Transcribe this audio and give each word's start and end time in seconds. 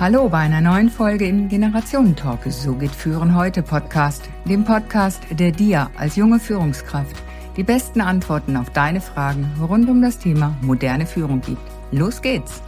Hallo 0.00 0.30
bei 0.30 0.38
einer 0.38 0.62
neuen 0.62 0.88
Folge 0.88 1.26
im 1.26 1.50
Generationentalk. 1.50 2.50
So 2.50 2.74
geht 2.74 2.90
Führen 2.94 3.36
heute 3.36 3.62
Podcast, 3.62 4.30
dem 4.46 4.64
Podcast, 4.64 5.22
der 5.30 5.52
dir 5.52 5.90
als 5.94 6.16
junge 6.16 6.40
Führungskraft 6.40 7.22
die 7.58 7.64
besten 7.64 8.00
Antworten 8.00 8.56
auf 8.56 8.70
deine 8.70 9.02
Fragen 9.02 9.44
rund 9.60 9.90
um 9.90 10.00
das 10.00 10.18
Thema 10.18 10.56
moderne 10.62 11.04
Führung 11.04 11.42
gibt. 11.42 11.60
Los 11.92 12.22
geht's! 12.22 12.62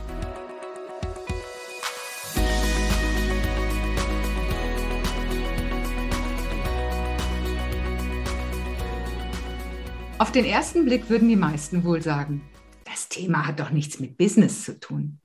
Auf 10.18 10.32
den 10.32 10.44
ersten 10.44 10.84
Blick 10.84 11.08
würden 11.08 11.30
die 11.30 11.36
meisten 11.36 11.82
wohl 11.82 12.02
sagen, 12.02 12.42
das 12.84 13.08
Thema 13.08 13.46
hat 13.46 13.58
doch 13.58 13.70
nichts 13.70 14.00
mit 14.00 14.18
Business 14.18 14.64
zu 14.64 14.78
tun. 14.78 15.21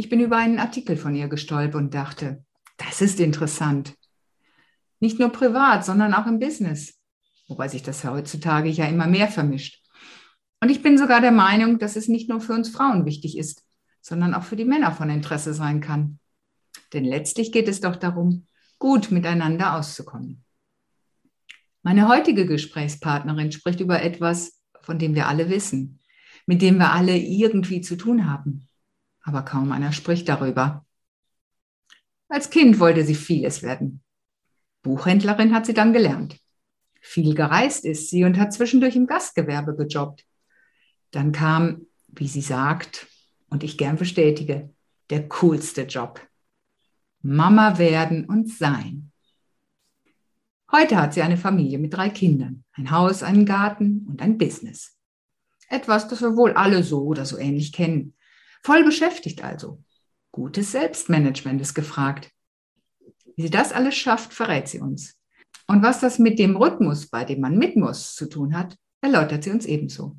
Ich 0.00 0.08
bin 0.08 0.20
über 0.20 0.38
einen 0.38 0.58
Artikel 0.58 0.96
von 0.96 1.14
ihr 1.14 1.28
gestolpert 1.28 1.74
und 1.74 1.92
dachte, 1.92 2.42
das 2.78 3.02
ist 3.02 3.20
interessant. 3.20 3.92
Nicht 4.98 5.18
nur 5.18 5.28
privat, 5.28 5.84
sondern 5.84 6.14
auch 6.14 6.26
im 6.26 6.38
Business. 6.38 6.98
Wobei 7.48 7.68
sich 7.68 7.82
das 7.82 8.02
heutzutage 8.02 8.70
ja 8.70 8.86
immer 8.86 9.06
mehr 9.06 9.28
vermischt. 9.28 9.84
Und 10.62 10.70
ich 10.70 10.82
bin 10.82 10.96
sogar 10.96 11.20
der 11.20 11.32
Meinung, 11.32 11.78
dass 11.78 11.96
es 11.96 12.08
nicht 12.08 12.30
nur 12.30 12.40
für 12.40 12.54
uns 12.54 12.70
Frauen 12.70 13.04
wichtig 13.04 13.36
ist, 13.36 13.62
sondern 14.00 14.32
auch 14.32 14.42
für 14.42 14.56
die 14.56 14.64
Männer 14.64 14.90
von 14.92 15.10
Interesse 15.10 15.52
sein 15.52 15.82
kann. 15.82 16.18
Denn 16.94 17.04
letztlich 17.04 17.52
geht 17.52 17.68
es 17.68 17.82
doch 17.82 17.96
darum, 17.96 18.46
gut 18.78 19.10
miteinander 19.10 19.76
auszukommen. 19.76 20.46
Meine 21.82 22.08
heutige 22.08 22.46
Gesprächspartnerin 22.46 23.52
spricht 23.52 23.80
über 23.80 24.02
etwas, 24.02 24.62
von 24.80 24.98
dem 24.98 25.14
wir 25.14 25.28
alle 25.28 25.50
wissen, 25.50 26.00
mit 26.46 26.62
dem 26.62 26.78
wir 26.78 26.90
alle 26.90 27.18
irgendwie 27.18 27.82
zu 27.82 27.96
tun 27.96 28.26
haben 28.26 28.66
aber 29.30 29.42
kaum 29.42 29.70
einer 29.70 29.92
spricht 29.92 30.28
darüber. 30.28 30.84
Als 32.28 32.50
Kind 32.50 32.80
wollte 32.80 33.04
sie 33.04 33.14
vieles 33.14 33.62
werden. 33.62 34.02
Buchhändlerin 34.82 35.54
hat 35.54 35.66
sie 35.66 35.74
dann 35.74 35.92
gelernt. 35.92 36.36
Viel 37.00 37.34
gereist 37.34 37.84
ist 37.84 38.10
sie 38.10 38.24
und 38.24 38.38
hat 38.38 38.52
zwischendurch 38.52 38.96
im 38.96 39.06
Gastgewerbe 39.06 39.76
gejobbt. 39.76 40.26
Dann 41.12 41.30
kam, 41.30 41.86
wie 42.08 42.26
sie 42.26 42.40
sagt, 42.40 43.06
und 43.50 43.62
ich 43.62 43.78
gern 43.78 43.96
bestätige, 43.96 44.74
der 45.10 45.28
coolste 45.28 45.82
Job. 45.82 46.20
Mama 47.22 47.78
werden 47.78 48.24
und 48.24 48.50
sein. 48.50 49.12
Heute 50.72 50.96
hat 50.96 51.14
sie 51.14 51.22
eine 51.22 51.36
Familie 51.36 51.78
mit 51.78 51.94
drei 51.94 52.10
Kindern, 52.10 52.64
ein 52.72 52.90
Haus, 52.90 53.22
einen 53.22 53.46
Garten 53.46 54.06
und 54.08 54.22
ein 54.22 54.38
Business. 54.38 54.96
Etwas, 55.68 56.08
das 56.08 56.20
wir 56.20 56.36
wohl 56.36 56.52
alle 56.54 56.82
so 56.82 57.04
oder 57.04 57.24
so 57.24 57.38
ähnlich 57.38 57.72
kennen. 57.72 58.14
Voll 58.62 58.84
beschäftigt 58.84 59.42
also. 59.42 59.82
Gutes 60.32 60.72
Selbstmanagement 60.72 61.60
ist 61.60 61.74
gefragt. 61.74 62.30
Wie 63.36 63.42
sie 63.42 63.50
das 63.50 63.72
alles 63.72 63.96
schafft, 63.96 64.32
verrät 64.32 64.68
sie 64.68 64.80
uns. 64.80 65.16
Und 65.66 65.82
was 65.82 66.00
das 66.00 66.18
mit 66.18 66.38
dem 66.38 66.56
Rhythmus, 66.56 67.08
bei 67.08 67.24
dem 67.24 67.40
man 67.40 67.56
mit 67.56 67.76
muss, 67.76 68.14
zu 68.14 68.28
tun 68.28 68.56
hat, 68.56 68.76
erläutert 69.00 69.44
sie 69.44 69.50
uns 69.50 69.66
ebenso. 69.66 70.16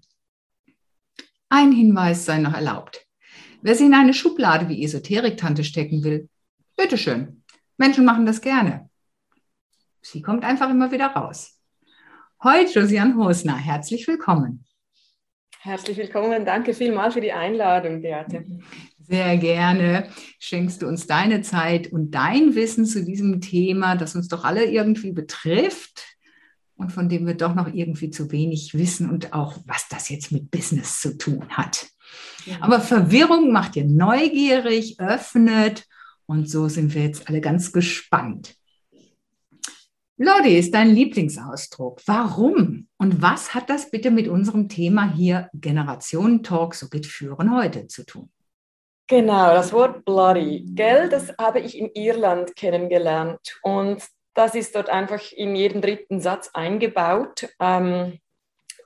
Ein 1.50 1.72
Hinweis 1.72 2.26
sei 2.26 2.40
noch 2.40 2.54
erlaubt. 2.54 3.06
Wer 3.62 3.76
sie 3.76 3.86
in 3.86 3.94
eine 3.94 4.14
Schublade 4.14 4.70
wie 4.70 4.84
Esoterik-Tante 4.84 5.64
stecken 5.64 6.04
will, 6.04 6.30
bitteschön. 6.78 7.44
Menschen 7.78 8.06
machen 8.06 8.26
das 8.26 8.42
gerne. 8.42 8.90
Sie 10.02 10.22
kommt 10.22 10.44
einfach 10.44 10.70
immer 10.70 10.92
wieder 10.92 11.08
raus. 11.08 11.60
Heute 12.44 12.80
Josiane 12.80 13.16
Hosner, 13.16 13.56
herzlich 13.56 14.08
willkommen. 14.08 14.66
Herzlich 15.64 15.96
willkommen. 15.98 16.44
Danke 16.44 16.74
vielmals 16.74 17.14
für 17.14 17.22
die 17.22 17.34
Einladung, 17.34 18.02
Beate. 18.02 18.44
Sehr 18.98 19.38
gerne 19.38 20.10
schenkst 20.40 20.82
du 20.82 20.88
uns 20.88 21.06
deine 21.06 21.44
Zeit 21.44 21.92
und 21.92 22.10
dein 22.16 22.56
Wissen 22.56 22.88
zu 22.88 23.06
diesem 23.06 23.42
Thema, 23.42 23.96
das 23.96 24.16
uns 24.16 24.28
doch 24.28 24.44
alle 24.44 24.66
irgendwie 24.66 25.12
betrifft 25.12 26.18
und 26.78 26.92
von 26.92 27.10
dem 27.10 27.28
wir 27.28 27.36
doch 27.36 27.54
noch 27.54 27.72
irgendwie 27.72 28.10
zu 28.10 28.32
wenig 28.32 28.74
wissen 28.74 29.12
und 29.12 29.34
auch, 29.34 29.60
was 29.68 29.88
das 29.88 30.10
jetzt 30.10 30.32
mit 30.32 30.50
Business 30.50 31.00
zu 31.00 31.16
tun 31.16 31.48
hat. 31.50 31.86
Ja. 32.48 32.58
Aber 32.62 32.82
Verwirrung 32.82 33.52
macht 33.52 33.76
dir 33.76 33.86
neugierig, 33.86 35.00
öffnet 35.00 35.86
und 36.26 36.50
so 36.50 36.70
sind 36.70 36.96
wir 36.96 37.04
jetzt 37.04 37.30
alle 37.30 37.40
ganz 37.40 37.72
gespannt. 37.72 38.56
Lodi 40.18 40.58
ist 40.58 40.74
dein 40.74 40.90
Lieblingsausdruck. 40.90 42.02
Warum? 42.08 42.88
Und 43.02 43.20
was 43.20 43.56
hat 43.56 43.72
das 43.72 43.90
bitte 43.90 44.12
mit 44.12 44.28
unserem 44.28 44.70
Thema 44.70 45.12
hier 45.12 45.50
Generationentalk, 45.56 46.76
so 46.76 46.88
geht 46.88 47.08
Führen 47.08 47.58
heute 47.58 47.88
zu 47.88 48.06
tun? 48.06 48.30
Genau, 49.08 49.56
das 49.56 49.74
Wort 49.74 50.06
bloody, 50.06 50.68
gell, 50.68 51.10
das 51.10 51.34
habe 51.40 51.62
ich 51.62 51.76
in 51.80 51.90
Irland 51.96 52.56
kennengelernt 52.56 53.58
und 53.64 54.04
das 54.36 54.54
ist 54.54 54.76
dort 54.76 54.90
einfach 54.90 55.32
in 55.32 55.56
jedem 55.56 55.82
dritten 55.82 56.20
Satz 56.20 56.52
eingebaut. 56.54 57.50
Ähm, 57.60 58.20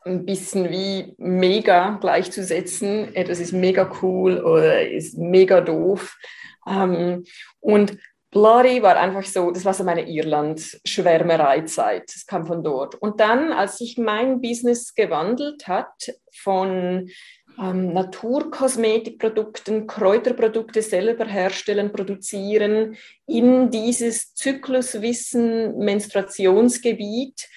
ein 0.06 0.26
bisschen 0.26 0.70
wie 0.70 1.14
mega 1.18 1.98
gleichzusetzen. 1.98 3.14
Etwas 3.16 3.42
ist 3.42 3.52
mega 3.52 3.92
cool 4.02 4.38
oder 4.38 4.90
ist 4.90 5.18
mega 5.18 5.60
doof. 5.60 6.18
Ähm, 6.66 7.26
und 7.60 7.98
Bloody 8.36 8.84
war 8.84 8.98
einfach 8.98 9.24
so, 9.24 9.50
das 9.50 9.64
war 9.64 9.74
so 9.74 9.86
meine 9.86 10.10
Irland-Schwärmereizeit. 10.10 12.14
Das 12.14 12.26
kam 12.26 12.46
von 12.46 12.66
dort. 12.66 12.96
Und 12.96 13.22
dann, 13.22 13.54
als 13.54 13.78
sich 13.78 13.98
mein 13.98 14.42
Business 14.42 14.94
gewandelt 14.94 15.70
hat 15.70 16.12
von 16.34 17.10
ähm, 17.58 17.94
Naturkosmetikprodukten, 17.94 19.88
Kräuterprodukte 19.88 20.82
selber 20.82 21.24
herstellen, 21.24 21.94
produzieren, 21.94 22.98
in 23.26 23.70
dieses 23.70 24.34
Zykluswissen, 24.34 25.78
Menstruationsgebiet, 25.78 27.48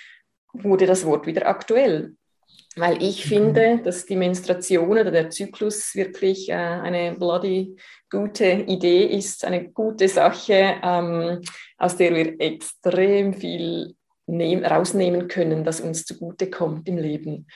wurde 0.53 0.87
das 0.87 1.05
Wort 1.05 1.27
wieder 1.27 1.49
aktuell 1.49 2.15
weil 2.79 3.03
ich 3.03 3.25
mhm. 3.25 3.29
finde, 3.29 3.81
dass 3.85 4.07
die 4.07 4.17
Menstruation 4.17 4.91
oder 4.91 5.11
der 5.11 5.31
Zyklus 5.31 5.95
wirklich 5.95 6.49
äh, 6.49 6.55
eine 6.55 7.15
bloody 7.19 7.77
gute 8.11 8.47
Idee 8.47 9.05
ist, 9.05 9.45
eine 9.45 9.69
gute 9.71 10.09
Sache, 10.09 10.77
ähm, 10.83 11.41
aus 11.77 11.97
der 11.97 12.15
wir 12.15 12.41
extrem 12.41 13.35
viel 13.35 13.95
nehm, 14.27 14.65
rausnehmen 14.65 15.29
können, 15.29 15.65
das 15.65 15.81
uns 15.81 16.05
zugute 16.05 16.51
kommt 16.51 16.89
im 16.89 16.99
Leben. 16.99 17.47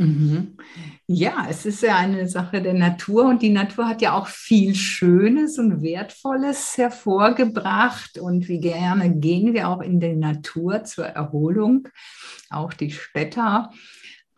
Mhm. 0.00 0.56
Ja, 1.06 1.46
es 1.50 1.66
ist 1.66 1.82
ja 1.82 1.96
eine 1.96 2.26
Sache 2.26 2.62
der 2.62 2.72
Natur 2.72 3.26
und 3.26 3.42
die 3.42 3.50
Natur 3.50 3.86
hat 3.86 4.00
ja 4.00 4.14
auch 4.14 4.28
viel 4.28 4.74
Schönes 4.74 5.58
und 5.58 5.82
Wertvolles 5.82 6.78
hervorgebracht 6.78 8.16
und 8.18 8.48
wie 8.48 8.60
gerne 8.60 9.14
gehen 9.14 9.52
wir 9.52 9.68
auch 9.68 9.82
in 9.82 10.00
die 10.00 10.16
Natur 10.16 10.84
zur 10.84 11.04
Erholung, 11.04 11.88
auch 12.48 12.72
die 12.72 12.90
Städter. 12.90 13.70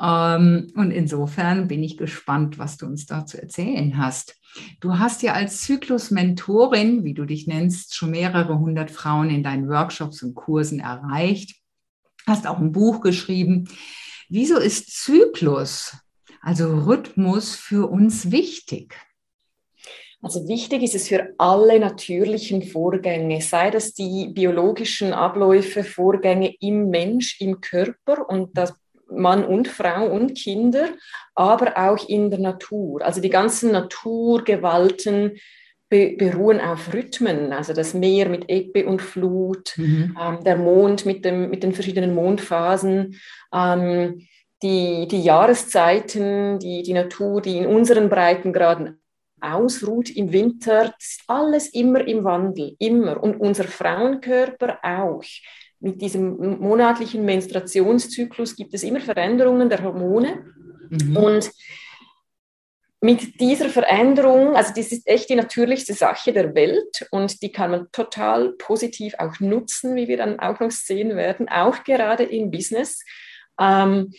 Ähm, 0.02 0.72
und 0.74 0.90
insofern 0.90 1.68
bin 1.68 1.82
ich 1.82 1.96
gespannt, 1.96 2.58
was 2.58 2.76
du 2.76 2.86
uns 2.86 3.06
da 3.06 3.24
zu 3.24 3.40
erzählen 3.40 3.96
hast. 3.96 4.36
Du 4.80 4.98
hast 4.98 5.22
ja 5.22 5.32
als 5.32 5.62
Zyklus-Mentorin, 5.62 7.04
wie 7.04 7.14
du 7.14 7.24
dich 7.24 7.46
nennst, 7.46 7.94
schon 7.94 8.10
mehrere 8.10 8.58
hundert 8.58 8.90
Frauen 8.90 9.30
in 9.30 9.42
deinen 9.42 9.68
Workshops 9.68 10.22
und 10.22 10.34
Kursen 10.34 10.80
erreicht, 10.80 11.56
hast 12.26 12.46
auch 12.46 12.58
ein 12.58 12.72
Buch 12.72 13.00
geschrieben. 13.00 13.68
Wieso 14.28 14.58
ist 14.58 14.90
Zyklus, 14.90 15.96
also 16.40 16.80
Rhythmus, 16.80 17.54
für 17.54 17.90
uns 17.90 18.30
wichtig? 18.30 18.96
Also 20.20 20.46
wichtig 20.46 20.82
ist 20.82 20.94
es 20.94 21.08
für 21.08 21.34
alle 21.38 21.80
natürlichen 21.80 22.62
Vorgänge, 22.62 23.40
sei 23.40 23.70
das 23.70 23.92
die 23.92 24.28
biologischen 24.32 25.12
Abläufe, 25.12 25.82
Vorgänge 25.82 26.54
im 26.60 26.90
Mensch, 26.90 27.40
im 27.40 27.60
Körper 27.60 28.28
und 28.28 28.56
das 28.56 28.72
Mann 29.16 29.44
und 29.44 29.68
Frau 29.68 30.06
und 30.06 30.34
Kinder, 30.34 30.88
aber 31.34 31.76
auch 31.76 32.08
in 32.08 32.30
der 32.30 32.40
Natur. 32.40 33.02
Also 33.02 33.20
die 33.20 33.30
ganzen 33.30 33.72
Naturgewalten 33.72 35.38
be 35.88 36.16
beruhen 36.16 36.60
auf 36.60 36.94
Rhythmen, 36.94 37.52
also 37.52 37.74
das 37.74 37.92
Meer 37.92 38.28
mit 38.28 38.48
Ebbe 38.48 38.86
und 38.86 39.02
Flut, 39.02 39.74
mhm. 39.76 40.16
ähm, 40.20 40.44
der 40.44 40.56
Mond 40.56 41.04
mit, 41.04 41.24
dem, 41.24 41.50
mit 41.50 41.62
den 41.62 41.74
verschiedenen 41.74 42.14
Mondphasen, 42.14 43.20
ähm, 43.52 44.26
die, 44.62 45.06
die 45.08 45.22
Jahreszeiten, 45.22 46.58
die, 46.58 46.82
die 46.82 46.94
Natur, 46.94 47.42
die 47.42 47.58
in 47.58 47.66
unseren 47.66 48.08
Breitengraden 48.08 49.02
ausruht 49.42 50.08
im 50.10 50.32
Winter, 50.32 50.94
alles 51.26 51.68
immer 51.68 52.06
im 52.06 52.24
Wandel, 52.24 52.76
immer. 52.78 53.22
Und 53.22 53.40
unser 53.40 53.64
Frauenkörper 53.64 54.78
auch 54.82 55.24
mit 55.82 56.00
diesem 56.00 56.60
monatlichen 56.60 57.24
Menstruationszyklus 57.24 58.54
gibt 58.54 58.72
es 58.72 58.84
immer 58.84 59.00
Veränderungen 59.00 59.68
der 59.68 59.82
Hormone. 59.82 60.44
Mhm. 60.88 61.16
Und 61.16 61.50
mit 63.00 63.40
dieser 63.40 63.68
Veränderung, 63.68 64.54
also 64.54 64.72
das 64.76 64.92
ist 64.92 65.08
echt 65.08 65.28
die 65.28 65.34
natürlichste 65.34 65.92
Sache 65.92 66.32
der 66.32 66.54
Welt 66.54 67.08
und 67.10 67.42
die 67.42 67.50
kann 67.50 67.72
man 67.72 67.90
total 67.90 68.52
positiv 68.52 69.14
auch 69.18 69.40
nutzen, 69.40 69.96
wie 69.96 70.06
wir 70.06 70.16
dann 70.16 70.38
auch 70.38 70.60
noch 70.60 70.70
sehen 70.70 71.16
werden, 71.16 71.48
auch 71.48 71.82
gerade 71.82 72.22
im 72.22 72.52
Business. 72.52 73.04
Ähm, 73.60 74.12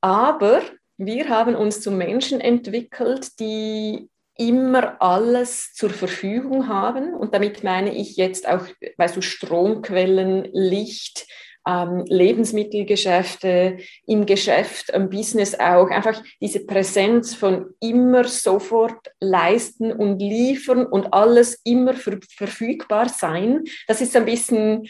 aber 0.00 0.62
wir 0.98 1.28
haben 1.28 1.56
uns 1.56 1.80
zu 1.80 1.90
Menschen 1.90 2.40
entwickelt, 2.40 3.40
die 3.40 4.08
immer 4.36 5.00
alles 5.00 5.72
zur 5.74 5.90
Verfügung 5.90 6.68
haben. 6.68 7.14
Und 7.14 7.34
damit 7.34 7.62
meine 7.62 7.94
ich 7.94 8.16
jetzt 8.16 8.48
auch, 8.48 8.66
weißt 8.96 9.16
du, 9.16 9.20
Stromquellen, 9.20 10.48
Licht, 10.52 11.26
ähm, 11.66 12.04
Lebensmittelgeschäfte, 12.06 13.78
im 14.06 14.26
Geschäft, 14.26 14.90
im 14.90 15.08
Business 15.08 15.58
auch, 15.58 15.88
einfach 15.88 16.22
diese 16.40 16.66
Präsenz 16.66 17.34
von 17.34 17.70
immer 17.80 18.24
sofort 18.24 19.12
leisten 19.20 19.92
und 19.92 20.18
liefern 20.18 20.84
und 20.84 21.12
alles 21.12 21.60
immer 21.64 21.94
verfügbar 21.94 23.08
sein. 23.08 23.64
Das 23.86 24.00
ist 24.00 24.16
ein 24.16 24.26
bisschen 24.26 24.88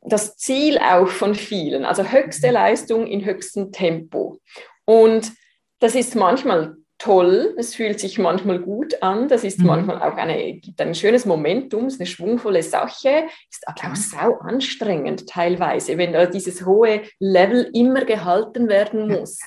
das 0.00 0.36
Ziel 0.36 0.78
auch 0.78 1.08
von 1.08 1.34
vielen, 1.34 1.84
also 1.84 2.04
höchste 2.04 2.50
Leistung 2.50 3.06
in 3.06 3.24
höchstem 3.24 3.72
Tempo. 3.72 4.40
Und 4.84 5.32
das 5.80 5.94
ist 5.94 6.14
manchmal 6.14 6.76
toll, 7.04 7.54
es 7.58 7.74
fühlt 7.74 8.00
sich 8.00 8.18
manchmal 8.18 8.58
gut 8.58 9.02
an, 9.02 9.28
das 9.28 9.44
ist 9.44 9.58
mhm. 9.58 9.66
manchmal 9.66 10.02
auch 10.02 10.16
eine, 10.16 10.54
gibt 10.54 10.80
ein 10.80 10.94
schönes 10.94 11.26
Momentum, 11.26 11.86
ist 11.86 12.00
eine 12.00 12.06
schwungvolle 12.06 12.62
Sache, 12.62 13.26
ist 13.50 13.68
aber 13.68 13.92
auch 13.92 13.96
sau 13.96 14.38
anstrengend 14.38 15.28
teilweise, 15.28 15.98
wenn 15.98 16.14
da 16.14 16.24
dieses 16.24 16.64
hohe 16.64 17.02
Level 17.18 17.70
immer 17.74 18.04
gehalten 18.04 18.68
werden 18.68 19.08
muss. 19.08 19.38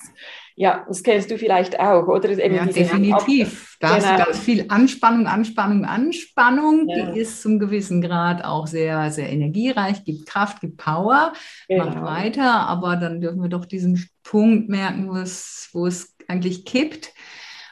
Ja, 0.54 0.84
das 0.88 1.04
kennst 1.04 1.30
du 1.30 1.38
vielleicht 1.38 1.78
auch, 1.78 2.08
oder? 2.08 2.30
Eben 2.30 2.56
ja, 2.56 2.66
definitiv. 2.66 3.76
Da 3.78 3.96
genau. 3.96 4.10
ist 4.10 4.24
ganz 4.24 4.38
viel 4.40 4.64
Anspannung, 4.68 5.28
Anspannung, 5.28 5.84
Anspannung. 5.84 6.88
Ja. 6.88 7.12
Die 7.12 7.20
ist 7.20 7.42
zum 7.42 7.60
gewissen 7.60 8.02
Grad 8.02 8.44
auch 8.44 8.66
sehr, 8.66 9.12
sehr 9.12 9.30
energiereich, 9.30 10.02
gibt 10.02 10.26
Kraft, 10.26 10.60
gibt 10.60 10.76
Power, 10.76 11.32
genau. 11.68 11.84
macht 11.84 12.02
weiter. 12.02 12.66
Aber 12.66 12.96
dann 12.96 13.20
dürfen 13.20 13.40
wir 13.40 13.48
doch 13.48 13.66
diesen 13.66 14.04
Punkt 14.24 14.68
merken, 14.68 15.08
wo 15.08 15.16
es, 15.16 15.70
wo 15.72 15.86
es 15.86 16.16
eigentlich 16.26 16.64
kippt. 16.64 17.12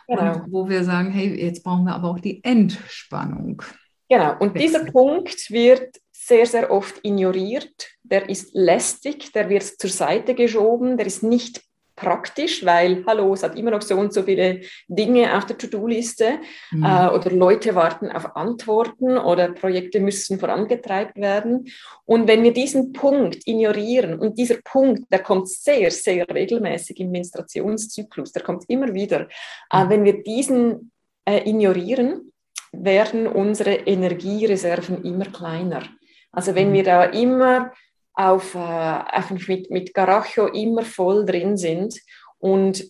Genau. 0.09 0.45
Wo 0.49 0.69
wir 0.69 0.85
sagen, 0.85 1.11
hey, 1.11 1.35
jetzt 1.43 1.65
brauchen 1.65 1.85
wir 1.85 1.95
aber 1.95 2.11
auch 2.11 2.21
die 2.21 2.43
Entspannung. 2.45 3.63
Genau, 4.09 4.37
und 4.39 4.59
dieser 4.59 4.85
Punkt 4.85 5.51
wird 5.51 5.97
sehr, 6.13 6.47
sehr 6.47 6.71
oft 6.71 7.05
ignoriert. 7.05 7.89
Der 8.03 8.29
ist 8.29 8.55
lästig, 8.55 9.33
der 9.33 9.49
wird 9.49 9.65
zur 9.65 9.91
Seite 9.91 10.35
geschoben, 10.35 10.97
der 10.97 11.07
ist 11.07 11.23
nicht 11.23 11.63
praktisch, 11.97 12.65
weil, 12.65 13.03
hallo, 13.07 13.33
es 13.33 13.43
hat 13.43 13.57
immer 13.57 13.71
noch 13.71 13.83
so 13.83 13.97
und 13.97 14.13
so 14.13 14.23
viele 14.23 14.61
Dinge 14.87 15.37
auf 15.37 15.47
der 15.47 15.57
To-Do-Liste 15.57 16.39
mhm. 16.71 16.85
äh, 16.85 17.09
oder 17.09 17.31
Leute 17.31 17.75
warten 17.75 18.11
auf 18.13 18.37
Antworten 18.37 19.17
oder 19.17 19.53
Projekte 19.53 19.99
müssen 20.01 20.39
vorangetreibt 20.39 21.17
werden. 21.17 21.67
Und 22.05 22.29
wenn 22.29 22.43
wir 22.43 22.53
diesen 22.53 22.93
Punkt 22.93 23.47
ignorieren, 23.47 24.19
und 24.19 24.39
dieser 24.39 24.59
Punkt, 24.63 25.11
der 25.11 25.21
kommt 25.21 25.49
sehr, 25.49 25.91
sehr 25.91 26.29
regelmäßig 26.29 27.01
im 27.01 27.11
Menstruationszyklus, 27.11 28.33
der 28.33 28.43
kommt 28.43 28.65
immer 28.69 28.93
wieder, 28.93 29.29
äh, 29.73 29.85
mhm. 29.85 29.87
äh, 29.87 29.91
wenn 29.91 30.05
wir 30.05 30.23
diesen 30.23 30.93
äh, 31.25 31.49
ignorieren, 31.49 32.33
werden 32.73 33.27
unsere 33.27 33.75
Energiereserven 33.75 35.03
immer 35.03 35.27
kleiner. 35.27 35.83
Also 36.31 36.55
wenn 36.55 36.71
mhm. 36.71 36.75
wir 36.75 36.85
da 36.85 37.05
immer 37.05 37.73
auf, 38.17 38.55
äh, 38.55 38.59
einfach 38.59 39.37
mit, 39.47 39.71
mit 39.71 39.95
Garacho 39.95 40.47
immer 40.47 40.83
voll 40.83 41.25
drin 41.25 41.57
sind 41.57 42.01
und 42.39 42.85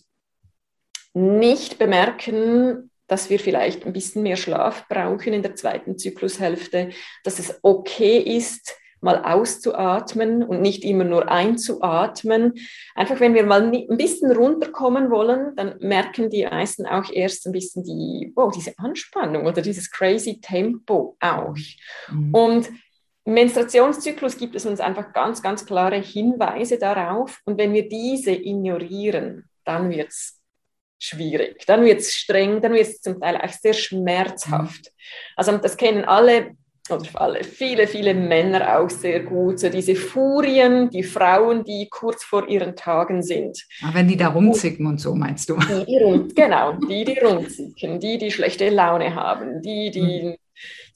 nicht 1.13 1.77
bemerken, 1.77 2.91
dass 3.07 3.29
wir 3.29 3.39
vielleicht 3.39 3.85
ein 3.85 3.93
bisschen 3.93 4.23
mehr 4.23 4.37
Schlaf 4.37 4.87
brauchen 4.87 5.33
in 5.33 5.41
der 5.41 5.55
zweiten 5.55 5.97
Zyklushälfte, 5.97 6.89
dass 7.23 7.39
es 7.39 7.59
okay 7.61 8.17
ist, 8.19 8.75
mal 8.99 9.23
auszuatmen 9.23 10.43
und 10.43 10.61
nicht 10.61 10.83
immer 10.83 11.03
nur 11.03 11.29
einzuatmen. 11.29 12.53
Einfach 12.95 13.19
wenn 13.19 13.35
wir 13.35 13.45
mal 13.45 13.63
ein 13.63 13.97
bisschen 13.97 14.31
runterkommen 14.31 15.11
wollen, 15.11 15.55
dann 15.55 15.75
merken 15.79 16.29
die 16.29 16.45
meisten 16.45 16.85
auch 16.85 17.11
erst 17.11 17.45
ein 17.45 17.51
bisschen 17.51 17.83
die, 17.83 18.33
oh, 18.35 18.51
diese 18.53 18.73
Anspannung 18.77 19.45
oder 19.45 19.61
dieses 19.61 19.91
crazy 19.91 20.41
Tempo 20.41 21.15
auch. 21.19 21.55
Mhm. 22.11 22.33
Und 22.33 22.69
im 23.27 23.33
Menstruationszyklus 23.33 24.37
gibt 24.37 24.55
es 24.55 24.65
uns 24.65 24.79
einfach 24.79 25.11
ganz, 25.11 25.43
ganz 25.43 25.65
klare 25.65 25.97
Hinweise 25.97 26.77
darauf. 26.77 27.41
Und 27.43 27.57
wenn 27.57 27.73
wir 27.73 27.89
diese 27.89 28.31
ignorieren, 28.31 29.49
dann 29.65 29.89
wird 29.89 30.07
es 30.07 30.39
schwierig, 30.97 31.65
dann 31.67 31.83
wird 31.83 31.99
es 31.99 32.13
streng, 32.13 32.61
dann 32.61 32.71
wird 32.71 32.87
es 32.87 33.01
zum 33.01 33.19
Teil 33.19 33.35
auch 33.35 33.51
sehr 33.51 33.73
schmerzhaft. 33.73 34.85
Mhm. 34.85 35.33
Also 35.35 35.57
das 35.57 35.75
kennen 35.75 36.05
alle 36.05 36.51
oder 36.89 37.03
alle, 37.15 37.43
viele, 37.43 37.85
viele 37.85 38.13
Männer 38.13 38.79
auch 38.79 38.89
sehr 38.89 39.19
gut, 39.19 39.59
so 39.59 39.67
diese 39.67 39.95
Furien, 39.95 40.89
die 40.89 41.03
Frauen, 41.03 41.65
die 41.65 41.89
kurz 41.91 42.23
vor 42.23 42.47
ihren 42.47 42.77
Tagen 42.77 43.21
sind. 43.23 43.61
Aber 43.83 43.95
wenn 43.95 44.07
die 44.07 44.15
da 44.15 44.29
rumzicken 44.29 44.85
und 44.87 45.01
so, 45.01 45.13
meinst 45.13 45.49
du? 45.49 45.57
Die, 45.57 45.85
die 45.85 46.33
genau, 46.33 46.71
die, 46.75 47.03
die 47.03 47.19
rumzicken, 47.19 47.99
die, 47.99 48.17
die 48.17 48.31
schlechte 48.31 48.69
Laune 48.69 49.13
haben, 49.15 49.61
die, 49.61 49.91
die 49.91 50.23
mhm 50.27 50.35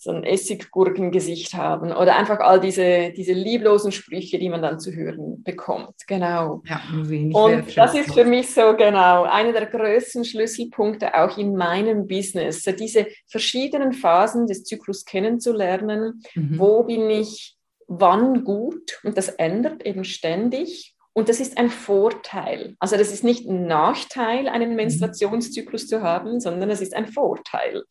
so 0.04 0.10
ein 0.10 0.24
Essiggurkengesicht 0.24 1.54
haben 1.54 1.92
oder 1.92 2.16
einfach 2.18 2.40
all 2.40 2.60
diese, 2.60 3.12
diese 3.16 3.34
lieblosen 3.34 3.92
Sprüche, 3.92 4.40
die 4.40 4.50
man 4.50 4.64
dann 4.64 4.80
zu 4.80 4.92
hören 4.92 5.44
bekommt. 5.44 5.94
Genau. 6.08 6.64
Ja, 6.66 6.82
und 6.92 7.78
das 7.78 7.94
ist 7.94 8.12
für 8.12 8.26
mich 8.26 8.50
so 8.52 8.76
genau 8.76 9.26
einer 9.26 9.52
der 9.52 9.68
größten 9.68 10.26
Schlüsselpunkte 10.26 11.14
auch 11.14 11.38
in 11.38 11.56
meinem 11.56 12.08
Business, 12.08 12.64
so 12.64 12.72
diese 12.72 13.06
verschiedenen 13.28 13.94
Phasen 13.94 14.48
des 14.48 14.64
Zyklus 14.64 15.06
kennenzulernen. 15.06 16.24
Mhm. 16.34 16.58
Wo 16.58 16.82
bin 16.82 17.08
ich 17.12 17.56
wann 17.88 18.44
gut? 18.44 19.00
Und 19.04 19.18
das 19.18 19.30
ändert 19.30 19.86
eben 19.86 20.04
ständig. 20.04 20.91
Und 21.14 21.28
das 21.28 21.40
ist 21.40 21.58
ein 21.58 21.70
Vorteil. 21.70 22.76
Also 22.80 22.96
das 22.96 23.12
ist 23.12 23.24
nicht 23.24 23.46
ein 23.46 23.68
Nachteil, 23.68 24.48
einen 24.48 24.72
mhm. 24.72 24.76
Menstruationszyklus 24.78 25.88
zu 25.88 26.02
haben, 26.02 26.40
sondern 26.40 26.70
es 26.70 26.82
ist 26.82 26.94
ein 26.94 27.08
Vorteil. 27.08 27.84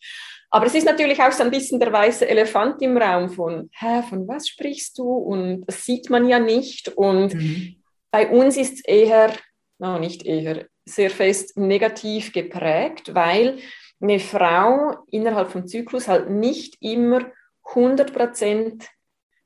Aber 0.50 0.66
es 0.66 0.74
ist 0.74 0.86
natürlich 0.86 1.22
auch 1.22 1.32
so 1.32 1.44
ein 1.44 1.50
bisschen 1.50 1.78
der 1.78 1.92
weiße 1.92 2.26
Elefant 2.26 2.80
im 2.82 2.96
Raum 2.96 3.30
von, 3.30 3.70
hä, 3.78 4.02
von 4.08 4.26
was 4.26 4.48
sprichst 4.48 4.98
du? 4.98 5.04
Und 5.04 5.64
das 5.66 5.84
sieht 5.84 6.10
man 6.10 6.28
ja 6.28 6.40
nicht. 6.40 6.88
Und 6.88 7.34
mhm. 7.34 7.76
bei 8.10 8.28
uns 8.28 8.56
ist 8.56 8.74
es 8.74 8.84
eher, 8.84 9.32
no, 9.78 9.98
nicht 9.98 10.24
eher, 10.24 10.66
sehr 10.86 11.10
fest 11.10 11.56
negativ 11.56 12.32
geprägt, 12.32 13.14
weil 13.14 13.58
eine 14.00 14.18
Frau 14.18 14.96
innerhalb 15.10 15.50
vom 15.50 15.66
Zyklus 15.66 16.08
halt 16.08 16.30
nicht 16.30 16.76
immer 16.80 17.30
100 17.64 18.12
Prozent, 18.12 18.88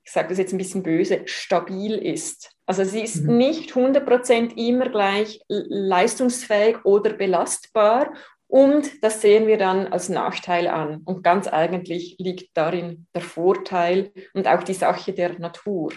ich 0.04 0.12
sage 0.12 0.28
das 0.28 0.38
jetzt 0.38 0.52
ein 0.52 0.58
bisschen 0.58 0.82
böse, 0.82 1.22
stabil 1.26 1.96
ist. 1.96 2.53
Also 2.66 2.84
sie 2.84 3.00
ist 3.00 3.24
mhm. 3.24 3.36
nicht 3.36 3.76
100 3.76 4.06
Prozent 4.06 4.56
immer 4.56 4.88
gleich 4.88 5.40
leistungsfähig 5.48 6.84
oder 6.84 7.12
belastbar 7.12 8.12
und 8.54 9.02
das 9.02 9.20
sehen 9.20 9.48
wir 9.48 9.58
dann 9.58 9.88
als 9.88 10.08
Nachteil 10.08 10.68
an. 10.68 11.00
Und 11.04 11.24
ganz 11.24 11.48
eigentlich 11.48 12.14
liegt 12.20 12.56
darin 12.56 13.08
der 13.12 13.22
Vorteil 13.22 14.12
und 14.32 14.46
auch 14.46 14.62
die 14.62 14.74
Sache 14.74 15.12
der 15.12 15.38
Natur. 15.40 15.92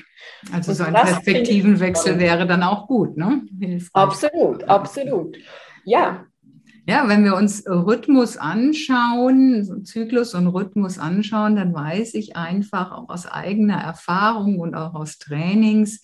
Also 0.52 0.72
und 0.72 0.78
so 0.78 0.84
ein 0.86 0.94
Perspektivenwechsel 0.94 2.18
wäre 2.18 2.48
dann 2.48 2.64
auch 2.64 2.88
gut, 2.88 3.16
ne? 3.16 3.44
Absolut, 3.94 4.64
absolut. 4.64 5.38
Ja. 5.86 6.26
Ja, 6.88 7.08
wenn 7.08 7.26
wir 7.26 7.36
uns 7.36 7.64
Rhythmus 7.68 8.38
anschauen, 8.38 9.86
Zyklus 9.86 10.34
und 10.34 10.48
Rhythmus 10.48 10.98
anschauen, 10.98 11.58
dann 11.58 11.76
weiß 11.76 12.16
ich 12.16 12.38
einfach 12.38 12.92
auch 12.92 13.10
aus 13.10 13.28
eigener 13.28 13.78
Erfahrung 13.78 14.58
und 14.60 14.74
auch 14.74 14.96
aus 14.96 15.20
Trainings, 15.20 16.02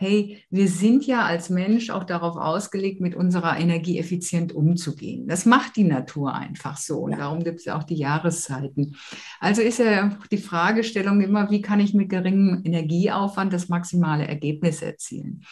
hey, 0.00 0.42
wir 0.48 0.66
sind 0.66 1.06
ja 1.06 1.26
als 1.26 1.50
Mensch 1.50 1.90
auch 1.90 2.04
darauf 2.04 2.36
ausgelegt, 2.36 3.02
mit 3.02 3.14
unserer 3.14 3.58
Energie 3.58 3.98
effizient 3.98 4.50
umzugehen. 4.50 5.28
Das 5.28 5.44
macht 5.44 5.76
die 5.76 5.84
Natur 5.84 6.34
einfach 6.34 6.78
so 6.78 7.00
und 7.00 7.12
ja. 7.12 7.18
darum 7.18 7.44
gibt 7.44 7.60
es 7.60 7.68
auch 7.68 7.82
die 7.82 7.96
Jahreszeiten. 7.96 8.96
Also 9.40 9.60
ist 9.60 9.78
ja 9.78 10.16
die 10.30 10.38
Fragestellung 10.38 11.20
immer, 11.20 11.50
wie 11.50 11.60
kann 11.60 11.80
ich 11.80 11.92
mit 11.92 12.08
geringem 12.08 12.62
Energieaufwand 12.64 13.52
das 13.52 13.68
maximale 13.68 14.26
Ergebnis 14.26 14.80
erzielen? 14.80 15.42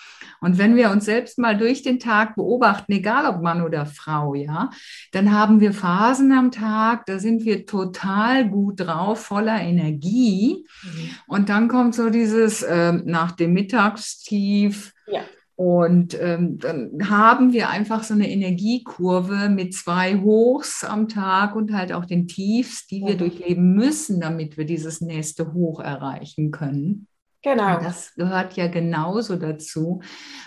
Und 0.40 0.56
wenn 0.56 0.76
wir 0.76 0.92
uns 0.92 1.04
selbst 1.04 1.38
mal 1.38 1.58
durch 1.58 1.82
den 1.82 1.98
Tag 1.98 2.34
beobachten, 2.34 2.92
egal 2.92 3.26
ob 3.26 3.42
Mann 3.42 3.60
oder 3.60 3.84
Frau, 3.84 4.34
ja, 4.34 4.70
dann 5.12 5.30
haben 5.30 5.60
wir 5.60 5.74
Phasen 5.74 6.32
am 6.32 6.52
Tag, 6.52 7.04
da 7.04 7.18
sind 7.18 7.44
wir 7.44 7.66
total 7.66 8.48
gut 8.48 8.80
drauf, 8.80 9.20
voller 9.20 9.60
Energie. 9.60 10.64
Mhm. 10.82 11.10
Und 11.26 11.48
dann 11.50 11.68
kommt 11.68 11.94
so 11.94 12.08
dieses 12.08 12.62
äh, 12.62 12.92
nach 12.92 13.32
dem 13.32 13.52
Mittagstief 13.52 14.37
tief. 14.38 14.92
Ja. 15.06 15.22
Und 15.56 16.16
ähm, 16.20 16.58
dann 16.58 17.10
haben 17.10 17.52
wir 17.52 17.68
einfach 17.68 18.04
so 18.04 18.14
eine 18.14 18.30
Energiekurve 18.30 19.48
mit 19.48 19.74
zwei 19.74 20.16
Hochs 20.20 20.84
am 20.84 21.08
Tag 21.08 21.56
und 21.56 21.72
halt 21.72 21.92
auch 21.92 22.04
den 22.04 22.28
Tiefs, 22.28 22.86
die 22.86 23.00
wir 23.04 23.14
mhm. 23.14 23.18
durchleben 23.18 23.74
müssen, 23.74 24.20
damit 24.20 24.56
wir 24.56 24.66
dieses 24.66 25.00
nächste 25.00 25.52
Hoch 25.52 25.80
erreichen 25.80 26.52
können. 26.52 27.08
Genau. 27.42 27.76
Und 27.76 27.84
das 27.84 28.14
gehört 28.14 28.52
ja 28.54 28.68
genauso 28.68 29.34
dazu. 29.34 30.00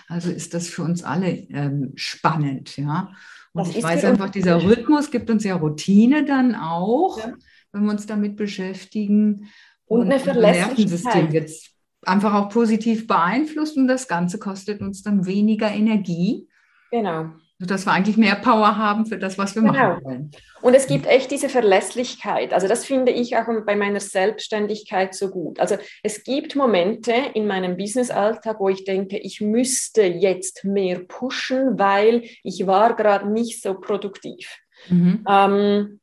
Also 0.08 0.30
ist 0.30 0.54
das 0.54 0.68
für 0.68 0.82
uns 0.82 1.04
alle 1.04 1.28
ähm, 1.28 1.92
spannend, 1.94 2.78
ja. 2.78 3.10
Und 3.52 3.68
das 3.68 3.76
ich 3.76 3.82
weiß 3.82 4.06
einfach, 4.06 4.30
dieser 4.30 4.64
Rhythmus 4.64 5.10
gibt 5.10 5.28
uns 5.28 5.44
ja 5.44 5.56
Routine 5.56 6.24
dann 6.24 6.54
auch, 6.54 7.18
ja. 7.18 7.34
wenn 7.72 7.84
wir 7.84 7.90
uns 7.90 8.06
damit 8.06 8.36
beschäftigen. 8.36 9.50
Und, 9.84 10.00
und 10.00 10.06
eine 10.06 10.18
Verlässlichkeit. 10.18 10.78
Nervensystem 10.78 11.30
jetzt 11.32 11.71
einfach 12.04 12.34
auch 12.34 12.48
positiv 12.48 13.06
beeinflusst 13.06 13.76
und 13.76 13.88
das 13.88 14.08
Ganze 14.08 14.38
kostet 14.38 14.80
uns 14.80 15.02
dann 15.02 15.26
weniger 15.26 15.70
Energie. 15.70 16.48
Genau. 16.90 17.26
Sodass 17.58 17.86
wir 17.86 17.92
eigentlich 17.92 18.16
mehr 18.16 18.34
Power 18.34 18.76
haben 18.76 19.06
für 19.06 19.18
das, 19.18 19.38
was 19.38 19.54
wir 19.54 19.62
genau. 19.62 19.72
machen 19.72 20.04
wollen. 20.04 20.30
Und 20.62 20.74
es 20.74 20.88
gibt 20.88 21.06
echt 21.06 21.30
diese 21.30 21.48
Verlässlichkeit. 21.48 22.52
Also 22.52 22.66
das 22.66 22.84
finde 22.84 23.12
ich 23.12 23.36
auch 23.36 23.46
bei 23.64 23.76
meiner 23.76 24.00
Selbstständigkeit 24.00 25.14
so 25.14 25.30
gut. 25.30 25.60
Also 25.60 25.76
es 26.02 26.24
gibt 26.24 26.56
Momente 26.56 27.12
in 27.34 27.46
meinem 27.46 27.76
Businessalltag, 27.76 28.58
wo 28.58 28.68
ich 28.68 28.84
denke, 28.84 29.16
ich 29.18 29.40
müsste 29.40 30.02
jetzt 30.02 30.64
mehr 30.64 31.00
pushen, 31.00 31.78
weil 31.78 32.24
ich 32.42 32.66
war 32.66 32.96
gerade 32.96 33.30
nicht 33.30 33.62
so 33.62 33.74
produktiv. 33.74 34.58
Mhm. 34.88 35.24
Ähm, 35.28 36.00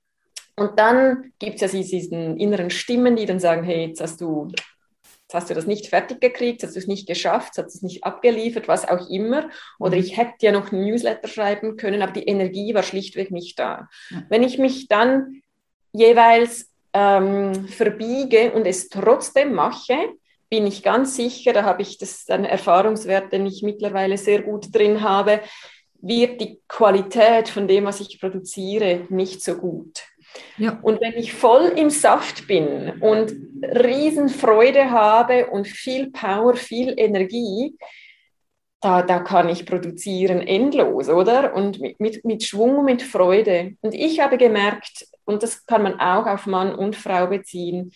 und 0.55 0.77
dann 0.77 1.31
gibt 1.39 1.61
es 1.61 1.73
ja 1.73 1.79
diesen 1.79 2.37
inneren 2.37 2.69
Stimmen, 2.69 3.15
die 3.15 3.25
dann 3.25 3.39
sagen, 3.39 3.63
hey, 3.63 3.87
jetzt 3.87 4.01
hast 4.01 4.21
du 4.21 4.49
jetzt 5.29 5.43
hast 5.43 5.49
du 5.51 5.53
das 5.53 5.67
nicht 5.67 5.87
fertig 5.87 6.19
gekriegt, 6.19 6.63
hast 6.63 6.75
du 6.75 6.79
es 6.79 6.87
nicht 6.87 7.07
geschafft, 7.07 7.53
hast 7.57 7.75
es 7.75 7.83
nicht 7.83 8.03
abgeliefert, 8.03 8.67
was 8.67 8.87
auch 8.87 9.09
immer. 9.11 9.49
Oder 9.77 9.95
mhm. 9.95 10.01
ich 10.01 10.17
hätte 10.17 10.37
ja 10.39 10.51
noch 10.51 10.71
ein 10.71 10.83
Newsletter 10.83 11.27
schreiben 11.27 11.77
können, 11.77 12.01
aber 12.01 12.13
die 12.13 12.23
Energie 12.23 12.73
war 12.73 12.81
schlichtweg 12.81 13.29
nicht 13.29 13.59
da. 13.59 13.89
Wenn 14.29 14.41
ich 14.41 14.57
mich 14.57 14.87
dann 14.87 15.43
jeweils 15.93 16.71
ähm, 16.93 17.67
verbiege 17.67 18.53
und 18.53 18.65
es 18.65 18.89
trotzdem 18.89 19.53
mache, 19.53 19.97
bin 20.49 20.65
ich 20.65 20.81
ganz 20.81 21.15
sicher, 21.15 21.53
da 21.53 21.63
habe 21.63 21.83
ich 21.83 21.99
das 21.99 22.27
einen 22.27 22.45
Erfahrungswert, 22.45 23.31
den 23.31 23.45
ich 23.45 23.61
mittlerweile 23.61 24.17
sehr 24.17 24.41
gut 24.41 24.73
drin 24.73 25.03
habe, 25.03 25.41
wird 26.01 26.41
die 26.41 26.59
Qualität 26.67 27.49
von 27.49 27.67
dem, 27.67 27.85
was 27.85 27.99
ich 27.99 28.19
produziere, 28.19 29.05
nicht 29.09 29.43
so 29.43 29.57
gut. 29.57 30.08
Ja. 30.57 30.79
Und 30.81 31.01
wenn 31.01 31.13
ich 31.13 31.33
voll 31.33 31.71
im 31.75 31.89
Saft 31.89 32.47
bin 32.47 33.01
und 33.01 33.33
Riesenfreude 33.63 34.91
habe 34.91 35.47
und 35.47 35.67
viel 35.67 36.11
Power, 36.11 36.55
viel 36.55 36.93
Energie, 36.97 37.77
da, 38.81 39.01
da 39.01 39.19
kann 39.19 39.49
ich 39.49 39.65
produzieren 39.65 40.41
endlos, 40.41 41.09
oder? 41.09 41.53
Und 41.53 41.79
mit, 41.79 41.99
mit, 41.99 42.25
mit 42.25 42.43
Schwung 42.43 42.77
und 42.77 42.85
mit 42.85 43.01
Freude. 43.01 43.75
Und 43.81 43.93
ich 43.93 44.19
habe 44.21 44.37
gemerkt, 44.37 45.05
und 45.25 45.43
das 45.43 45.65
kann 45.65 45.83
man 45.83 45.99
auch 45.99 46.25
auf 46.25 46.45
Mann 46.45 46.73
und 46.73 46.95
Frau 46.95 47.27
beziehen, 47.27 47.91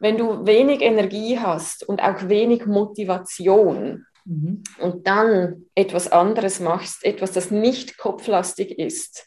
wenn 0.00 0.16
du 0.16 0.46
wenig 0.46 0.80
Energie 0.82 1.38
hast 1.38 1.88
und 1.88 2.02
auch 2.02 2.28
wenig 2.28 2.66
Motivation 2.66 4.04
mhm. 4.24 4.62
und 4.78 5.06
dann 5.06 5.64
etwas 5.74 6.12
anderes 6.12 6.60
machst, 6.60 7.04
etwas, 7.04 7.32
das 7.32 7.50
nicht 7.50 7.98
kopflastig 7.98 8.78
ist, 8.78 9.26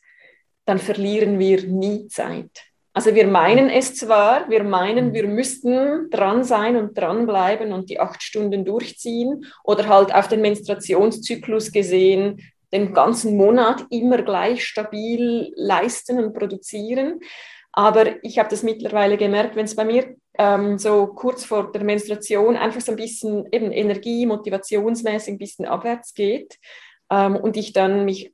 dann 0.66 0.80
verlieren 0.80 1.40
wir 1.40 1.64
nie 1.64 2.08
Zeit. 2.08 2.50
Also 2.94 3.16
wir 3.16 3.26
meinen 3.26 3.70
es 3.70 3.96
zwar, 3.96 4.50
wir 4.50 4.64
meinen, 4.64 5.14
wir 5.14 5.28
müssten 5.28 6.10
dran 6.10 6.44
sein 6.44 6.76
und 6.76 6.98
dranbleiben 6.98 7.72
und 7.72 7.90
die 7.90 8.00
acht 8.00 8.22
Stunden 8.22 8.66
durchziehen 8.66 9.46
oder 9.64 9.88
halt 9.88 10.14
auf 10.14 10.28
den 10.28 10.42
Menstruationszyklus 10.42 11.72
gesehen, 11.72 12.42
den 12.74 12.94
ganzen 12.94 13.38
Monat 13.38 13.86
immer 13.90 14.22
gleich 14.22 14.66
stabil 14.66 15.54
leisten 15.56 16.22
und 16.22 16.34
produzieren. 16.34 17.22
Aber 17.72 18.24
ich 18.24 18.40
habe 18.40 18.50
das 18.50 18.64
mittlerweile 18.64 19.18
gemerkt, 19.18 19.56
wenn 19.56 19.66
es 19.66 19.76
bei 19.76 19.86
mir 19.86 20.16
ähm, 20.38 20.78
so 20.78 21.08
kurz 21.08 21.46
vor 21.46 21.72
der 21.72 21.84
Menstruation 21.86 22.58
einfach 22.58 22.82
so 22.82 22.92
ein 22.92 22.98
bisschen 22.98 23.48
eben 23.54 23.72
Energie, 23.72 24.26
motivationsmäßig 24.26 25.36
ein 25.36 25.38
bisschen 25.38 25.66
abwärts 25.66 26.14
geht 26.14 26.58
ähm, 27.10 27.38
und 27.38 27.56
ich 27.56 27.72
dann 27.72 28.04
mich 28.04 28.34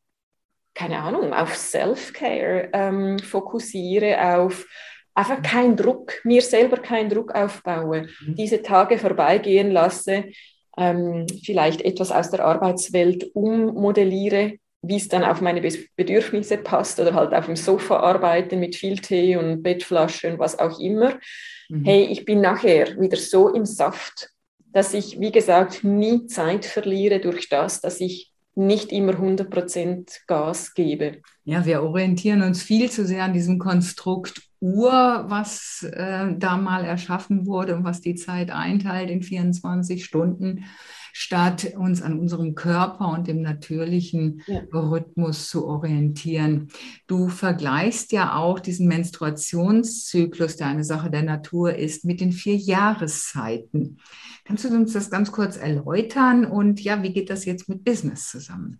keine 0.78 1.00
Ahnung, 1.00 1.34
auf 1.34 1.56
Self-Care 1.56 2.70
ähm, 2.72 3.18
fokussiere, 3.18 4.38
auf 4.38 4.68
einfach 5.16 5.42
keinen 5.42 5.76
Druck, 5.76 6.14
mir 6.24 6.44
selber 6.44 6.78
keinen 6.78 7.10
Druck 7.10 7.34
aufbaue, 7.34 8.04
mhm. 8.04 8.36
diese 8.36 8.62
Tage 8.62 9.00
vorbeigehen 9.00 9.72
lasse, 9.72 10.26
ähm, 10.78 11.26
vielleicht 11.44 11.82
etwas 11.82 12.12
aus 12.12 12.30
der 12.30 12.46
Arbeitswelt 12.46 13.32
ummodelliere, 13.34 14.60
wie 14.84 14.98
es 14.98 15.08
dann 15.08 15.24
auf 15.24 15.42
meine 15.42 15.68
Bedürfnisse 15.96 16.58
passt 16.60 17.00
oder 17.00 17.16
halt 17.16 17.34
auf 17.34 17.48
dem 17.48 17.56
Sofa 17.56 17.98
arbeiten 17.98 18.60
mit 18.60 18.76
viel 18.76 18.98
Tee 18.98 19.36
und 19.36 19.64
Bettflasche 19.64 20.32
und 20.32 20.38
was 20.38 20.60
auch 20.60 20.80
immer. 20.80 21.18
Mhm. 21.70 21.86
Hey, 21.86 22.04
ich 22.04 22.24
bin 22.24 22.40
nachher 22.40 23.00
wieder 23.00 23.18
so 23.18 23.50
im 23.50 23.66
Saft, 23.66 24.30
dass 24.72 24.94
ich, 24.94 25.20
wie 25.20 25.32
gesagt, 25.32 25.84
nie 25.84 26.28
Zeit 26.28 26.66
verliere 26.66 27.20
durch 27.20 27.50
das, 27.50 27.82
dass 27.82 28.00
ich 28.00 28.32
nicht 28.58 28.92
immer 28.92 29.14
100% 29.14 30.26
Gas 30.28 30.74
gebe. 30.74 31.22
Ja, 31.44 31.66
wir 31.66 31.84
orientieren 31.84 32.42
uns 32.42 32.62
viel 32.64 32.90
zu 32.90 33.06
sehr 33.06 33.24
an 33.24 33.34
diesem 33.34 33.60
Konstrukt 33.60 34.42
Uhr, 34.60 35.26
was 35.28 35.84
äh, 35.84 36.34
da 36.36 36.58
mal 36.58 36.84
erschaffen 36.84 37.46
wurde 37.46 37.76
und 37.76 37.84
was 37.84 38.02
die 38.02 38.16
Zeit 38.16 38.50
einteilt 38.50 39.12
in 39.12 39.22
24 39.22 40.04
Stunden, 40.04 40.66
statt 41.20 41.74
uns 41.76 42.04
an 42.04 42.20
unserem 42.20 42.54
Körper 42.54 43.12
und 43.12 43.26
dem 43.26 43.42
natürlichen 43.42 44.44
ja. 44.46 44.62
Rhythmus 44.72 45.50
zu 45.50 45.66
orientieren. 45.66 46.68
Du 47.08 47.28
vergleichst 47.28 48.12
ja 48.12 48.36
auch 48.36 48.60
diesen 48.60 48.88
Menstruationszyklus, 48.88 50.58
der 50.58 50.68
eine 50.68 50.84
Sache 50.84 51.10
der 51.10 51.24
Natur 51.24 51.74
ist, 51.74 52.06
mit 52.06 52.22
den 52.22 52.32
vier 52.32 52.56
Jahreszeiten. 52.56 53.98
Kannst 54.46 54.66
du 54.66 54.70
uns 54.70 54.94
das 54.94 55.10
ganz 55.10 55.32
kurz 55.32 55.58
erläutern? 55.58 56.46
Und 56.46 56.82
ja, 56.82 57.02
wie 57.02 57.14
geht 57.14 57.32
das 57.32 57.46
jetzt 57.46 57.68
mit 57.68 57.84
Business 57.84 58.30
zusammen? 58.30 58.80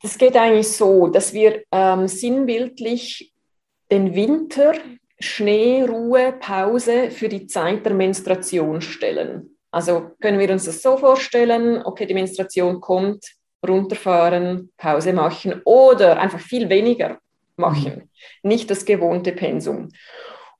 Das 0.00 0.18
geht 0.18 0.36
eigentlich 0.36 0.68
so, 0.68 1.08
dass 1.08 1.32
wir 1.32 1.64
ähm, 1.72 2.06
sinnbildlich 2.06 3.34
den 3.90 4.14
Winter, 4.14 4.72
Schnee, 5.18 5.82
Ruhe, 5.82 6.32
Pause 6.38 7.10
für 7.10 7.28
die 7.28 7.48
Zeit 7.48 7.84
der 7.84 7.94
Menstruation 7.94 8.80
stellen. 8.80 9.57
Also 9.70 10.12
können 10.20 10.38
wir 10.38 10.50
uns 10.50 10.64
das 10.64 10.82
so 10.82 10.96
vorstellen, 10.96 11.82
okay, 11.84 12.06
die 12.06 12.14
Menstruation 12.14 12.80
kommt, 12.80 13.24
runterfahren, 13.66 14.72
Pause 14.76 15.12
machen 15.12 15.60
oder 15.64 16.18
einfach 16.18 16.40
viel 16.40 16.68
weniger 16.68 17.18
machen, 17.56 18.08
mhm. 18.42 18.48
nicht 18.48 18.70
das 18.70 18.84
gewohnte 18.84 19.32
Pensum. 19.32 19.88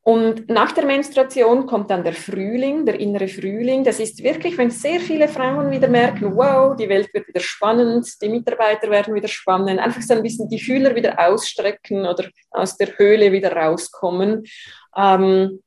Und 0.02 0.48
nach 0.48 0.72
der 0.72 0.86
Menstruation 0.86 1.66
kommt 1.66 1.90
dann 1.90 2.02
der 2.02 2.14
Frühling, 2.14 2.86
der 2.86 2.98
innere 2.98 3.28
Frühling. 3.28 3.84
Das 3.84 4.00
ist 4.00 4.22
wirklich, 4.22 4.56
wenn 4.56 4.70
sehr 4.70 5.00
viele 5.00 5.28
Frauen 5.28 5.70
wieder 5.70 5.88
merken, 5.88 6.34
wow, 6.34 6.74
die 6.74 6.88
Welt 6.88 7.12
wird 7.12 7.28
wieder 7.28 7.40
spannend, 7.40 8.08
die 8.22 8.30
Mitarbeiter 8.30 8.90
werden 8.90 9.14
wieder 9.14 9.28
spannend, 9.28 9.78
einfach 9.78 10.00
so 10.00 10.14
ein 10.14 10.22
bisschen 10.22 10.48
die 10.48 10.60
Fühler 10.60 10.94
wieder 10.94 11.18
ausstrecken 11.18 12.06
oder 12.06 12.24
aus 12.50 12.78
der 12.78 12.96
Höhle 12.96 13.32
wieder 13.32 13.52
rauskommen. 13.54 14.44
Ähm, 14.96 15.62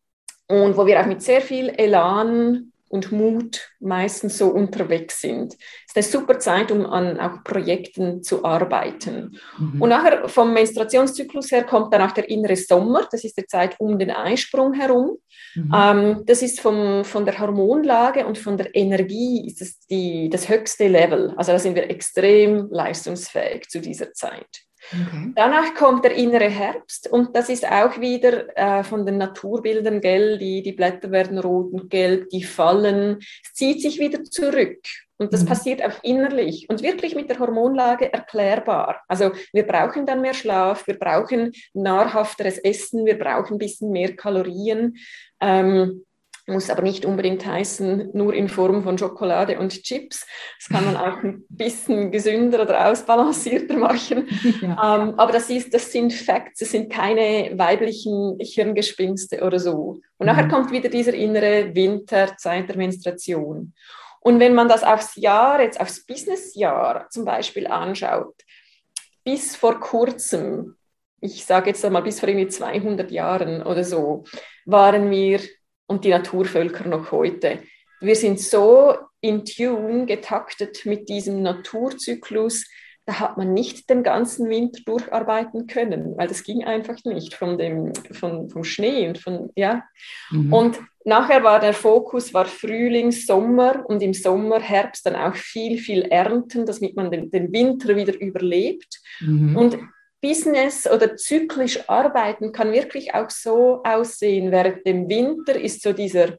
und 0.48 0.75
wo 0.75 0.88
wir 0.88 1.00
auch 1.00 1.05
mit 1.05 1.21
sehr 1.21 1.41
viel 1.41 1.69
Elan 1.69 2.71
und 2.91 3.12
Mut 3.12 3.71
meistens 3.79 4.38
so 4.38 4.50
unterwegs 4.50 5.21
sind. 5.21 5.53
Es 5.53 5.95
ist 5.95 5.98
eine 5.98 6.03
super 6.03 6.39
Zeit, 6.39 6.71
um 6.71 6.86
an 6.86 7.19
auch 7.19 7.43
Projekten 7.43 8.21
zu 8.21 8.43
arbeiten. 8.43 9.39
Mhm. 9.57 9.81
Und 9.81 9.89
nachher 9.89 10.27
vom 10.27 10.53
Menstruationszyklus 10.53 11.51
her 11.51 11.63
kommt 11.63 11.93
dann 11.93 12.01
auch 12.01 12.12
der 12.12 12.29
innere 12.29 12.55
Sommer, 12.55 13.07
das 13.10 13.24
ist 13.24 13.38
die 13.38 13.45
Zeit 13.45 13.79
um 13.79 13.98
den 13.98 14.12
Eisprung 14.12 14.74
herum. 14.74 15.17
Mhm. 15.55 15.74
Ähm, 15.74 16.24
das 16.25 16.41
ist 16.41 16.60
vom, 16.60 17.05
von 17.05 17.25
der 17.25 17.39
Hormonlage 17.39 18.25
und 18.25 18.38
von 18.38 18.57
der 18.57 18.75
Energie 18.75 19.48
ist 19.48 19.62
das 19.62 19.79
die, 19.89 20.29
das 20.29 20.50
höchste 20.50 20.88
Level. 20.88 21.33
Also 21.38 21.53
da 21.53 21.60
sind 21.60 21.75
wir 21.75 21.89
extrem 21.89 22.67
leistungsfähig 22.69 23.69
zu 23.69 23.79
dieser 23.79 24.13
Zeit. 24.13 24.48
Okay. 24.89 25.31
Danach 25.35 25.75
kommt 25.75 26.03
der 26.03 26.15
innere 26.15 26.50
Herbst 26.50 27.07
und 27.07 27.35
das 27.35 27.50
ist 27.50 27.69
auch 27.69 28.00
wieder 28.00 28.57
äh, 28.57 28.83
von 28.83 29.05
den 29.05 29.17
Naturbildern, 29.17 30.01
gell, 30.01 30.38
die, 30.38 30.63
die 30.63 30.73
Blätter 30.73 31.11
werden 31.11 31.38
rot 31.38 31.71
und 31.71 31.89
gelb, 31.89 32.29
die 32.29 32.43
fallen, 32.43 33.19
es 33.43 33.53
zieht 33.53 33.81
sich 33.81 34.00
wieder 34.00 34.23
zurück. 34.23 34.79
Und 35.17 35.33
das 35.33 35.43
mhm. 35.43 35.50
passiert 35.50 35.85
auch 35.85 35.93
innerlich 36.01 36.67
und 36.67 36.81
wirklich 36.81 37.13
mit 37.13 37.29
der 37.29 37.38
Hormonlage 37.38 38.11
erklärbar. 38.11 39.03
Also 39.07 39.31
wir 39.53 39.67
brauchen 39.67 40.07
dann 40.07 40.21
mehr 40.21 40.33
Schlaf, 40.33 40.88
wir 40.88 40.97
brauchen 40.97 41.51
nahrhafteres 41.73 42.57
Essen, 42.57 43.05
wir 43.05 43.19
brauchen 43.19 43.53
ein 43.53 43.59
bisschen 43.59 43.91
mehr 43.91 44.15
Kalorien. 44.15 44.97
Ähm, 45.39 46.05
muss 46.48 46.69
aber 46.69 46.81
nicht 46.81 47.05
unbedingt 47.05 47.45
heißen, 47.45 48.10
nur 48.13 48.33
in 48.33 48.50
Form 48.50 48.83
von 48.83 48.98
Schokolade 48.98 49.60
und 49.60 49.83
Chips. 49.83 50.25
Das 50.60 50.69
kann 50.69 50.86
man 50.86 50.98
auch 50.98 51.24
ein 51.24 51.45
bisschen 51.50 52.12
gesünder 52.12 52.62
oder 52.62 52.88
ausbalancierter 52.88 53.77
machen. 53.77 54.27
Ja. 54.62 54.95
Ähm, 54.95 55.15
aber 55.17 55.31
das, 55.31 55.50
ist, 55.50 55.74
das 55.74 55.91
sind 55.91 56.13
Facts, 56.13 56.60
das 56.60 56.71
sind 56.71 56.91
keine 56.91 57.51
weiblichen 57.57 58.38
Hirngespinste 58.39 59.41
oder 59.43 59.60
so. 59.60 60.01
Und 60.17 60.25
mhm. 60.25 60.25
nachher 60.27 60.48
kommt 60.48 60.71
wieder 60.71 60.89
dieser 60.89 61.13
innere 61.13 61.74
Winter, 61.74 62.36
Zeit 62.38 62.69
der 62.69 62.77
Menstruation. 62.77 63.74
Und 64.19 64.39
wenn 64.39 64.53
man 64.53 64.69
das 64.69 64.83
aufs 64.83 65.15
Jahr, 65.15 65.62
jetzt 65.62 65.79
aufs 65.79 66.05
Businessjahr 66.05 67.07
zum 67.10 67.25
Beispiel 67.25 67.67
anschaut, 67.67 68.36
bis 69.24 69.55
vor 69.55 69.79
kurzem, 69.79 70.75
ich 71.21 71.45
sage 71.45 71.69
jetzt 71.71 71.83
einmal 71.83 72.03
bis 72.03 72.19
vor 72.19 72.29
irgendwie 72.29 72.48
200 72.48 73.10
Jahren 73.12 73.63
oder 73.63 73.83
so, 73.83 74.24
waren 74.65 75.10
wir 75.10 75.39
und 75.91 76.05
die 76.05 76.10
Naturvölker 76.10 76.88
noch 76.88 77.12
heute. 77.12 77.60
Wir 78.00 78.15
sind 78.15 78.39
so 78.39 78.95
in 79.19 79.43
Tune 79.45 80.05
getaktet 80.05 80.86
mit 80.86 81.10
diesem 81.10 81.43
Naturzyklus, 81.43 82.65
da 83.05 83.19
hat 83.19 83.38
man 83.38 83.53
nicht 83.53 83.89
den 83.89 84.03
ganzen 84.03 84.50
Winter 84.50 84.79
durcharbeiten 84.86 85.67
können, 85.67 86.15
weil 86.17 86.27
das 86.27 86.43
ging 86.43 86.63
einfach 86.63 87.03
nicht 87.03 87.33
von 87.33 87.57
dem, 87.57 87.93
von, 88.12 88.50
vom 88.50 88.63
Schnee 88.63 89.07
und 89.07 89.17
von, 89.17 89.50
ja. 89.55 89.83
Mhm. 90.29 90.53
Und 90.53 90.79
nachher 91.03 91.43
war 91.43 91.60
der 91.60 91.74
Fokus, 91.74 92.33
war 92.33 92.45
Frühling, 92.45 93.12
Sommer 93.12 93.83
und 93.88 94.01
im 94.01 94.13
Sommer, 94.13 94.62
Herbst 94.62 95.05
dann 95.05 95.15
auch 95.15 95.36
viel, 95.36 95.77
viel 95.77 96.03
ernten, 96.03 96.65
damit 96.65 96.95
man 96.95 97.12
den, 97.12 97.29
den 97.31 97.51
Winter 97.51 97.95
wieder 97.95 98.17
überlebt. 98.19 99.01
Mhm. 99.19 99.57
Und 99.57 99.79
Business 100.21 100.89
oder 100.89 101.15
zyklisch 101.15 101.89
arbeiten 101.89 102.51
kann 102.51 102.71
wirklich 102.71 103.13
auch 103.13 103.29
so 103.29 103.81
aussehen. 103.83 104.51
Während 104.51 104.85
dem 104.85 105.09
Winter 105.09 105.59
ist 105.59 105.81
so 105.81 105.93
dieser 105.93 106.37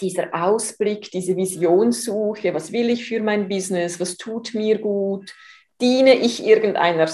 dieser 0.00 0.28
Ausblick, 0.32 1.10
diese 1.10 1.36
Visionssuche, 1.36 2.54
was 2.54 2.72
will 2.72 2.90
ich 2.90 3.06
für 3.06 3.20
mein 3.20 3.48
Business, 3.48 3.98
was 3.98 4.16
tut 4.16 4.54
mir 4.54 4.78
gut, 4.78 5.34
diene 5.80 6.14
ich 6.14 6.44
irgendeiner 6.44 7.08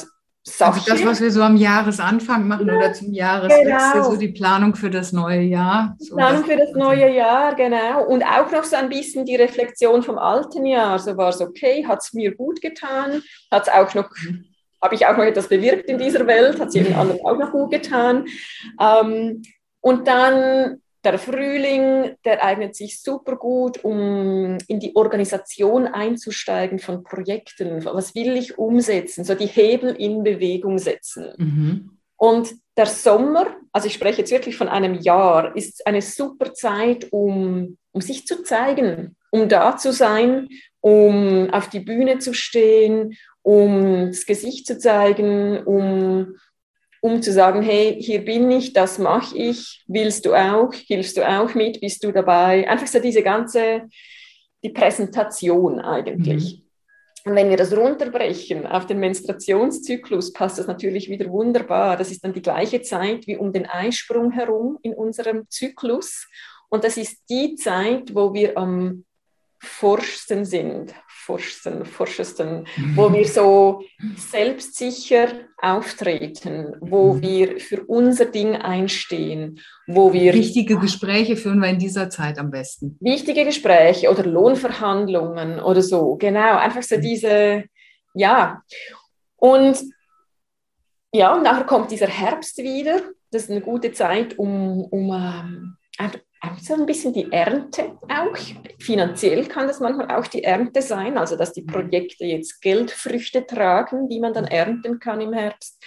Sache. 0.46 0.74
Also 0.74 0.90
das, 0.90 1.04
was 1.04 1.20
wir 1.22 1.30
so 1.30 1.42
am 1.42 1.56
Jahresanfang 1.56 2.46
machen 2.46 2.68
ja, 2.68 2.76
oder 2.76 2.92
zum 2.92 3.12
Jahreswechsel, 3.12 3.92
genau. 3.92 4.10
so 4.10 4.16
die 4.16 4.28
Planung 4.28 4.74
für 4.74 4.90
das 4.90 5.12
neue 5.12 5.40
Jahr. 5.40 5.96
So 5.98 6.16
Planung 6.16 6.44
für 6.44 6.56
das 6.56 6.72
neue 6.74 7.14
Jahr, 7.14 7.54
genau. 7.54 8.04
Und 8.04 8.22
auch 8.22 8.50
noch 8.52 8.64
so 8.64 8.76
ein 8.76 8.90
bisschen 8.90 9.24
die 9.24 9.36
Reflexion 9.36 10.02
vom 10.02 10.18
alten 10.18 10.66
Jahr. 10.66 10.98
So 10.98 11.16
war 11.16 11.30
es 11.30 11.40
okay, 11.40 11.86
hat 11.86 12.02
es 12.02 12.12
mir 12.12 12.34
gut 12.34 12.60
getan, 12.60 13.22
hat 13.50 13.68
es 13.68 13.72
auch 13.72 13.94
noch 13.94 14.10
mhm. 14.22 14.53
Habe 14.84 14.94
ich 14.94 15.06
auch 15.06 15.16
noch 15.16 15.24
etwas 15.24 15.48
bewirkt 15.48 15.88
in 15.88 15.98
dieser 15.98 16.26
Welt, 16.26 16.60
hat 16.60 16.68
es 16.68 16.74
jedem 16.74 16.94
anderen 16.94 17.20
auch 17.24 17.38
noch 17.38 17.50
gut 17.50 17.70
getan. 17.70 18.26
Ähm, 18.78 19.42
und 19.80 20.06
dann 20.06 20.82
der 21.04 21.18
Frühling, 21.18 22.16
der 22.24 22.44
eignet 22.44 22.74
sich 22.74 23.00
super 23.00 23.36
gut, 23.36 23.82
um 23.82 24.58
in 24.68 24.80
die 24.80 24.94
Organisation 24.94 25.86
einzusteigen 25.86 26.78
von 26.78 27.02
Projekten. 27.02 27.84
Was 27.84 28.14
will 28.14 28.36
ich 28.36 28.58
umsetzen? 28.58 29.24
So 29.24 29.34
die 29.34 29.46
Hebel 29.46 29.94
in 29.94 30.22
Bewegung 30.22 30.78
setzen. 30.78 31.32
Mhm. 31.36 31.90
Und 32.16 32.54
der 32.76 32.86
Sommer, 32.86 33.46
also 33.72 33.86
ich 33.86 33.94
spreche 33.94 34.20
jetzt 34.20 34.30
wirklich 34.30 34.56
von 34.56 34.68
einem 34.68 34.94
Jahr, 34.94 35.54
ist 35.56 35.86
eine 35.86 36.02
super 36.02 36.54
Zeit, 36.54 37.08
um, 37.10 37.76
um 37.92 38.00
sich 38.00 38.26
zu 38.26 38.42
zeigen, 38.42 39.16
um 39.30 39.48
da 39.48 39.76
zu 39.76 39.92
sein, 39.92 40.48
um 40.80 41.50
auf 41.50 41.68
die 41.68 41.80
Bühne 41.80 42.18
zu 42.18 42.34
stehen, 42.34 43.16
um 43.44 44.08
das 44.08 44.26
Gesicht 44.26 44.66
zu 44.66 44.78
zeigen, 44.78 45.62
um 45.64 46.34
um 47.04 47.20
zu 47.20 47.34
sagen, 47.34 47.60
hey, 47.60 48.00
hier 48.00 48.24
bin 48.24 48.50
ich, 48.50 48.72
das 48.72 48.98
mache 48.98 49.36
ich, 49.36 49.84
willst 49.86 50.24
du 50.24 50.32
auch, 50.32 50.72
hilfst 50.72 51.18
du 51.18 51.28
auch 51.28 51.52
mit, 51.54 51.82
bist 51.82 52.02
du 52.02 52.10
dabei? 52.12 52.66
Einfach 52.66 52.86
so 52.86 52.98
diese 52.98 53.22
ganze, 53.22 53.82
die 54.62 54.70
Präsentation 54.70 55.80
eigentlich. 55.80 56.56
Mhm. 56.56 57.30
Und 57.30 57.36
wenn 57.36 57.50
wir 57.50 57.58
das 57.58 57.76
runterbrechen 57.76 58.66
auf 58.66 58.86
den 58.86 59.00
Menstruationszyklus, 59.00 60.32
passt 60.32 60.58
das 60.58 60.66
natürlich 60.66 61.10
wieder 61.10 61.28
wunderbar. 61.30 61.98
Das 61.98 62.10
ist 62.10 62.24
dann 62.24 62.32
die 62.32 62.40
gleiche 62.40 62.80
Zeit 62.80 63.26
wie 63.26 63.36
um 63.36 63.52
den 63.52 63.66
Eisprung 63.66 64.30
herum 64.30 64.78
in 64.80 64.94
unserem 64.94 65.44
Zyklus. 65.50 66.26
Und 66.70 66.84
das 66.84 66.96
ist 66.96 67.18
die 67.28 67.54
Zeit, 67.56 68.14
wo 68.14 68.32
wir 68.32 68.56
am 68.56 69.04
forschsten 69.58 70.46
sind, 70.46 70.94
forschsten, 71.24 71.86
forschesten, 71.86 72.66
wo 72.94 73.12
wir 73.12 73.26
so 73.26 73.82
selbstsicher 74.16 75.28
auftreten, 75.60 76.76
wo 76.80 77.14
mhm. 77.14 77.22
wir 77.22 77.60
für 77.60 77.84
unser 77.84 78.26
Ding 78.26 78.56
einstehen, 78.56 79.60
wo 79.86 80.12
wir... 80.12 80.34
Wichtige 80.34 80.78
Gespräche 80.78 81.36
führen 81.36 81.60
wir 81.60 81.68
in 81.68 81.78
dieser 81.78 82.10
Zeit 82.10 82.38
am 82.38 82.50
besten. 82.50 82.98
Wichtige 83.00 83.44
Gespräche 83.44 84.10
oder 84.10 84.24
Lohnverhandlungen 84.24 85.60
oder 85.60 85.82
so, 85.82 86.16
genau, 86.16 86.58
einfach 86.58 86.82
so 86.82 86.96
mhm. 86.96 87.00
diese, 87.00 87.64
ja. 88.14 88.62
Und 89.36 89.78
ja, 91.12 91.32
und 91.34 91.44
nachher 91.44 91.64
kommt 91.64 91.90
dieser 91.92 92.08
Herbst 92.08 92.58
wieder, 92.58 93.00
das 93.30 93.44
ist 93.44 93.50
eine 93.50 93.60
gute 93.60 93.92
Zeit, 93.92 94.36
um, 94.38 94.84
um 94.84 95.12
ähm, 95.12 95.76
so 96.60 96.74
ein 96.74 96.86
bisschen 96.86 97.12
die 97.12 97.30
Ernte 97.30 97.98
auch. 98.08 98.36
Finanziell 98.78 99.46
kann 99.46 99.66
das 99.66 99.80
manchmal 99.80 100.10
auch 100.10 100.26
die 100.26 100.44
Ernte 100.44 100.82
sein, 100.82 101.18
also 101.18 101.36
dass 101.36 101.52
die 101.52 101.62
mhm. 101.62 101.66
Projekte 101.66 102.24
jetzt 102.24 102.60
Geldfrüchte 102.60 103.46
tragen, 103.46 104.08
die 104.08 104.20
man 104.20 104.32
dann 104.32 104.46
ernten 104.46 104.98
kann 104.98 105.20
im 105.20 105.32
Herbst. 105.32 105.82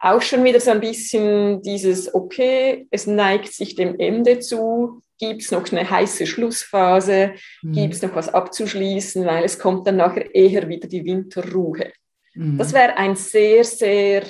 Auch 0.00 0.22
schon 0.22 0.44
wieder 0.44 0.60
so 0.60 0.70
ein 0.70 0.80
bisschen 0.80 1.60
dieses, 1.62 2.14
okay, 2.14 2.86
es 2.90 3.06
neigt 3.06 3.52
sich 3.52 3.74
dem 3.74 3.98
Ende 3.98 4.38
zu, 4.38 5.02
gibt 5.18 5.42
es 5.42 5.50
noch 5.50 5.70
eine 5.70 5.88
heiße 5.88 6.26
Schlussphase, 6.26 7.34
mhm. 7.62 7.72
gibt 7.72 7.94
es 7.94 8.02
noch 8.02 8.14
was 8.14 8.32
abzuschließen, 8.32 9.26
weil 9.26 9.44
es 9.44 9.58
kommt 9.58 9.86
dann 9.86 9.96
nachher 9.96 10.34
eher 10.34 10.68
wieder 10.68 10.88
die 10.88 11.04
Winterruhe. 11.04 11.92
Mhm. 12.34 12.56
Das 12.56 12.72
wäre 12.72 12.96
ein 12.96 13.14
sehr, 13.14 13.64
sehr 13.64 14.24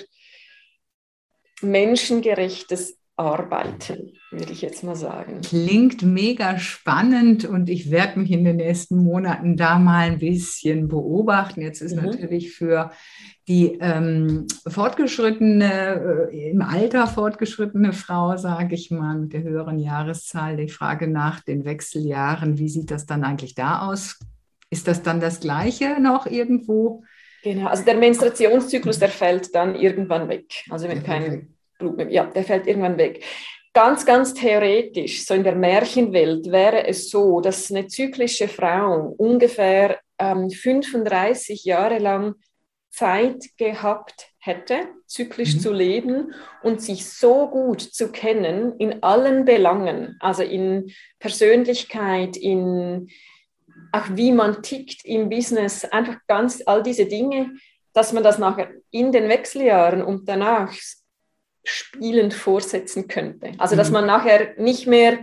menschengerechtes 1.62 2.99
arbeiten, 3.20 4.12
würde 4.30 4.50
ich 4.52 4.62
jetzt 4.62 4.82
mal 4.82 4.96
sagen. 4.96 5.42
Klingt 5.42 6.02
mega 6.02 6.58
spannend 6.58 7.44
und 7.44 7.68
ich 7.68 7.90
werde 7.90 8.18
mich 8.18 8.30
in 8.30 8.44
den 8.44 8.56
nächsten 8.56 8.96
Monaten 8.96 9.58
da 9.58 9.78
mal 9.78 10.06
ein 10.06 10.18
bisschen 10.18 10.88
beobachten. 10.88 11.60
Jetzt 11.60 11.82
ist 11.82 11.96
mhm. 11.96 12.06
natürlich 12.06 12.52
für 12.52 12.90
die 13.46 13.76
ähm, 13.80 14.46
fortgeschrittene, 14.66 16.30
äh, 16.32 16.50
im 16.50 16.62
Alter 16.62 17.06
fortgeschrittene 17.06 17.92
Frau, 17.92 18.38
sage 18.38 18.74
ich 18.74 18.90
mal, 18.90 19.18
mit 19.18 19.34
der 19.34 19.42
höheren 19.42 19.78
Jahreszahl, 19.78 20.56
die 20.56 20.68
Frage 20.68 21.06
nach 21.06 21.40
den 21.40 21.66
Wechseljahren, 21.66 22.58
wie 22.58 22.70
sieht 22.70 22.90
das 22.90 23.04
dann 23.04 23.22
eigentlich 23.22 23.54
da 23.54 23.88
aus? 23.88 24.18
Ist 24.70 24.88
das 24.88 25.02
dann 25.02 25.20
das 25.20 25.40
Gleiche 25.40 26.00
noch 26.00 26.26
irgendwo? 26.26 27.04
Genau, 27.42 27.68
also 27.68 27.84
der 27.84 27.96
Menstruationszyklus, 27.96 28.98
der 28.98 29.08
fällt 29.08 29.54
dann 29.54 29.74
irgendwann 29.74 30.28
weg. 30.28 30.64
Also 30.70 30.88
wenn 30.88 31.02
kein 31.02 31.54
ja, 32.08 32.24
der 32.24 32.44
fällt 32.44 32.66
irgendwann 32.66 32.98
weg. 32.98 33.24
Ganz, 33.72 34.04
ganz 34.04 34.34
theoretisch, 34.34 35.24
so 35.24 35.34
in 35.34 35.44
der 35.44 35.54
Märchenwelt 35.54 36.50
wäre 36.50 36.86
es 36.86 37.08
so, 37.08 37.40
dass 37.40 37.70
eine 37.70 37.86
zyklische 37.86 38.48
Frau 38.48 39.14
ungefähr 39.16 40.00
ähm, 40.18 40.50
35 40.50 41.64
Jahre 41.64 41.98
lang 41.98 42.34
Zeit 42.90 43.44
gehabt 43.56 44.30
hätte, 44.38 44.88
zyklisch 45.06 45.54
mhm. 45.54 45.60
zu 45.60 45.72
leben 45.72 46.34
und 46.62 46.82
sich 46.82 47.06
so 47.08 47.48
gut 47.48 47.80
zu 47.80 48.10
kennen 48.10 48.74
in 48.78 49.02
allen 49.02 49.44
Belangen, 49.44 50.16
also 50.18 50.42
in 50.42 50.92
Persönlichkeit, 51.20 52.36
in 52.36 53.08
auch 53.92 54.06
wie 54.14 54.32
man 54.32 54.62
tickt 54.62 55.04
im 55.04 55.28
Business, 55.28 55.84
einfach 55.84 56.18
ganz 56.26 56.62
all 56.66 56.82
diese 56.82 57.06
Dinge, 57.06 57.52
dass 57.92 58.12
man 58.12 58.22
das 58.22 58.38
nachher 58.38 58.70
in 58.90 59.12
den 59.12 59.28
Wechseljahren 59.28 60.02
und 60.02 60.28
danach 60.28 60.72
spielend 61.64 62.34
vorsetzen 62.34 63.08
könnte. 63.08 63.52
Also 63.58 63.76
dass 63.76 63.88
mhm. 63.88 63.94
man 63.94 64.06
nachher 64.06 64.54
nicht 64.56 64.86
mehr 64.86 65.18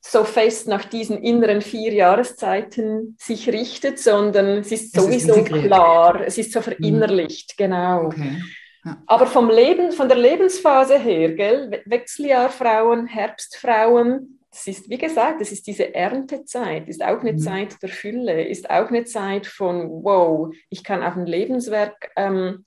so 0.00 0.24
fest 0.24 0.66
nach 0.66 0.84
diesen 0.84 1.22
inneren 1.22 1.60
vier 1.60 1.92
Jahreszeiten 1.92 3.16
sich 3.18 3.48
richtet, 3.48 3.98
sondern 3.98 4.58
es 4.58 4.72
ist 4.72 4.94
sowieso 4.94 5.34
ist 5.34 5.46
klar, 5.46 6.22
es 6.24 6.38
ist 6.38 6.52
so 6.52 6.62
verinnerlicht, 6.62 7.54
mhm. 7.58 7.62
genau. 7.62 8.04
Okay. 8.06 8.42
Ja. 8.84 9.02
Aber 9.06 9.26
vom 9.26 9.50
Leben, 9.50 9.92
von 9.92 10.08
der 10.08 10.16
Lebensphase 10.16 10.98
her, 10.98 11.34
gell, 11.34 11.82
Wechseljahrfrauen, 11.84 13.06
Herbstfrauen, 13.06 14.40
das 14.50 14.66
ist, 14.66 14.88
wie 14.88 14.98
gesagt, 14.98 15.40
das 15.40 15.52
ist 15.52 15.66
diese 15.66 15.94
Erntezeit, 15.94 16.88
ist 16.88 17.04
auch 17.04 17.20
eine 17.20 17.34
mhm. 17.34 17.38
Zeit 17.38 17.82
der 17.82 17.90
Fülle, 17.90 18.48
ist 18.48 18.70
auch 18.70 18.88
eine 18.88 19.04
Zeit 19.04 19.46
von, 19.46 20.02
wow, 20.02 20.52
ich 20.70 20.82
kann 20.82 21.02
auf 21.02 21.14
ein 21.14 21.26
Lebenswerk 21.26 22.10
ähm, 22.16 22.64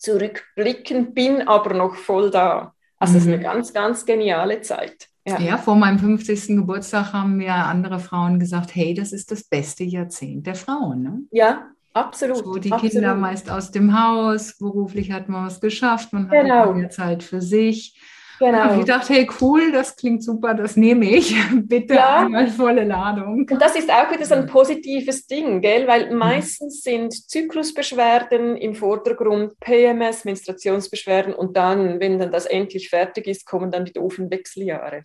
zurückblicken, 0.00 1.14
bin 1.14 1.46
aber 1.46 1.74
noch 1.74 1.94
voll 1.94 2.30
da. 2.30 2.74
Also 2.98 3.18
es 3.18 3.24
mhm. 3.24 3.28
ist 3.30 3.34
eine 3.34 3.36
mhm. 3.38 3.42
ganz, 3.42 3.72
ganz 3.72 4.06
geniale 4.06 4.60
Zeit. 4.62 5.08
Ja. 5.26 5.38
ja. 5.38 5.58
vor 5.58 5.76
meinem 5.76 5.98
50. 5.98 6.56
Geburtstag 6.56 7.12
haben 7.12 7.36
mir 7.36 7.54
andere 7.54 8.00
Frauen 8.00 8.40
gesagt, 8.40 8.74
hey, 8.74 8.94
das 8.94 9.12
ist 9.12 9.30
das 9.30 9.44
beste 9.44 9.84
Jahrzehnt 9.84 10.46
der 10.46 10.54
Frauen. 10.54 11.02
Ne? 11.02 11.22
Ja, 11.30 11.68
absolut. 11.92 12.38
So 12.38 12.54
die 12.56 12.72
absolut. 12.72 12.92
Kinder 12.92 13.14
meist 13.14 13.50
aus 13.50 13.70
dem 13.70 13.98
Haus, 13.98 14.56
beruflich 14.58 15.12
hat 15.12 15.28
man 15.28 15.46
was 15.46 15.60
geschafft, 15.60 16.12
man 16.12 16.30
hat 16.30 16.42
genau. 16.42 16.72
mehr 16.72 16.90
Zeit 16.90 17.22
für 17.22 17.42
sich. 17.42 18.00
Genau. 18.40 18.72
Und 18.72 18.78
ich 18.80 18.84
dachte, 18.86 19.12
hey, 19.12 19.28
cool, 19.42 19.70
das 19.70 19.94
klingt 19.94 20.24
super, 20.24 20.54
das 20.54 20.74
nehme 20.74 21.04
ich. 21.04 21.36
Bitte 21.54 21.94
ja. 21.94 22.20
einmal 22.20 22.48
volle 22.48 22.84
Ladung. 22.84 23.46
Und 23.50 23.60
das 23.60 23.76
ist 23.76 23.90
auch 23.90 24.10
wieder 24.10 24.24
so 24.24 24.34
ein 24.34 24.46
positives 24.46 25.26
Ding, 25.26 25.60
gell? 25.60 25.86
weil 25.86 26.10
mhm. 26.10 26.16
meistens 26.16 26.82
sind 26.82 27.12
Zyklusbeschwerden 27.12 28.56
im 28.56 28.74
Vordergrund, 28.74 29.60
PMS, 29.60 30.24
Menstruationsbeschwerden 30.24 31.34
und 31.34 31.54
dann, 31.54 32.00
wenn 32.00 32.18
dann 32.18 32.32
das 32.32 32.46
endlich 32.46 32.88
fertig 32.88 33.26
ist, 33.26 33.44
kommen 33.44 33.70
dann 33.70 33.84
die 33.84 33.92
doofen 33.92 34.30
Wechseljahre. 34.30 35.02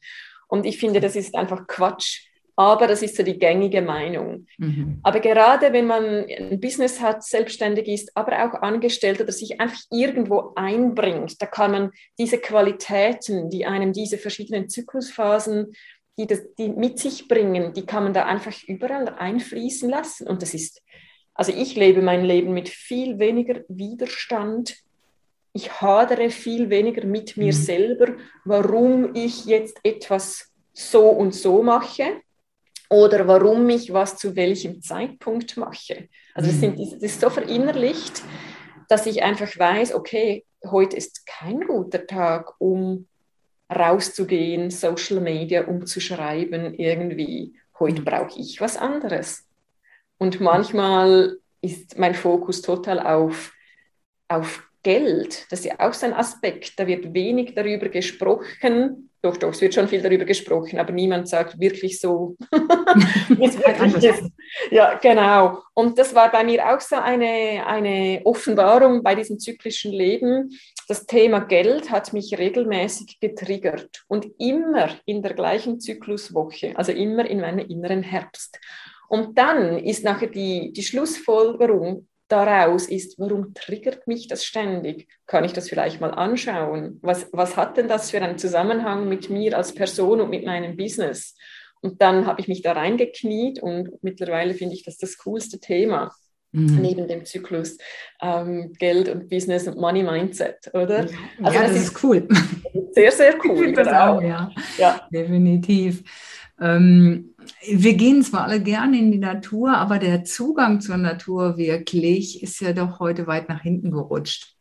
Und 0.47 0.65
ich 0.65 0.77
finde, 0.77 1.01
das 1.01 1.17
ist 1.17 1.35
einfach 1.35 1.67
Quatsch. 1.67 2.27
Aber 2.57 2.87
das 2.87 3.01
ist 3.01 3.17
so 3.17 3.23
die 3.23 3.37
gängige 3.37 3.81
Meinung. 3.81 4.47
Mhm. 4.57 4.99
Aber 5.03 5.19
gerade 5.19 5.73
wenn 5.73 5.87
man 5.87 6.25
ein 6.25 6.59
Business 6.59 7.01
hat, 7.01 7.23
selbstständig 7.23 7.87
ist, 7.87 8.15
aber 8.15 8.45
auch 8.45 8.61
angestellt 8.61 9.19
oder 9.19 9.33
sich 9.33 9.59
einfach 9.59 9.79
irgendwo 9.91 10.53
einbringt, 10.55 11.41
da 11.41 11.47
kann 11.47 11.71
man 11.71 11.91
diese 12.17 12.37
Qualitäten, 12.37 13.49
die 13.49 13.65
einem 13.65 13.91
diese 13.91 14.17
verschiedenen 14.17 14.69
Zyklusphasen, 14.69 15.73
die, 16.17 16.27
das, 16.27 16.43
die 16.57 16.69
mit 16.69 16.97
sich 16.97 17.27
bringen, 17.27 17.73
die 17.73 17.85
kann 17.85 18.03
man 18.03 18.13
da 18.13 18.25
einfach 18.25 18.55
überall 18.67 19.09
einfließen 19.09 19.89
lassen. 19.89 20.27
Und 20.27 20.41
das 20.41 20.53
ist 20.53 20.81
Also 21.33 21.51
ich 21.51 21.75
lebe 21.75 22.01
mein 22.01 22.23
Leben 22.23 22.53
mit 22.53 22.69
viel 22.69 23.19
weniger 23.19 23.61
Widerstand. 23.67 24.77
Ich 25.51 25.81
hadere 25.81 26.29
viel 26.29 26.69
weniger 26.69 27.05
mit 27.05 27.35
mir 27.35 27.47
mhm. 27.47 27.51
selber, 27.51 28.13
warum 28.45 29.13
ich 29.13 29.45
jetzt 29.45 29.77
etwas 29.83 30.53
so 30.71 31.09
und 31.09 31.33
so 31.33 31.61
mache 31.61 32.21
oder 32.89 33.27
warum 33.27 33.69
ich 33.69 33.93
was 33.93 34.17
zu 34.17 34.35
welchem 34.35 34.81
Zeitpunkt 34.81 35.57
mache. 35.57 36.09
Also 36.33 36.49
das, 36.49 36.59
sind, 36.59 36.77
mhm. 36.77 36.91
das 36.91 37.01
ist 37.01 37.21
so 37.21 37.29
verinnerlicht, 37.29 38.21
dass 38.89 39.05
ich 39.05 39.23
einfach 39.23 39.57
weiß, 39.57 39.93
okay, 39.95 40.45
heute 40.65 40.95
ist 40.95 41.25
kein 41.25 41.61
guter 41.61 42.05
Tag, 42.05 42.53
um 42.59 43.07
rauszugehen, 43.73 44.69
Social 44.69 45.19
Media 45.19 45.65
umzuschreiben 45.65 46.75
irgendwie. 46.75 47.55
Heute 47.79 48.01
mhm. 48.01 48.05
brauche 48.05 48.39
ich 48.39 48.61
was 48.61 48.77
anderes. 48.77 49.47
Und 50.17 50.39
manchmal 50.39 51.37
ist 51.61 51.97
mein 51.97 52.15
Fokus 52.15 52.61
total 52.61 52.99
auf, 52.99 53.53
auf 54.27 54.63
Geld. 54.83 55.47
Das 55.49 55.59
ist 55.59 55.65
ja 55.65 55.79
auch 55.79 55.93
so 55.93 56.05
ein 56.05 56.13
Aspekt. 56.13 56.79
Da 56.79 56.85
wird 56.85 57.13
wenig 57.13 57.55
darüber 57.55 57.89
gesprochen. 57.89 59.09
Doch, 59.25 59.37
doch, 59.37 59.49
es 59.49 59.61
wird 59.61 59.73
schon 59.73 59.87
viel 59.87 60.03
darüber 60.03 60.23
gesprochen, 60.23 60.77
aber 60.77 60.91
niemand 60.91 61.27
sagt 61.27 61.59
wirklich 61.59 61.99
so, 61.99 62.35
wirklich. 63.27 64.21
Ja, 64.69 64.99
genau. 65.01 65.63
Und 65.73 65.97
das 65.97 66.13
war 66.13 66.31
bei 66.31 66.43
mir 66.43 66.71
auch 66.71 66.79
so 66.79 66.97
eine, 66.97 67.65
eine 67.65 68.21
Offenbarung 68.23 69.01
bei 69.01 69.15
diesem 69.15 69.39
zyklischen 69.39 69.91
Leben. 69.91 70.51
Das 70.87 71.07
Thema 71.07 71.39
Geld 71.39 71.89
hat 71.89 72.13
mich 72.13 72.37
regelmäßig 72.37 73.19
getriggert 73.19 74.03
und 74.07 74.27
immer 74.37 74.89
in 75.07 75.23
der 75.23 75.33
gleichen 75.33 75.79
Zykluswoche, 75.79 76.73
also 76.75 76.91
immer 76.91 77.27
in 77.27 77.41
meinem 77.41 77.67
inneren 77.67 78.03
Herbst. 78.03 78.59
Und 79.09 79.39
dann 79.39 79.79
ist 79.79 80.03
nachher 80.03 80.27
die, 80.27 80.71
die 80.71 80.83
Schlussfolgerung 80.83 82.07
daraus 82.27 82.87
ist, 82.87 83.19
warum 83.19 83.53
triggert 83.53 84.07
mich 84.07 84.27
das 84.27 84.43
ständig? 84.43 85.07
Kann 85.27 85.43
ich 85.43 85.53
das 85.53 85.69
vielleicht 85.69 86.01
mal 86.01 86.11
anschauen? 86.11 86.99
Was, 87.01 87.27
was 87.31 87.57
hat 87.57 87.77
denn 87.77 87.87
das 87.87 88.11
für 88.11 88.21
einen 88.21 88.37
Zusammenhang 88.37 89.07
mit 89.07 89.29
mir 89.29 89.57
als 89.57 89.73
Person 89.73 90.21
und 90.21 90.29
mit 90.29 90.45
meinem 90.45 90.75
Business? 90.75 91.35
Und 91.81 92.01
dann 92.01 92.25
habe 92.25 92.41
ich 92.41 92.47
mich 92.47 92.61
da 92.63 92.73
reingekniet 92.73 93.61
und 93.61 93.91
mittlerweile 94.01 94.55
finde 94.55 94.73
ich 94.73 94.83
das 94.83 94.97
das 94.97 95.17
coolste 95.19 95.59
Thema. 95.59 96.11
Mhm. 96.51 96.81
Neben 96.81 97.07
dem 97.07 97.25
Zyklus 97.25 97.77
ähm, 98.21 98.71
Geld 98.79 99.09
und 99.09 99.29
Business 99.29 99.67
und 99.67 99.77
Money 99.77 100.03
Mindset, 100.03 100.71
oder? 100.73 101.05
Ja, 101.05 101.17
also 101.43 101.57
ja 101.57 101.63
das, 101.63 101.73
das, 101.73 101.83
ist 101.83 102.03
cool. 102.03 102.27
Sehr, 102.91 103.11
sehr 103.11 103.35
cool. 103.45 103.69
Ich 103.69 103.75
das 103.75 103.87
genau. 103.87 104.17
auch, 104.17 104.21
ja. 104.21 104.49
ja. 104.77 105.07
Definitiv. 105.11 106.03
Ähm, 106.59 107.34
wir 107.67 107.93
gehen 107.95 108.23
zwar 108.23 108.43
alle 108.43 108.61
gerne 108.61 108.97
in 108.97 109.11
die 109.11 109.19
Natur, 109.19 109.77
aber 109.77 109.99
der 109.99 110.23
Zugang 110.23 110.81
zur 110.81 110.97
Natur 110.97 111.57
wirklich 111.57 112.41
ist 112.43 112.59
ja 112.59 112.73
doch 112.73 112.99
heute 112.99 113.27
weit 113.27 113.49
nach 113.49 113.61
hinten 113.61 113.91
gerutscht. 113.91 114.55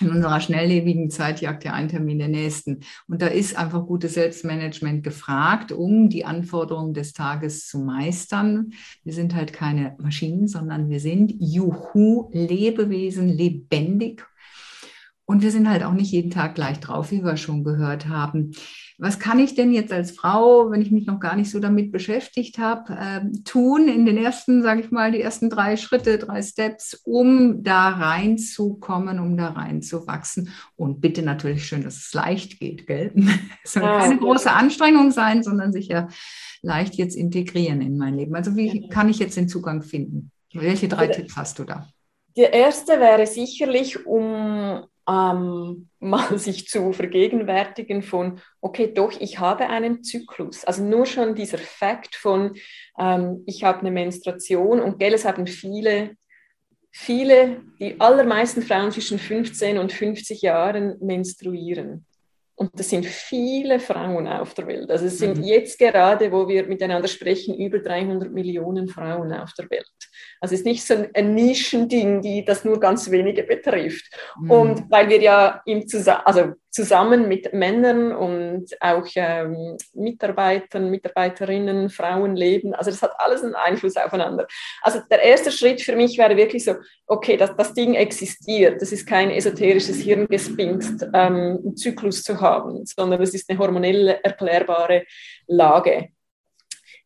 In 0.00 0.10
unserer 0.10 0.40
schnelllebigen 0.40 1.10
Zeit 1.10 1.40
jagt 1.40 1.64
ja 1.64 1.72
ein 1.72 1.88
Termin 1.88 2.20
den 2.20 2.30
nächsten. 2.30 2.80
Und 3.08 3.20
da 3.20 3.26
ist 3.26 3.58
einfach 3.58 3.84
gutes 3.84 4.14
Selbstmanagement 4.14 5.02
gefragt, 5.02 5.72
um 5.72 6.08
die 6.08 6.24
Anforderungen 6.24 6.94
des 6.94 7.14
Tages 7.14 7.66
zu 7.66 7.80
meistern. 7.80 8.70
Wir 9.02 9.12
sind 9.12 9.34
halt 9.34 9.52
keine 9.52 9.96
Maschinen, 9.98 10.46
sondern 10.46 10.88
wir 10.88 11.00
sind 11.00 11.34
Juhu, 11.40 12.30
Lebewesen, 12.32 13.28
lebendig. 13.28 14.24
Und 15.28 15.42
wir 15.42 15.50
sind 15.50 15.68
halt 15.68 15.84
auch 15.84 15.92
nicht 15.92 16.10
jeden 16.10 16.30
Tag 16.30 16.54
gleich 16.54 16.80
drauf, 16.80 17.10
wie 17.10 17.22
wir 17.22 17.36
schon 17.36 17.62
gehört 17.62 18.08
haben 18.08 18.52
was 19.00 19.20
kann 19.20 19.38
ich 19.38 19.54
denn 19.54 19.72
jetzt 19.72 19.92
als 19.92 20.10
Frau, 20.10 20.72
wenn 20.72 20.82
ich 20.82 20.90
mich 20.90 21.06
noch 21.06 21.20
gar 21.20 21.36
nicht 21.36 21.50
so 21.50 21.60
damit 21.60 21.92
beschäftigt 21.92 22.58
habe, 22.58 22.94
äh, 22.94 23.20
tun 23.44 23.86
in 23.86 24.04
den 24.04 24.18
ersten, 24.18 24.60
sage 24.60 24.80
ich 24.80 24.90
mal, 24.90 25.12
die 25.12 25.20
ersten 25.20 25.48
drei 25.50 25.76
Schritte, 25.76 26.18
drei 26.18 26.42
Steps, 26.42 27.00
um 27.04 27.62
da 27.62 27.90
reinzukommen, 27.90 29.20
um 29.20 29.36
da 29.36 29.50
reinzuwachsen. 29.50 30.50
Und 30.74 31.00
bitte 31.00 31.22
natürlich 31.22 31.64
schön, 31.64 31.84
dass 31.84 31.96
es 31.96 32.12
leicht 32.12 32.58
geht, 32.58 32.86
gell? 32.88 33.12
Es 33.62 33.74
soll 33.74 33.82
ja, 33.82 34.00
keine 34.00 34.18
große 34.18 34.50
Anstrengung 34.50 35.10
sein, 35.12 35.42
sondern 35.42 35.72
sich 35.72 35.88
ja 35.88 36.08
leicht 36.62 36.94
jetzt 36.94 37.14
integrieren 37.14 37.80
in 37.80 37.98
mein 37.98 38.14
Leben. 38.14 38.34
Also 38.34 38.56
wie 38.56 38.88
kann 38.88 39.08
ich 39.08 39.18
jetzt 39.18 39.36
den 39.36 39.48
Zugang 39.48 39.82
finden? 39.82 40.32
Welche 40.52 40.88
drei 40.88 41.06
Tipps 41.06 41.36
hast 41.36 41.58
du 41.58 41.64
da? 41.64 41.86
Der 42.36 42.52
erste 42.52 42.98
wäre 42.98 43.26
sicherlich, 43.26 44.06
um 44.06 44.82
ähm, 45.08 45.88
mal 45.98 46.38
sich 46.38 46.68
zu 46.68 46.92
vergegenwärtigen 46.92 48.02
von, 48.02 48.40
okay, 48.60 48.92
doch, 48.92 49.12
ich 49.20 49.38
habe 49.38 49.68
einen 49.68 50.04
Zyklus. 50.04 50.64
Also 50.64 50.84
nur 50.84 51.06
schon 51.06 51.34
dieser 51.34 51.58
Fakt 51.58 52.14
von, 52.14 52.54
ähm, 52.98 53.42
ich 53.46 53.64
habe 53.64 53.80
eine 53.80 53.90
Menstruation 53.90 54.80
und 54.80 54.98
gell, 54.98 55.14
es 55.14 55.24
haben 55.24 55.46
viele, 55.46 56.16
viele, 56.90 57.62
die 57.80 57.98
allermeisten 58.00 58.62
Frauen 58.62 58.92
zwischen 58.92 59.18
15 59.18 59.78
und 59.78 59.92
50 59.92 60.42
Jahren 60.42 60.96
menstruieren. 61.00 62.04
Und 62.54 62.72
das 62.74 62.90
sind 62.90 63.06
viele 63.06 63.78
Frauen 63.78 64.26
auf 64.26 64.52
der 64.54 64.66
Welt. 64.66 64.90
Also 64.90 65.06
es 65.06 65.18
sind 65.18 65.38
mhm. 65.38 65.44
jetzt 65.44 65.78
gerade, 65.78 66.32
wo 66.32 66.48
wir 66.48 66.66
miteinander 66.66 67.06
sprechen, 67.06 67.56
über 67.56 67.78
300 67.78 68.32
Millionen 68.32 68.88
Frauen 68.88 69.32
auf 69.32 69.52
der 69.52 69.70
Welt. 69.70 69.86
Also 70.40 70.54
es 70.54 70.60
ist 70.60 70.66
nicht 70.66 70.86
so 70.86 70.94
ein 71.14 71.34
Nischending, 71.34 72.22
die 72.22 72.44
das 72.44 72.64
nur 72.64 72.80
ganz 72.80 73.10
wenige 73.10 73.42
betrifft. 73.42 74.06
Mhm. 74.40 74.50
Und 74.50 74.90
weil 74.90 75.08
wir 75.08 75.20
ja 75.20 75.62
im 75.66 75.86
Zusammen 75.86 76.22
also 76.24 76.52
zusammen 76.70 77.28
mit 77.28 77.52
Männern 77.52 78.12
und 78.14 78.66
auch 78.80 79.06
ähm, 79.14 79.76
Mitarbeitern, 79.94 80.90
Mitarbeiterinnen, 80.90 81.88
Frauen 81.88 82.36
leben, 82.36 82.74
also 82.74 82.90
das 82.90 83.02
hat 83.02 83.12
alles 83.18 83.42
einen 83.42 83.54
Einfluss 83.54 83.96
aufeinander. 83.96 84.46
Also 84.82 85.00
der 85.10 85.22
erste 85.22 85.50
Schritt 85.50 85.80
für 85.80 85.96
mich 85.96 86.18
wäre 86.18 86.36
wirklich 86.36 86.64
so, 86.64 86.74
okay, 87.06 87.36
das, 87.36 87.56
das 87.56 87.72
Ding 87.74 87.94
existiert. 87.94 88.80
Das 88.82 88.92
ist 88.92 89.06
kein 89.06 89.30
esoterisches 89.30 89.98
Hirngespinst, 90.00 91.04
ähm, 91.14 91.58
einen 91.64 91.76
Zyklus 91.76 92.22
zu 92.22 92.40
haben, 92.40 92.84
sondern 92.84 93.22
es 93.22 93.34
ist 93.34 93.48
eine 93.48 93.58
hormonell 93.58 94.20
erklärbare 94.22 95.04
Lage. 95.46 96.10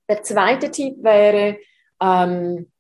Der 0.09 0.23
zweite 0.23 0.71
Tipp 0.71 0.97
wäre, 1.03 1.59
ähm, 2.03 2.72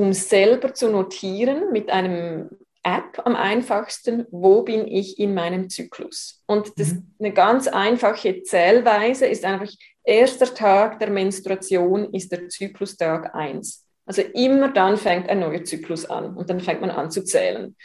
um 0.00 0.14
selber 0.14 0.72
zu 0.72 0.90
notieren 0.90 1.72
mit 1.72 1.90
einem 1.90 2.48
App 2.82 3.20
am 3.26 3.36
einfachsten, 3.36 4.26
wo 4.30 4.62
bin 4.62 4.88
ich 4.88 5.18
in 5.18 5.34
meinem 5.34 5.68
Zyklus. 5.68 6.42
Und 6.46 6.72
das, 6.78 6.94
mhm. 6.94 7.14
eine 7.18 7.34
ganz 7.34 7.68
einfache 7.68 8.42
Zählweise 8.42 9.26
ist 9.26 9.44
einfach, 9.44 9.70
erster 10.02 10.54
Tag 10.54 10.98
der 11.00 11.10
Menstruation 11.10 12.14
ist 12.14 12.32
der 12.32 12.48
Zyklustag 12.48 13.34
1. 13.34 13.84
Also 14.06 14.22
immer 14.22 14.72
dann 14.72 14.96
fängt 14.96 15.28
ein 15.28 15.40
neuer 15.40 15.64
Zyklus 15.64 16.08
an 16.08 16.34
und 16.34 16.48
dann 16.48 16.60
fängt 16.60 16.80
man 16.80 16.90
an 16.90 17.10
zu 17.10 17.22
zählen. 17.22 17.76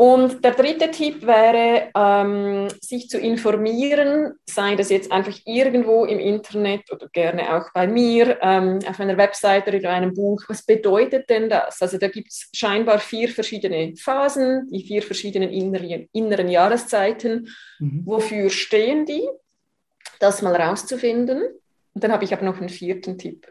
Und 0.00 0.42
der 0.42 0.52
dritte 0.52 0.90
Tipp 0.90 1.26
wäre, 1.26 1.90
ähm, 1.94 2.68
sich 2.80 3.10
zu 3.10 3.18
informieren, 3.18 4.32
sei 4.46 4.74
das 4.74 4.88
jetzt 4.88 5.12
einfach 5.12 5.38
irgendwo 5.44 6.06
im 6.06 6.18
Internet 6.18 6.90
oder 6.90 7.06
gerne 7.10 7.54
auch 7.54 7.70
bei 7.74 7.86
mir 7.86 8.38
ähm, 8.40 8.78
auf 8.88 8.98
einer 8.98 9.18
Webseite 9.18 9.68
oder 9.68 9.78
in 9.78 9.86
einem 9.86 10.14
Buch. 10.14 10.42
Was 10.48 10.64
bedeutet 10.64 11.28
denn 11.28 11.50
das? 11.50 11.82
Also 11.82 11.98
da 11.98 12.08
gibt 12.08 12.28
es 12.28 12.48
scheinbar 12.54 12.98
vier 12.98 13.28
verschiedene 13.28 13.94
Phasen, 13.94 14.70
die 14.70 14.82
vier 14.84 15.02
verschiedenen 15.02 15.50
inneren, 15.50 16.08
inneren 16.14 16.48
Jahreszeiten. 16.48 17.50
Mhm. 17.78 18.00
Wofür 18.06 18.48
stehen 18.48 19.04
die? 19.04 19.28
Das 20.18 20.40
mal 20.40 20.56
rauszufinden. 20.56 21.42
Und 22.00 22.04
dann 22.04 22.12
habe 22.12 22.24
ich 22.24 22.32
aber 22.32 22.46
noch 22.46 22.56
einen 22.56 22.70
vierten 22.70 23.18
Tipp. 23.18 23.46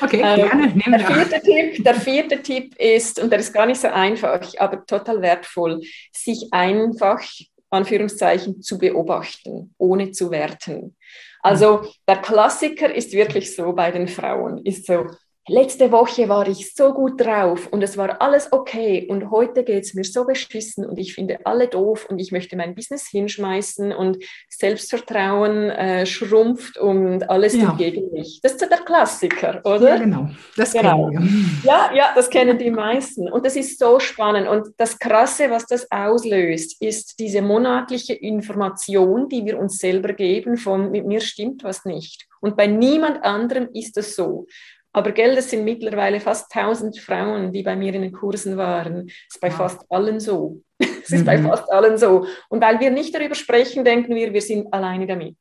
Okay, 0.00 0.22
ähm, 0.24 0.74
gerne. 0.74 0.98
Der 0.98 1.06
vierte, 1.06 1.40
Tipp, 1.40 1.84
der 1.84 1.94
vierte 1.94 2.42
Tipp 2.42 2.74
ist, 2.80 3.22
und 3.22 3.30
der 3.30 3.38
ist 3.38 3.52
gar 3.52 3.64
nicht 3.64 3.80
so 3.80 3.86
einfach, 3.86 4.40
aber 4.58 4.84
total 4.84 5.22
wertvoll, 5.22 5.80
sich 6.12 6.48
einfach, 6.50 7.22
Anführungszeichen, 7.70 8.60
zu 8.60 8.76
beobachten, 8.76 9.72
ohne 9.78 10.10
zu 10.10 10.32
werten. 10.32 10.96
Also 11.42 11.86
der 12.08 12.16
Klassiker 12.16 12.92
ist 12.92 13.12
wirklich 13.12 13.54
so 13.54 13.72
bei 13.72 13.92
den 13.92 14.08
Frauen, 14.08 14.66
ist 14.66 14.86
so, 14.86 15.06
letzte 15.48 15.90
Woche 15.90 16.28
war 16.28 16.46
ich 16.46 16.74
so 16.74 16.92
gut 16.92 17.20
drauf 17.20 17.68
und 17.70 17.82
es 17.82 17.96
war 17.96 18.20
alles 18.20 18.52
okay 18.52 19.06
und 19.08 19.30
heute 19.30 19.64
geht 19.64 19.84
es 19.84 19.94
mir 19.94 20.04
so 20.04 20.24
beschissen 20.24 20.84
und 20.84 20.98
ich 20.98 21.14
finde 21.14 21.44
alle 21.44 21.68
doof 21.68 22.06
und 22.08 22.18
ich 22.18 22.30
möchte 22.30 22.56
mein 22.56 22.74
Business 22.74 23.08
hinschmeißen 23.08 23.92
und 23.92 24.18
Selbstvertrauen 24.48 25.70
äh, 25.70 26.06
schrumpft 26.06 26.78
und 26.78 27.28
alles 27.30 27.54
ja. 27.54 27.72
gegen 27.72 28.12
mich. 28.12 28.40
Das 28.42 28.52
ist 28.52 28.60
der 28.60 28.68
Klassiker, 28.78 29.60
oder? 29.64 29.90
Ja, 29.90 29.96
genau. 29.96 30.28
Das 30.56 30.72
genau. 30.72 31.10
kennen 31.10 31.60
wir. 31.62 31.70
Ja, 31.70 31.90
ja, 31.94 32.12
das 32.14 32.30
kennen 32.30 32.58
die 32.58 32.70
meisten 32.70 33.30
und 33.30 33.44
das 33.44 33.56
ist 33.56 33.78
so 33.78 33.98
spannend 33.98 34.48
und 34.48 34.68
das 34.76 34.98
Krasse, 34.98 35.50
was 35.50 35.66
das 35.66 35.90
auslöst, 35.90 36.80
ist 36.80 37.18
diese 37.18 37.42
monatliche 37.42 38.14
Information, 38.14 39.28
die 39.28 39.44
wir 39.44 39.58
uns 39.58 39.78
selber 39.78 40.12
geben 40.12 40.56
von 40.56 40.90
mit 40.90 41.06
mir 41.06 41.20
stimmt 41.20 41.64
was 41.64 41.84
nicht. 41.84 42.26
Und 42.40 42.56
bei 42.56 42.66
niemand 42.66 43.22
anderem 43.22 43.68
ist 43.74 43.96
das 43.96 44.16
so. 44.16 44.46
Aber 44.92 45.12
Geld, 45.12 45.38
es 45.38 45.50
sind 45.50 45.64
mittlerweile 45.64 46.20
fast 46.20 46.54
1000 46.54 46.98
Frauen, 46.98 47.52
die 47.52 47.62
bei 47.62 47.76
mir 47.76 47.94
in 47.94 48.02
den 48.02 48.12
Kursen 48.12 48.56
waren. 48.56 49.06
Das 49.06 49.36
ist 49.36 49.40
bei 49.40 49.50
fast 49.50 49.84
allen 49.90 50.20
so. 50.20 50.62
Es 51.02 51.12
ist 51.12 51.20
mhm. 51.22 51.26
bei 51.26 51.38
fast 51.42 51.70
allen 51.72 51.96
so. 51.96 52.26
Und 52.48 52.62
weil 52.62 52.78
wir 52.78 52.90
nicht 52.90 53.14
darüber 53.14 53.34
sprechen, 53.34 53.84
denken 53.84 54.14
wir, 54.14 54.32
wir 54.32 54.42
sind 54.42 54.72
alleine 54.72 55.06
damit. 55.06 55.36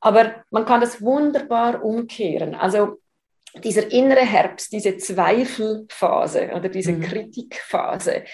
Aber 0.00 0.34
man 0.50 0.64
kann 0.64 0.80
das 0.80 1.00
wunderbar 1.00 1.84
umkehren. 1.84 2.54
Also 2.54 2.98
dieser 3.62 3.90
innere 3.90 4.20
Herbst, 4.20 4.72
diese 4.72 4.96
Zweifelphase 4.96 6.50
oder 6.54 6.68
diese 6.68 6.92
mhm. 6.92 7.02
Kritikphase, 7.02 8.24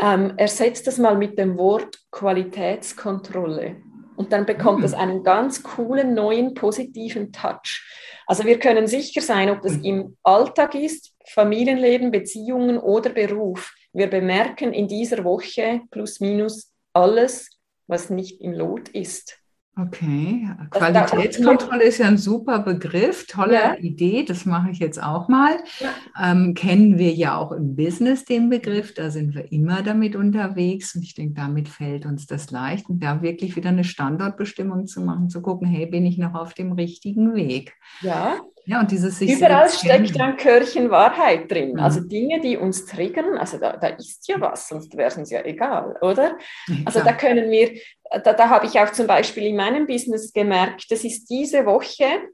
ähm, 0.00 0.34
ersetzt 0.36 0.86
das 0.86 0.98
mal 0.98 1.16
mit 1.16 1.38
dem 1.38 1.56
Wort 1.58 1.98
Qualitätskontrolle. 2.10 3.76
Und 4.16 4.32
dann 4.32 4.46
bekommt 4.46 4.80
mhm. 4.80 4.84
es 4.84 4.94
einen 4.94 5.22
ganz 5.22 5.62
coolen, 5.62 6.14
neuen, 6.14 6.54
positiven 6.54 7.32
Touch. 7.32 7.84
Also 8.26 8.44
wir 8.44 8.58
können 8.58 8.86
sicher 8.86 9.20
sein, 9.20 9.50
ob 9.50 9.62
das 9.62 9.74
mhm. 9.74 9.84
im 9.84 10.16
Alltag 10.22 10.74
ist, 10.74 11.14
Familienleben, 11.26 12.10
Beziehungen 12.10 12.78
oder 12.78 13.10
Beruf. 13.10 13.74
Wir 13.92 14.08
bemerken 14.08 14.72
in 14.72 14.88
dieser 14.88 15.24
Woche 15.24 15.82
plus 15.90 16.20
minus 16.20 16.72
alles, 16.92 17.50
was 17.86 18.10
nicht 18.10 18.40
im 18.40 18.52
Lot 18.52 18.88
ist. 18.90 19.38
Okay, 19.76 20.48
Qualitätskontrolle 20.70 21.82
ist 21.82 21.98
ja 21.98 22.06
ein 22.06 22.16
super 22.16 22.60
Begriff, 22.60 23.26
tolle 23.26 23.54
ja. 23.54 23.74
Idee, 23.74 24.24
das 24.24 24.46
mache 24.46 24.70
ich 24.70 24.78
jetzt 24.78 25.02
auch 25.02 25.26
mal. 25.26 25.56
Ja. 25.80 25.90
Ähm, 26.22 26.54
kennen 26.54 26.96
wir 26.96 27.12
ja 27.12 27.36
auch 27.36 27.50
im 27.50 27.74
Business 27.74 28.24
den 28.24 28.50
Begriff, 28.50 28.94
da 28.94 29.10
sind 29.10 29.34
wir 29.34 29.50
immer 29.50 29.82
damit 29.82 30.14
unterwegs 30.14 30.94
und 30.94 31.02
ich 31.02 31.14
denke, 31.14 31.34
damit 31.34 31.68
fällt 31.68 32.06
uns 32.06 32.28
das 32.28 32.52
leicht 32.52 32.88
und 32.88 33.02
da 33.02 33.20
wirklich 33.20 33.56
wieder 33.56 33.70
eine 33.70 33.82
Standortbestimmung 33.82 34.86
zu 34.86 35.00
machen, 35.00 35.28
zu 35.28 35.42
gucken, 35.42 35.66
hey, 35.66 35.86
bin 35.86 36.06
ich 36.06 36.18
noch 36.18 36.34
auf 36.34 36.54
dem 36.54 36.70
richtigen 36.72 37.34
Weg? 37.34 37.74
Ja, 38.00 38.36
ja, 38.66 38.80
und 38.80 38.90
dieses 38.90 39.18
sich 39.18 39.30
Überall 39.30 39.68
steckt 39.68 40.18
ein 40.18 40.36
Körchen 40.36 40.90
Wahrheit 40.90 41.50
drin. 41.50 41.72
Mhm. 41.72 41.80
Also 41.80 42.00
Dinge, 42.00 42.40
die 42.40 42.56
uns 42.56 42.86
triggern, 42.86 43.36
also 43.36 43.58
da, 43.58 43.76
da 43.76 43.88
ist 43.88 44.26
ja 44.26 44.40
was, 44.40 44.68
sonst 44.68 44.96
wäre 44.96 45.08
es 45.08 45.18
uns 45.18 45.30
ja 45.30 45.44
egal, 45.44 45.96
oder? 46.00 46.38
Also 46.86 47.00
ja. 47.00 47.04
da 47.04 47.12
können 47.12 47.50
wir, 47.50 47.72
da, 48.18 48.32
da 48.32 48.48
habe 48.48 48.66
ich 48.66 48.78
auch 48.78 48.92
zum 48.92 49.06
Beispiel 49.06 49.44
in 49.44 49.56
meinem 49.56 49.86
Business 49.86 50.32
gemerkt, 50.32 50.90
das 50.90 51.04
ist 51.04 51.26
diese 51.28 51.64
Woche, 51.66 52.28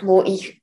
wo 0.00 0.22
ich 0.22 0.60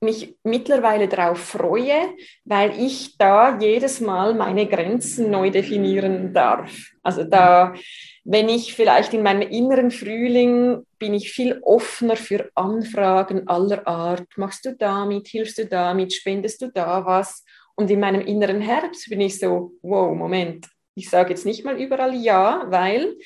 mich 0.00 0.36
mittlerweile 0.44 1.08
darauf 1.08 1.38
freue, 1.38 2.14
weil 2.44 2.80
ich 2.80 3.18
da 3.18 3.58
jedes 3.58 4.00
Mal 4.00 4.34
meine 4.34 4.66
Grenzen 4.66 5.30
neu 5.30 5.50
definieren 5.50 6.32
darf. 6.32 6.92
Also 7.02 7.24
da, 7.24 7.74
wenn 8.24 8.48
ich 8.48 8.74
vielleicht 8.74 9.12
in 9.12 9.22
meinem 9.22 9.48
inneren 9.48 9.90
Frühling 9.90 10.84
bin 10.98 11.14
ich 11.14 11.32
viel 11.32 11.58
offener 11.62 12.16
für 12.16 12.48
Anfragen 12.54 13.48
aller 13.48 13.86
Art. 13.86 14.26
Machst 14.36 14.64
du 14.64 14.76
damit, 14.76 15.26
hilfst 15.28 15.58
du 15.58 15.66
damit, 15.66 16.12
spendest 16.12 16.62
du 16.62 16.70
da 16.70 17.04
was? 17.04 17.44
Und 17.74 17.90
in 17.90 18.00
meinem 18.00 18.20
inneren 18.20 18.60
Herbst 18.60 19.08
bin 19.08 19.20
ich 19.20 19.38
so, 19.38 19.72
wow, 19.82 20.14
Moment, 20.14 20.68
ich 20.94 21.10
sage 21.10 21.30
jetzt 21.30 21.46
nicht 21.46 21.64
mal 21.64 21.80
überall 21.80 22.14
ja, 22.14 22.64
weil 22.68 23.16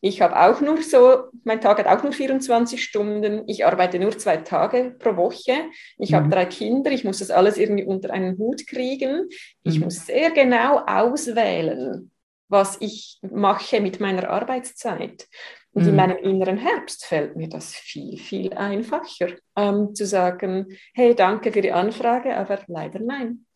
ich 0.00 0.20
habe 0.22 0.38
auch 0.38 0.60
nur 0.60 0.80
so, 0.82 1.24
mein 1.42 1.60
Tag 1.60 1.78
hat 1.78 1.86
auch 1.86 2.02
nur 2.04 2.12
24 2.12 2.82
Stunden. 2.82 3.42
Ich 3.48 3.66
arbeite 3.66 3.98
nur 3.98 4.16
zwei 4.16 4.36
Tage 4.36 4.94
pro 4.96 5.16
Woche. 5.16 5.70
Ich 5.98 6.12
mhm. 6.12 6.14
habe 6.14 6.28
drei 6.28 6.44
Kinder. 6.44 6.92
Ich 6.92 7.04
muss 7.04 7.18
das 7.18 7.30
alles 7.30 7.56
irgendwie 7.56 7.84
unter 7.84 8.10
einen 8.12 8.38
Hut 8.38 8.66
kriegen. 8.66 9.28
Ich 9.64 9.78
mhm. 9.78 9.84
muss 9.84 10.06
sehr 10.06 10.30
genau 10.30 10.82
auswählen, 10.86 12.12
was 12.48 12.76
ich 12.80 13.18
mache 13.28 13.80
mit 13.80 13.98
meiner 13.98 14.30
Arbeitszeit. 14.30 15.26
Und 15.72 15.82
mhm. 15.82 15.88
in 15.88 15.96
meinem 15.96 16.16
inneren 16.18 16.58
Herbst 16.58 17.04
fällt 17.04 17.34
mir 17.34 17.48
das 17.48 17.74
viel, 17.74 18.18
viel 18.18 18.52
einfacher, 18.54 19.30
ähm, 19.56 19.94
zu 19.94 20.06
sagen, 20.06 20.66
hey, 20.94 21.14
danke 21.14 21.50
für 21.50 21.60
die 21.60 21.72
Anfrage, 21.72 22.36
aber 22.36 22.60
leider 22.68 23.00
nein. 23.00 23.46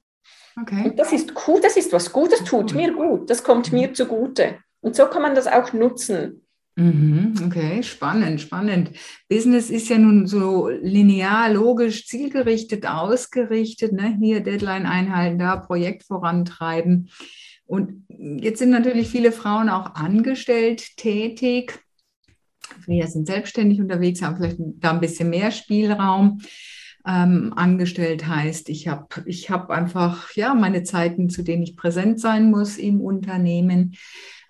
Okay. 0.60 0.84
Und 0.84 0.98
das 0.98 1.12
ist 1.12 1.32
cool, 1.46 1.60
das 1.60 1.76
ist 1.76 1.92
was 1.92 2.12
Gutes, 2.12 2.44
tut 2.44 2.74
mir 2.74 2.92
gut, 2.92 3.30
das 3.30 3.42
kommt 3.42 3.72
mir 3.72 3.94
zugute. 3.94 4.58
Und 4.82 4.94
so 4.94 5.06
kann 5.06 5.22
man 5.22 5.34
das 5.34 5.46
auch 5.46 5.72
nutzen. 5.72 6.42
Mhm, 6.74 7.34
okay, 7.44 7.82
spannend, 7.82 8.40
spannend. 8.40 8.90
Business 9.28 9.70
ist 9.70 9.88
ja 9.88 9.98
nun 9.98 10.26
so 10.26 10.68
linear, 10.68 11.52
logisch, 11.52 12.06
zielgerichtet, 12.06 12.86
ausgerichtet. 12.86 13.92
Ne? 13.92 14.16
Hier 14.18 14.40
Deadline 14.40 14.86
einhalten, 14.86 15.38
da 15.38 15.56
Projekt 15.56 16.02
vorantreiben. 16.04 17.10
Und 17.64 18.04
jetzt 18.08 18.58
sind 18.58 18.70
natürlich 18.70 19.08
viele 19.08 19.32
Frauen 19.32 19.68
auch 19.68 19.94
angestellt 19.94 20.96
tätig. 20.96 21.78
Wir 22.86 23.06
sind 23.06 23.26
selbstständig 23.26 23.80
unterwegs, 23.80 24.22
haben 24.22 24.36
vielleicht 24.36 24.58
da 24.58 24.90
ein 24.90 25.00
bisschen 25.00 25.30
mehr 25.30 25.50
Spielraum. 25.50 26.40
Ähm, 27.04 27.52
angestellt 27.56 28.28
heißt, 28.28 28.68
ich 28.68 28.86
habe 28.86 29.08
ich 29.26 29.50
hab 29.50 29.70
einfach 29.70 30.32
ja 30.34 30.54
meine 30.54 30.84
Zeiten, 30.84 31.28
zu 31.28 31.42
denen 31.42 31.64
ich 31.64 31.76
präsent 31.76 32.20
sein 32.20 32.50
muss 32.50 32.78
im 32.78 33.00
Unternehmen. 33.00 33.96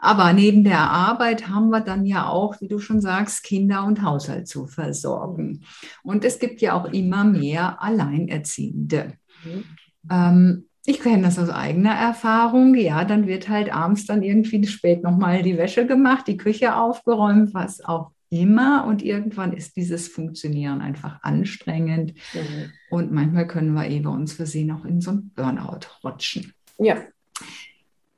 Aber 0.02 0.32
neben 0.32 0.64
der 0.64 0.80
Arbeit 0.80 1.48
haben 1.48 1.68
wir 1.70 1.80
dann 1.80 2.04
ja 2.04 2.26
auch, 2.26 2.60
wie 2.60 2.66
du 2.66 2.80
schon 2.80 3.00
sagst, 3.00 3.44
Kinder 3.44 3.84
und 3.84 4.02
Haushalt 4.02 4.48
zu 4.48 4.66
versorgen. 4.66 5.62
Und 6.02 6.24
es 6.24 6.40
gibt 6.40 6.60
ja 6.60 6.74
auch 6.74 6.92
immer 6.92 7.22
mehr 7.22 7.80
Alleinerziehende. 7.80 9.12
Mhm. 9.44 9.64
Ähm, 10.10 10.64
ich 10.84 10.98
kenne 10.98 11.22
das 11.22 11.38
aus 11.38 11.50
eigener 11.50 11.94
Erfahrung. 11.94 12.74
Ja, 12.74 13.04
dann 13.04 13.28
wird 13.28 13.48
halt 13.48 13.72
abends 13.72 14.04
dann 14.04 14.24
irgendwie 14.24 14.66
spät 14.66 15.04
nochmal 15.04 15.44
die 15.44 15.56
Wäsche 15.56 15.86
gemacht, 15.86 16.26
die 16.26 16.36
Küche 16.36 16.74
aufgeräumt, 16.74 17.54
was 17.54 17.84
auch 17.84 18.10
immer. 18.28 18.84
Und 18.86 19.04
irgendwann 19.04 19.52
ist 19.52 19.76
dieses 19.76 20.08
Funktionieren 20.08 20.80
einfach 20.80 21.22
anstrengend. 21.22 22.14
Mhm. 22.34 22.72
Und 22.90 23.12
manchmal 23.12 23.46
können 23.46 23.72
wir 23.72 23.88
eben 23.88 24.08
uns 24.08 24.32
versehen 24.32 24.72
auch 24.72 24.84
in 24.84 25.00
so 25.00 25.12
ein 25.12 25.30
Burnout 25.36 25.86
rutschen. 26.02 26.52
Ja. 26.78 26.96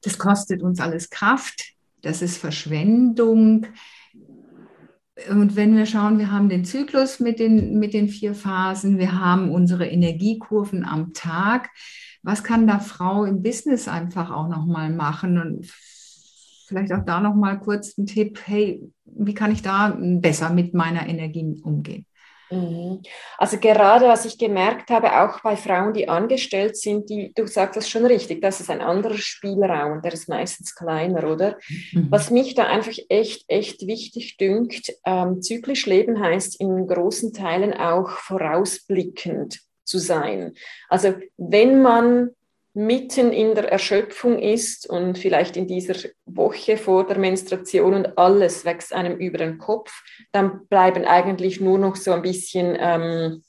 Das 0.01 0.17
kostet 0.17 0.63
uns 0.63 0.81
alles 0.81 1.11
Kraft 1.11 1.74
das 2.05 2.23
ist 2.23 2.39
Verschwendung. 2.39 3.67
Und 5.31 5.57
wenn 5.57 5.77
wir 5.77 5.87
schauen, 5.87 6.19
wir 6.19 6.31
haben 6.31 6.49
den 6.49 6.65
Zyklus 6.65 7.21
mit 7.21 7.39
den, 7.39 7.79
mit 7.79 7.95
den 7.95 8.09
vier 8.09 8.35
Phasen, 8.35 8.99
wir 8.99 9.19
haben 9.19 9.51
unsere 9.51 9.87
Energiekurven 9.87 10.85
am 10.85 11.13
Tag. 11.13 11.71
Was 12.23 12.43
kann 12.43 12.67
da 12.67 12.79
Frau 12.81 13.25
im 13.25 13.43
Business 13.43 13.87
einfach 13.87 14.31
auch 14.31 14.49
nochmal 14.49 14.91
machen? 14.91 15.39
Und 15.39 15.67
vielleicht 16.67 16.93
auch 16.93 17.05
da 17.05 17.21
nochmal 17.21 17.61
kurz 17.61 17.97
ein 17.97 18.07
Tipp, 18.07 18.41
hey, 18.45 18.83
wie 19.05 19.35
kann 19.35 19.53
ich 19.53 19.63
da 19.63 19.97
besser 20.01 20.51
mit 20.51 20.75
meiner 20.75 21.07
Energie 21.09 21.61
umgehen? 21.63 22.07
Mhm. 22.51 23.03
Also 23.39 23.59
gerade 23.59 24.07
was 24.07 24.25
ich 24.25 24.39
gemerkt 24.39 24.91
habe, 24.91 25.21
auch 25.21 25.41
bei 25.41 25.57
Frauen, 25.57 25.93
die 25.93 26.09
angestellt 26.09 26.77
sind, 26.77 27.09
die, 27.09 27.33
du 27.35 27.47
sagst 27.47 27.77
das 27.77 27.89
schon 27.89 28.07
richtig, 28.07 28.43
das 28.43 28.61
ist 28.61 28.71
ein 28.71 28.81
anderer 28.81 29.17
Spielraum, 29.17 30.03
der 30.03 30.13
ist 30.13 30.29
meistens 30.29 30.75
kleiner, 30.75 31.31
oder? 31.31 31.59
Mhm. 31.93 32.09
Was 32.11 32.31
mich 32.31 32.55
da 32.55 32.65
einfach 32.67 32.97
echt, 33.09 33.45
echt 33.49 33.87
wichtig 33.87 34.37
dünkt, 34.37 34.93
ähm, 35.05 35.43
zyklisch 35.43 35.87
leben 35.87 36.21
heißt 36.21 36.61
in 36.61 36.87
großen 36.87 37.33
Teilen 37.33 37.75
auch 37.75 38.11
vorausblickend 38.11 39.61
zu 39.85 39.99
sein. 39.99 40.55
Also 40.89 41.15
wenn 41.37 41.83
man 41.83 42.31
mitten 42.75 43.33
in 43.33 43.55
der 43.55 43.71
Erschöpfung 43.71 44.39
ist 44.41 44.91
und 44.91 45.17
vielleicht 45.17 45.57
in 45.57 45.69
dieser 45.69 45.95
Woche 46.27 46.77
vor 46.77 47.07
der 47.07 47.19
Menstruation 47.19 47.95
und 47.95 48.19
alles 48.19 48.65
wächst 48.65 48.93
einem 48.93 49.17
über 49.17 49.39
den 49.39 49.59
Kopf, 49.59 50.03
dann 50.33 50.67
bleiben 50.67 51.05
eigentlich 51.05 51.61
nur 51.61 51.79
noch 51.79 51.95
so 51.95 52.13
ein 52.13 52.23
bisschen 52.23 52.77
ähm, 52.79 53.45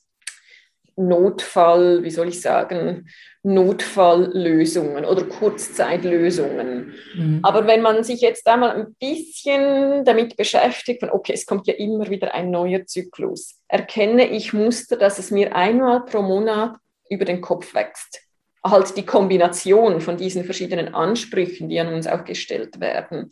Notfall, 0.95 2.03
wie 2.03 2.11
soll 2.11 2.29
ich 2.29 2.39
sagen, 2.39 3.09
Notfalllösungen 3.41 5.05
oder 5.05 5.23
Kurzzeitlösungen. 5.23 6.93
Mhm. 7.15 7.39
Aber 7.41 7.65
wenn 7.65 7.81
man 7.81 8.03
sich 8.03 8.21
jetzt 8.21 8.47
einmal 8.47 8.75
ein 8.75 8.95
bisschen 8.99 10.05
damit 10.05 10.37
beschäftigt, 10.37 10.99
von, 10.99 11.09
okay, 11.09 11.33
es 11.33 11.47
kommt 11.47 11.65
ja 11.65 11.73
immer 11.73 12.09
wieder 12.11 12.33
ein 12.35 12.51
neuer 12.51 12.85
Zyklus, 12.85 13.59
erkenne 13.67 14.29
ich 14.29 14.53
Muster, 14.53 14.97
dass 14.97 15.17
es 15.17 15.31
mir 15.31 15.55
einmal 15.55 16.05
pro 16.05 16.21
Monat 16.21 16.77
über 17.09 17.25
den 17.25 17.41
Kopf 17.41 17.73
wächst 17.73 18.24
halt 18.65 18.97
die 18.97 19.05
Kombination 19.05 20.01
von 20.01 20.17
diesen 20.17 20.43
verschiedenen 20.43 20.93
Ansprüchen, 20.93 21.69
die 21.69 21.79
an 21.79 21.93
uns 21.93 22.07
auch 22.07 22.23
gestellt 22.23 22.79
werden. 22.79 23.31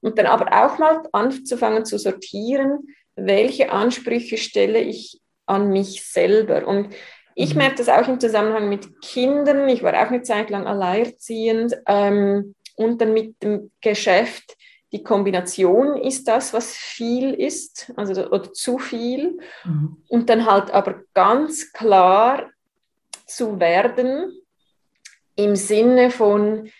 Und 0.00 0.18
dann 0.18 0.26
aber 0.26 0.64
auch 0.64 0.78
mal 0.78 1.02
anzufangen 1.12 1.84
zu 1.84 1.98
sortieren, 1.98 2.88
welche 3.14 3.70
Ansprüche 3.70 4.36
stelle 4.36 4.80
ich 4.80 5.20
an 5.46 5.68
mich 5.68 6.04
selber. 6.04 6.66
Und 6.66 6.94
ich 7.34 7.54
mhm. 7.54 7.58
merke 7.58 7.76
das 7.76 7.88
auch 7.88 8.08
im 8.08 8.18
Zusammenhang 8.18 8.68
mit 8.68 9.00
Kindern. 9.00 9.68
Ich 9.68 9.82
war 9.82 9.94
auch 9.94 10.10
eine 10.10 10.22
Zeit 10.22 10.50
lang 10.50 10.66
alleinerziehend 10.66 11.74
ähm, 11.86 12.54
und 12.76 13.00
dann 13.00 13.12
mit 13.12 13.42
dem 13.42 13.70
Geschäft. 13.80 14.56
Die 14.92 15.02
Kombination 15.02 15.96
ist 15.96 16.28
das, 16.28 16.52
was 16.52 16.74
viel 16.74 17.32
ist, 17.32 17.92
also 17.96 18.28
oder 18.28 18.52
zu 18.52 18.78
viel. 18.78 19.38
Mhm. 19.64 20.02
Und 20.08 20.28
dann 20.28 20.44
halt 20.44 20.70
aber 20.70 21.02
ganz 21.14 21.72
klar 21.72 22.50
zu 23.26 23.58
werden, 23.58 24.41
im 25.36 25.56
Sinne 25.56 26.10
von, 26.10 26.70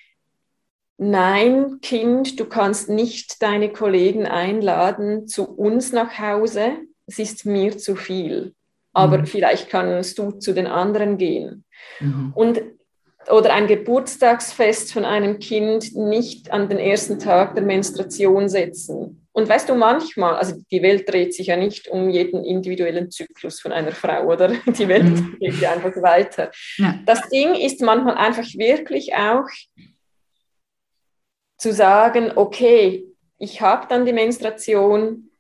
nein, 0.99 1.79
Kind, 1.81 2.39
du 2.39 2.45
kannst 2.47 2.89
nicht 2.89 3.43
deine 3.43 3.73
Kollegen 3.73 4.27
einladen 4.27 5.27
zu 5.27 5.49
uns 5.49 5.93
nach 5.93 6.19
Hause, 6.19 6.73
es 7.07 7.19
ist 7.19 7.47
mir 7.47 7.77
zu 7.79 7.97
viel. 7.97 8.55
Aber 8.93 9.19
mhm. 9.19 9.27
vielleicht 9.27 9.71
kannst 9.71 10.19
du 10.19 10.33
zu 10.33 10.53
den 10.53 10.67
anderen 10.67 11.17
gehen. 11.19 11.65
Mhm. 12.01 12.33
Und 12.35 12.63
oder 13.31 13.53
ein 13.55 13.69
Geburtstagsfest 13.69 14.93
von 14.93 15.05
einem 15.05 15.39
Kind 15.39 15.95
nicht 15.95 16.51
an 16.51 16.69
den 16.69 16.79
ersten 16.79 17.19
Tag 17.19 17.55
der 17.55 17.63
Menstruation 17.63 18.49
setzen, 18.49 19.22
Und 19.35 19.49
weißt 19.49 19.69
du, 19.69 19.75
manchmal, 19.75 20.37
also 20.37 20.57
die 20.71 20.83
Welt 20.83 21.09
dreht 21.09 21.35
sich 21.35 21.47
ja 21.47 21.57
nicht 21.57 21.89
um 21.89 22.11
jeden 22.11 22.45
individuellen 22.45 23.11
Zyklus 23.11 23.61
von 23.61 23.73
einer 23.73 23.93
Frau, 23.93 24.27
oder? 24.27 24.49
Die 24.67 24.89
Welt 24.89 25.05
mhm. 25.05 25.37
geht 25.41 25.59
ja 25.59 25.73
einfach 25.73 25.97
weiter. 26.03 26.51
Ja. 26.77 26.99
Das 27.07 27.29
Ding 27.31 27.55
ist 27.55 27.81
manchmal 27.81 28.17
einfach 28.17 28.45
wirklich 28.55 29.15
auch 29.15 29.47
zu 31.57 31.73
sagen, 31.73 32.33
okay, 32.35 33.05
ich 33.39 33.61
habe 33.61 33.87
dann 33.89 34.05
die 34.05 34.13
Menstruation, 34.13 35.31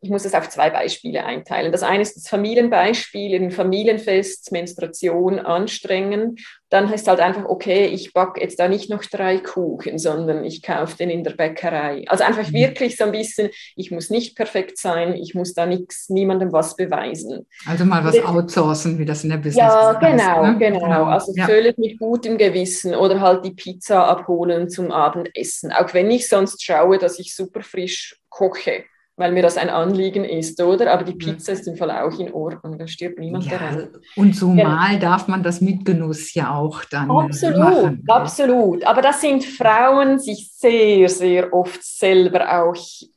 ich 0.00 0.10
muss 0.10 0.24
es 0.24 0.34
auf 0.34 0.48
zwei 0.48 0.70
Beispiele 0.70 1.24
einteilen. 1.24 1.72
Das 1.72 1.82
eine 1.82 2.02
ist 2.02 2.16
das 2.16 2.28
Familienbeispiel, 2.28 3.34
ein 3.34 3.50
Familienfest, 3.50 4.50
Menstruation 4.50 5.38
anstrengen. 5.38 6.36
Dann 6.68 6.90
heißt 6.90 7.06
halt 7.06 7.20
einfach, 7.20 7.44
okay, 7.44 7.86
ich 7.86 8.12
backe 8.12 8.40
jetzt 8.40 8.58
da 8.58 8.68
nicht 8.68 8.90
noch 8.90 9.04
drei 9.04 9.38
Kuchen, 9.38 9.98
sondern 9.98 10.44
ich 10.44 10.62
kaufe 10.62 10.96
den 10.96 11.10
in 11.10 11.22
der 11.22 11.32
Bäckerei. 11.32 12.04
Also 12.08 12.24
einfach 12.24 12.48
mhm. 12.48 12.54
wirklich 12.54 12.96
so 12.96 13.04
ein 13.04 13.12
bisschen, 13.12 13.50
ich 13.76 13.90
muss 13.90 14.10
nicht 14.10 14.36
perfekt 14.36 14.78
sein, 14.78 15.14
ich 15.14 15.34
muss 15.34 15.54
da 15.54 15.66
nichts, 15.66 16.08
niemandem 16.08 16.52
was 16.52 16.74
beweisen. 16.74 17.46
Also 17.66 17.84
mal 17.84 18.04
was 18.04 18.18
outsourcen, 18.24 18.98
wie 18.98 19.04
das 19.04 19.22
in 19.22 19.30
der 19.30 19.36
Business 19.36 19.56
Ja, 19.56 19.92
genau, 19.92 20.42
heißt, 20.42 20.42
ne? 20.42 20.58
genau, 20.58 20.80
genau. 20.80 21.04
Also 21.04 21.32
ja. 21.36 21.46
völlig 21.46 21.78
mit 21.78 21.98
gutem 21.98 22.36
Gewissen 22.36 22.94
oder 22.94 23.20
halt 23.20 23.44
die 23.44 23.52
Pizza 23.52 24.06
abholen 24.08 24.68
zum 24.68 24.90
Abendessen. 24.90 25.72
Auch 25.72 25.94
wenn 25.94 26.10
ich 26.10 26.28
sonst 26.28 26.64
schaue, 26.64 26.98
dass 26.98 27.18
ich 27.18 27.34
super 27.34 27.62
frisch 27.62 28.16
koche 28.28 28.84
weil 29.16 29.32
mir 29.32 29.42
das 29.42 29.56
ein 29.56 29.70
Anliegen 29.70 30.24
ist, 30.24 30.60
oder? 30.62 30.92
Aber 30.92 31.02
die 31.02 31.14
Pizza 31.14 31.52
ist 31.52 31.66
im 31.66 31.76
Fall 31.76 31.90
auch 31.90 32.18
in 32.18 32.32
Ordnung, 32.32 32.78
da 32.78 32.86
stirbt 32.86 33.18
niemand 33.18 33.46
ja, 33.46 33.58
daran. 33.58 33.88
Und 34.14 34.34
zumal 34.34 34.90
genau. 34.90 35.00
darf 35.00 35.26
man 35.26 35.42
das 35.42 35.60
mit 35.60 35.84
Genuss 35.84 36.34
ja 36.34 36.54
auch 36.54 36.84
dann 36.84 37.10
absolut, 37.10 37.58
machen. 37.58 38.04
Absolut, 38.06 38.84
aber 38.84 39.02
das 39.02 39.20
sind 39.20 39.44
Frauen 39.44 40.18
sich 40.18 40.50
sehr, 40.52 41.08
sehr 41.08 41.52
oft 41.52 41.82
selber 41.82 42.62
auch 42.62 42.76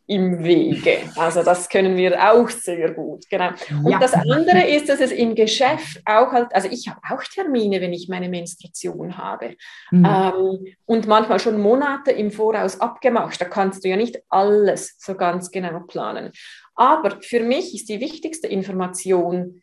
im 0.10 0.44
Wege. 0.44 1.02
Also 1.16 1.44
das 1.44 1.70
können 1.70 1.96
wir 1.96 2.32
auch 2.32 2.50
sehr 2.50 2.94
gut, 2.96 3.30
genau. 3.30 3.50
Und 3.84 3.92
ja. 3.92 4.00
das 4.00 4.14
andere 4.14 4.68
ist, 4.68 4.90
dass 4.90 5.00
es 5.00 5.12
im 5.12 5.36
Geschäft 5.36 6.02
auch 6.04 6.32
halt, 6.32 6.48
also 6.56 6.68
ich 6.68 6.88
habe 6.88 7.00
auch 7.12 7.24
Termine, 7.24 7.80
wenn 7.80 7.94
ich 7.94 8.10
meine 8.10 8.28
Menstruation 8.28 9.20
habe 9.20 9.56
mhm. 9.92 10.06
ähm, 10.06 10.76
und 10.88 11.08
manchmal 11.08 11.40
schon 11.40 11.62
Monate 11.62 12.10
im 12.12 12.32
Voraus 12.32 12.82
abgemacht. 12.82 13.40
Da 13.40 13.46
kannst 13.46 13.86
du 13.86 13.90
ja 13.90 13.98
nicht 13.98 14.20
alles 14.30 14.96
so 14.98 15.14
ganz 15.14 15.52
genau 15.52 15.82
planen. 15.82 16.32
Aber 16.74 17.22
für 17.22 17.42
mich 17.42 17.76
ist 17.76 17.88
die 17.88 18.00
wichtigste 18.00 18.48
Information, 18.48 19.62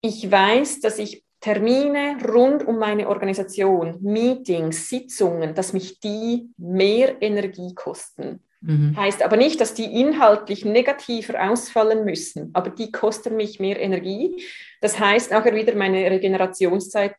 ich 0.00 0.30
weiß, 0.30 0.80
dass 0.80 0.98
ich 0.98 1.24
Termine 1.40 2.16
rund 2.26 2.66
um 2.66 2.78
meine 2.78 3.06
Organisation, 3.06 3.98
Meetings, 4.00 4.88
Sitzungen, 4.88 5.54
dass 5.54 5.74
mich 5.74 6.00
die 6.00 6.48
mehr 6.56 7.20
Energie 7.20 7.74
kosten. 7.74 8.40
Mhm. 8.66 8.96
Heißt 8.96 9.22
aber 9.22 9.36
nicht, 9.36 9.60
dass 9.60 9.74
die 9.74 10.00
inhaltlich 10.00 10.64
negativer 10.64 11.50
ausfallen 11.50 12.04
müssen, 12.04 12.50
aber 12.54 12.70
die 12.70 12.90
kosten 12.90 13.36
mich 13.36 13.60
mehr 13.60 13.78
Energie. 13.78 14.42
Das 14.80 14.98
heißt 14.98 15.30
nachher 15.30 15.54
wieder, 15.54 15.74
meine 15.74 16.10
Regenerationszeit 16.10 17.14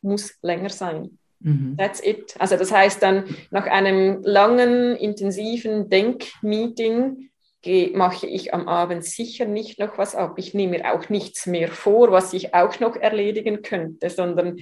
muss 0.00 0.38
länger 0.42 0.70
sein. 0.70 1.18
Mhm. 1.40 1.76
That's 1.76 2.04
it. 2.04 2.34
Also 2.38 2.56
das 2.56 2.72
heißt 2.72 3.02
dann, 3.02 3.24
nach 3.50 3.66
einem 3.66 4.22
langen, 4.22 4.96
intensiven 4.96 5.90
Denkmeeting 5.90 7.30
mache 7.92 8.26
ich 8.26 8.54
am 8.54 8.66
Abend 8.66 9.04
sicher 9.04 9.44
nicht 9.44 9.78
noch 9.78 9.98
was 9.98 10.14
ab. 10.14 10.38
Ich 10.38 10.54
nehme 10.54 10.78
mir 10.78 10.94
auch 10.94 11.10
nichts 11.10 11.44
mehr 11.46 11.68
vor, 11.68 12.10
was 12.12 12.32
ich 12.32 12.54
auch 12.54 12.80
noch 12.80 12.96
erledigen 12.96 13.60
könnte, 13.60 14.08
sondern 14.08 14.58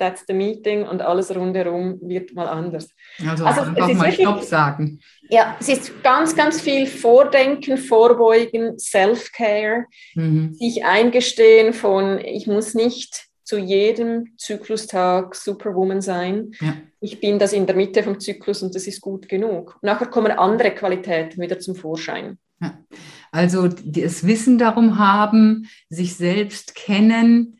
that's 0.00 0.24
the 0.26 0.32
meeting 0.32 0.86
und 0.86 1.02
alles 1.02 1.34
rundherum 1.34 1.98
wird 2.02 2.34
mal 2.34 2.48
anders. 2.48 2.88
Also, 3.28 3.44
also 3.44 3.60
einfach 3.60 3.92
mal 3.92 4.06
wirklich, 4.06 4.26
Stopp 4.26 4.42
sagen. 4.42 5.00
Ja, 5.28 5.56
es 5.60 5.68
ist 5.68 6.02
ganz, 6.02 6.34
ganz 6.34 6.60
viel 6.60 6.86
Vordenken, 6.86 7.78
Vorbeugen, 7.78 8.78
Self-Care, 8.78 9.84
mhm. 10.14 10.54
sich 10.54 10.84
eingestehen 10.84 11.72
von, 11.72 12.18
ich 12.18 12.46
muss 12.46 12.74
nicht 12.74 13.26
zu 13.44 13.58
jedem 13.58 14.36
Zyklustag 14.36 15.34
Superwoman 15.34 16.00
sein. 16.00 16.52
Ja. 16.60 16.76
Ich 17.00 17.20
bin 17.20 17.38
das 17.38 17.52
in 17.52 17.66
der 17.66 17.76
Mitte 17.76 18.02
vom 18.02 18.18
Zyklus 18.20 18.62
und 18.62 18.74
das 18.74 18.86
ist 18.86 19.00
gut 19.00 19.28
genug. 19.28 19.76
Nachher 19.82 20.06
kommen 20.06 20.32
andere 20.32 20.70
Qualitäten 20.70 21.40
wieder 21.40 21.58
zum 21.58 21.74
Vorschein. 21.74 22.38
Ja. 22.60 22.78
Also 23.32 23.68
das 23.68 24.26
Wissen 24.26 24.58
darum 24.58 24.98
haben, 24.98 25.68
sich 25.88 26.14
selbst 26.16 26.74
kennen, 26.74 27.59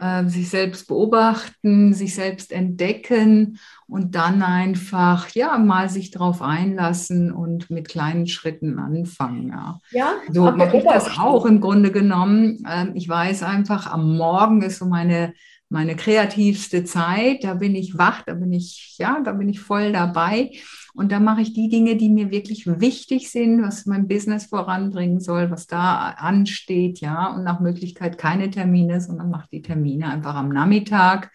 äh, 0.00 0.24
sich 0.28 0.50
selbst 0.50 0.88
beobachten, 0.88 1.94
sich 1.94 2.14
selbst 2.14 2.52
entdecken 2.52 3.58
und 3.86 4.14
dann 4.14 4.42
einfach 4.42 5.28
ja 5.30 5.58
mal 5.58 5.88
sich 5.88 6.10
darauf 6.10 6.42
einlassen 6.42 7.32
und 7.32 7.70
mit 7.70 7.88
kleinen 7.88 8.26
Schritten 8.26 8.78
anfangen. 8.78 9.48
Ja, 9.48 9.80
ja 9.90 10.12
so 10.32 10.50
mache 10.50 10.78
ich 10.78 10.84
das 10.84 11.18
auch 11.18 11.46
im 11.46 11.60
Grunde 11.60 11.92
genommen. 11.92 12.64
Ähm, 12.68 12.92
ich 12.94 13.08
weiß 13.08 13.42
einfach, 13.42 13.86
am 13.90 14.16
Morgen 14.16 14.62
ist 14.62 14.78
so 14.78 14.86
meine 14.86 15.34
meine 15.68 15.96
kreativste 15.96 16.84
Zeit. 16.84 17.44
Da 17.44 17.54
bin 17.54 17.74
ich 17.74 17.98
wach, 17.98 18.22
da 18.22 18.34
bin 18.34 18.52
ich, 18.52 18.96
ja, 18.98 19.20
da 19.24 19.32
bin 19.32 19.48
ich 19.48 19.60
voll 19.60 19.92
dabei. 19.92 20.52
Und 20.94 21.12
da 21.12 21.20
mache 21.20 21.42
ich 21.42 21.52
die 21.52 21.68
Dinge, 21.68 21.96
die 21.96 22.08
mir 22.08 22.30
wirklich 22.30 22.66
wichtig 22.66 23.30
sind, 23.30 23.62
was 23.62 23.86
mein 23.86 24.08
Business 24.08 24.46
voranbringen 24.46 25.20
soll, 25.20 25.50
was 25.50 25.66
da 25.66 26.10
ansteht, 26.10 27.00
ja. 27.00 27.34
Und 27.34 27.44
nach 27.44 27.60
Möglichkeit 27.60 28.18
keine 28.18 28.50
Termine, 28.50 29.00
sondern 29.00 29.30
mache 29.30 29.48
die 29.52 29.62
Termine 29.62 30.08
einfach 30.08 30.34
am 30.34 30.48
Nachmittag 30.48 31.30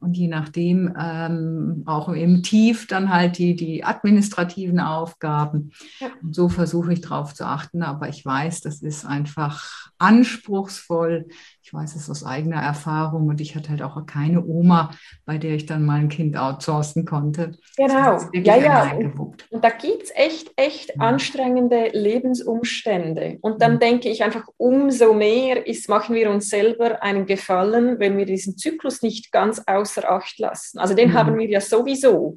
und 0.00 0.16
je 0.16 0.28
nachdem 0.28 0.94
ähm, 0.98 1.82
auch 1.86 2.08
im 2.08 2.42
Tief 2.42 2.86
dann 2.86 3.12
halt 3.12 3.38
die, 3.38 3.56
die 3.56 3.84
administrativen 3.84 4.78
Aufgaben. 4.78 5.72
Ja. 5.98 6.08
Und 6.22 6.34
so 6.34 6.48
versuche 6.48 6.92
ich 6.92 7.00
darauf 7.00 7.34
zu 7.34 7.44
achten, 7.44 7.82
aber 7.82 8.08
ich 8.08 8.24
weiß, 8.24 8.60
das 8.60 8.80
ist 8.82 9.04
einfach 9.04 9.90
anspruchsvoll. 9.98 11.26
Ich 11.68 11.74
weiß 11.74 11.96
es 11.96 12.08
aus 12.08 12.24
eigener 12.24 12.62
Erfahrung 12.62 13.28
und 13.28 13.42
ich 13.42 13.54
hatte 13.54 13.68
halt 13.68 13.82
auch 13.82 14.06
keine 14.06 14.42
Oma, 14.42 14.90
bei 15.26 15.36
der 15.36 15.50
ich 15.50 15.66
dann 15.66 15.84
mal 15.84 16.00
ein 16.00 16.08
Kind 16.08 16.34
outsourcen 16.34 17.04
konnte. 17.04 17.58
Genau, 17.76 18.18
ja, 18.32 18.56
ja. 18.56 18.92
Und, 18.96 19.44
und, 19.50 19.62
da 19.62 19.68
gibt 19.68 20.04
es 20.04 20.10
echt, 20.14 20.50
echt 20.56 20.88
ja. 20.88 20.94
anstrengende 20.96 21.90
Lebensumstände. 21.92 23.36
Und 23.42 23.60
dann 23.60 23.74
mhm. 23.74 23.80
denke 23.80 24.08
ich 24.08 24.24
einfach, 24.24 24.46
umso 24.56 25.12
mehr 25.12 25.66
ist, 25.66 25.90
machen 25.90 26.14
wir 26.14 26.30
uns 26.30 26.48
selber 26.48 27.02
einen 27.02 27.26
Gefallen, 27.26 27.98
wenn 27.98 28.16
wir 28.16 28.24
diesen 28.24 28.56
Zyklus 28.56 29.02
nicht 29.02 29.30
ganz 29.30 29.62
außer 29.66 30.10
Acht 30.10 30.38
lassen. 30.38 30.78
Also 30.78 30.94
den 30.94 31.10
mhm. 31.10 31.14
haben 31.18 31.36
wir 31.36 31.50
ja 31.50 31.60
sowieso. 31.60 32.34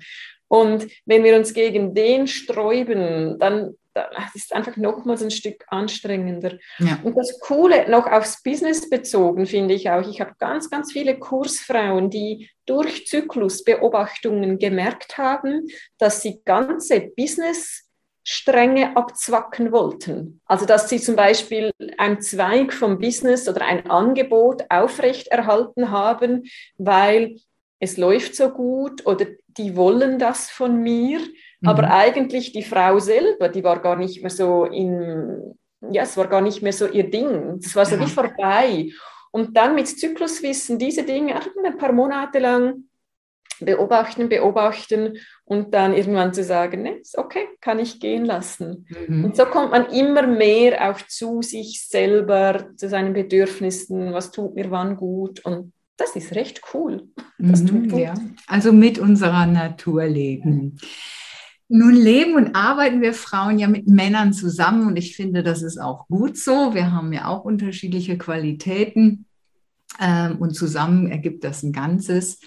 Und 0.49 0.87
wenn 1.05 1.23
wir 1.23 1.37
uns 1.37 1.53
gegen 1.53 1.93
den 1.93 2.27
sträuben, 2.27 3.39
dann 3.39 3.75
das 3.93 4.05
ist 4.35 4.53
einfach 4.53 4.77
nochmals 4.77 5.21
ein 5.21 5.31
Stück 5.31 5.65
anstrengender. 5.67 6.57
Ja. 6.79 6.99
Und 7.03 7.17
das 7.17 7.39
Coole, 7.39 7.89
noch 7.89 8.07
aufs 8.07 8.41
Business 8.43 8.89
bezogen, 8.89 9.45
finde 9.45 9.73
ich 9.73 9.89
auch, 9.89 10.07
ich 10.07 10.21
habe 10.21 10.35
ganz, 10.39 10.69
ganz 10.69 10.91
viele 10.91 11.17
Kursfrauen, 11.17 12.09
die 12.09 12.49
durch 12.65 13.07
Zyklusbeobachtungen 13.07 14.59
gemerkt 14.59 15.17
haben, 15.17 15.67
dass 15.97 16.21
sie 16.21 16.41
ganze 16.45 17.11
Business 17.15 17.87
Stränge 18.23 18.95
abzwacken 18.95 19.71
wollten. 19.71 20.41
Also 20.45 20.65
dass 20.65 20.87
sie 20.89 20.99
zum 20.99 21.15
Beispiel 21.15 21.71
einen 21.97 22.21
Zweig 22.21 22.71
vom 22.71 22.99
Business 22.99 23.49
oder 23.49 23.65
ein 23.65 23.89
Angebot 23.89 24.63
aufrechterhalten 24.69 25.89
haben, 25.89 26.43
weil 26.77 27.37
es 27.79 27.97
läuft 27.97 28.35
so 28.35 28.49
gut 28.51 29.07
oder 29.07 29.25
die 29.47 29.75
wollen 29.75 30.19
das 30.19 30.51
von 30.51 30.81
mir 30.81 31.19
aber 31.63 31.83
mhm. 31.83 31.91
eigentlich 31.91 32.51
die 32.51 32.63
Frau 32.63 32.99
selber, 32.99 33.49
die 33.49 33.63
war 33.63 33.79
gar 33.79 33.95
nicht 33.95 34.21
mehr 34.21 34.31
so 34.31 34.65
in, 34.65 35.55
ja, 35.91 36.03
es 36.03 36.17
war 36.17 36.27
gar 36.27 36.41
nicht 36.41 36.61
mehr 36.61 36.73
so 36.73 36.87
ihr 36.87 37.09
Ding. 37.09 37.59
Es 37.61 37.75
war 37.75 37.85
so 37.85 37.95
ja. 37.95 38.01
wie 38.01 38.09
vorbei. 38.09 38.89
Und 39.31 39.55
dann 39.55 39.75
mit 39.75 39.87
Zykluswissen 39.87 40.77
diese 40.77 41.03
Dinge 41.03 41.35
ein 41.35 41.77
paar 41.77 41.93
Monate 41.93 42.39
lang 42.39 42.85
beobachten, 43.59 44.27
beobachten 44.27 45.17
und 45.45 45.73
dann 45.73 45.93
irgendwann 45.93 46.33
zu 46.33 46.43
sagen, 46.43 46.81
ne, 46.81 47.01
okay, 47.15 47.47
kann 47.61 47.79
ich 47.79 47.99
gehen 47.99 48.25
lassen. 48.25 48.87
Mhm. 49.07 49.25
Und 49.25 49.35
so 49.35 49.45
kommt 49.45 49.71
man 49.71 49.85
immer 49.91 50.25
mehr 50.25 50.89
auch 50.89 50.99
zu 51.07 51.41
sich 51.41 51.87
selber, 51.87 52.69
zu 52.75 52.89
seinen 52.89 53.13
Bedürfnissen, 53.13 54.13
was 54.13 54.31
tut 54.31 54.55
mir 54.55 54.71
wann 54.71 54.97
gut 54.97 55.45
und 55.45 55.73
das 55.97 56.15
ist 56.15 56.33
recht 56.33 56.61
cool. 56.73 57.09
Mhm, 57.37 57.95
ja. 57.95 58.15
Also 58.47 58.73
mit 58.73 58.97
unserer 58.97 59.45
Natur 59.45 60.05
leben. 60.05 60.79
Nun 61.73 61.95
leben 61.95 62.35
und 62.35 62.53
arbeiten 62.53 63.01
wir 63.01 63.13
Frauen 63.13 63.57
ja 63.57 63.69
mit 63.69 63.87
Männern 63.87 64.33
zusammen 64.33 64.87
und 64.87 64.97
ich 64.97 65.15
finde, 65.15 65.41
das 65.41 65.61
ist 65.61 65.77
auch 65.77 66.07
gut 66.07 66.37
so. 66.37 66.73
Wir 66.73 66.91
haben 66.91 67.13
ja 67.13 67.27
auch 67.27 67.45
unterschiedliche 67.45 68.17
Qualitäten 68.17 69.25
ähm, 69.99 70.37
und 70.39 70.53
zusammen 70.53 71.09
ergibt 71.09 71.45
das 71.45 71.63
ein 71.63 71.71
Ganzes. 71.71 72.39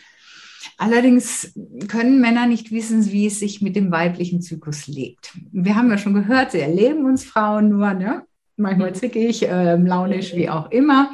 Allerdings 0.76 1.54
können 1.88 2.20
Männer 2.20 2.46
nicht 2.46 2.70
wissen, 2.70 3.10
wie 3.10 3.26
es 3.26 3.38
sich 3.38 3.62
mit 3.62 3.76
dem 3.76 3.90
weiblichen 3.90 4.42
Zyklus 4.42 4.86
lebt. 4.88 5.32
Wir 5.52 5.74
haben 5.74 5.88
ja 5.88 5.96
schon 5.96 6.14
gehört, 6.14 6.52
sie 6.52 6.60
erleben 6.60 7.06
uns 7.06 7.24
Frauen 7.24 7.70
nur, 7.70 7.94
ne? 7.94 8.26
manchmal 8.56 8.90
mhm. 8.90 8.94
zickig, 8.94 9.48
äh, 9.48 9.76
launisch, 9.76 10.34
wie 10.34 10.48
auch 10.48 10.70
immer, 10.70 11.10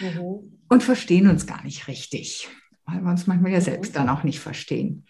mhm. 0.00 0.58
und 0.68 0.82
verstehen 0.82 1.28
uns 1.28 1.46
gar 1.46 1.62
nicht 1.62 1.88
richtig, 1.88 2.48
weil 2.84 3.00
wir 3.00 3.10
uns 3.10 3.26
manchmal 3.26 3.52
ja 3.52 3.60
selbst 3.60 3.94
dann 3.96 4.08
auch 4.08 4.24
nicht 4.24 4.40
verstehen. 4.40 5.06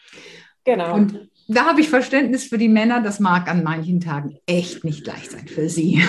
Genau. 0.64 0.94
Und 0.94 1.30
da 1.48 1.66
habe 1.66 1.80
ich 1.80 1.88
Verständnis 1.88 2.44
für 2.44 2.58
die 2.58 2.68
Männer. 2.68 3.02
Das 3.02 3.20
mag 3.20 3.48
an 3.48 3.62
manchen 3.62 4.00
Tagen 4.00 4.38
echt 4.46 4.84
nicht 4.84 5.06
leicht 5.06 5.30
sein 5.30 5.48
für 5.48 5.68
sie. 5.68 6.02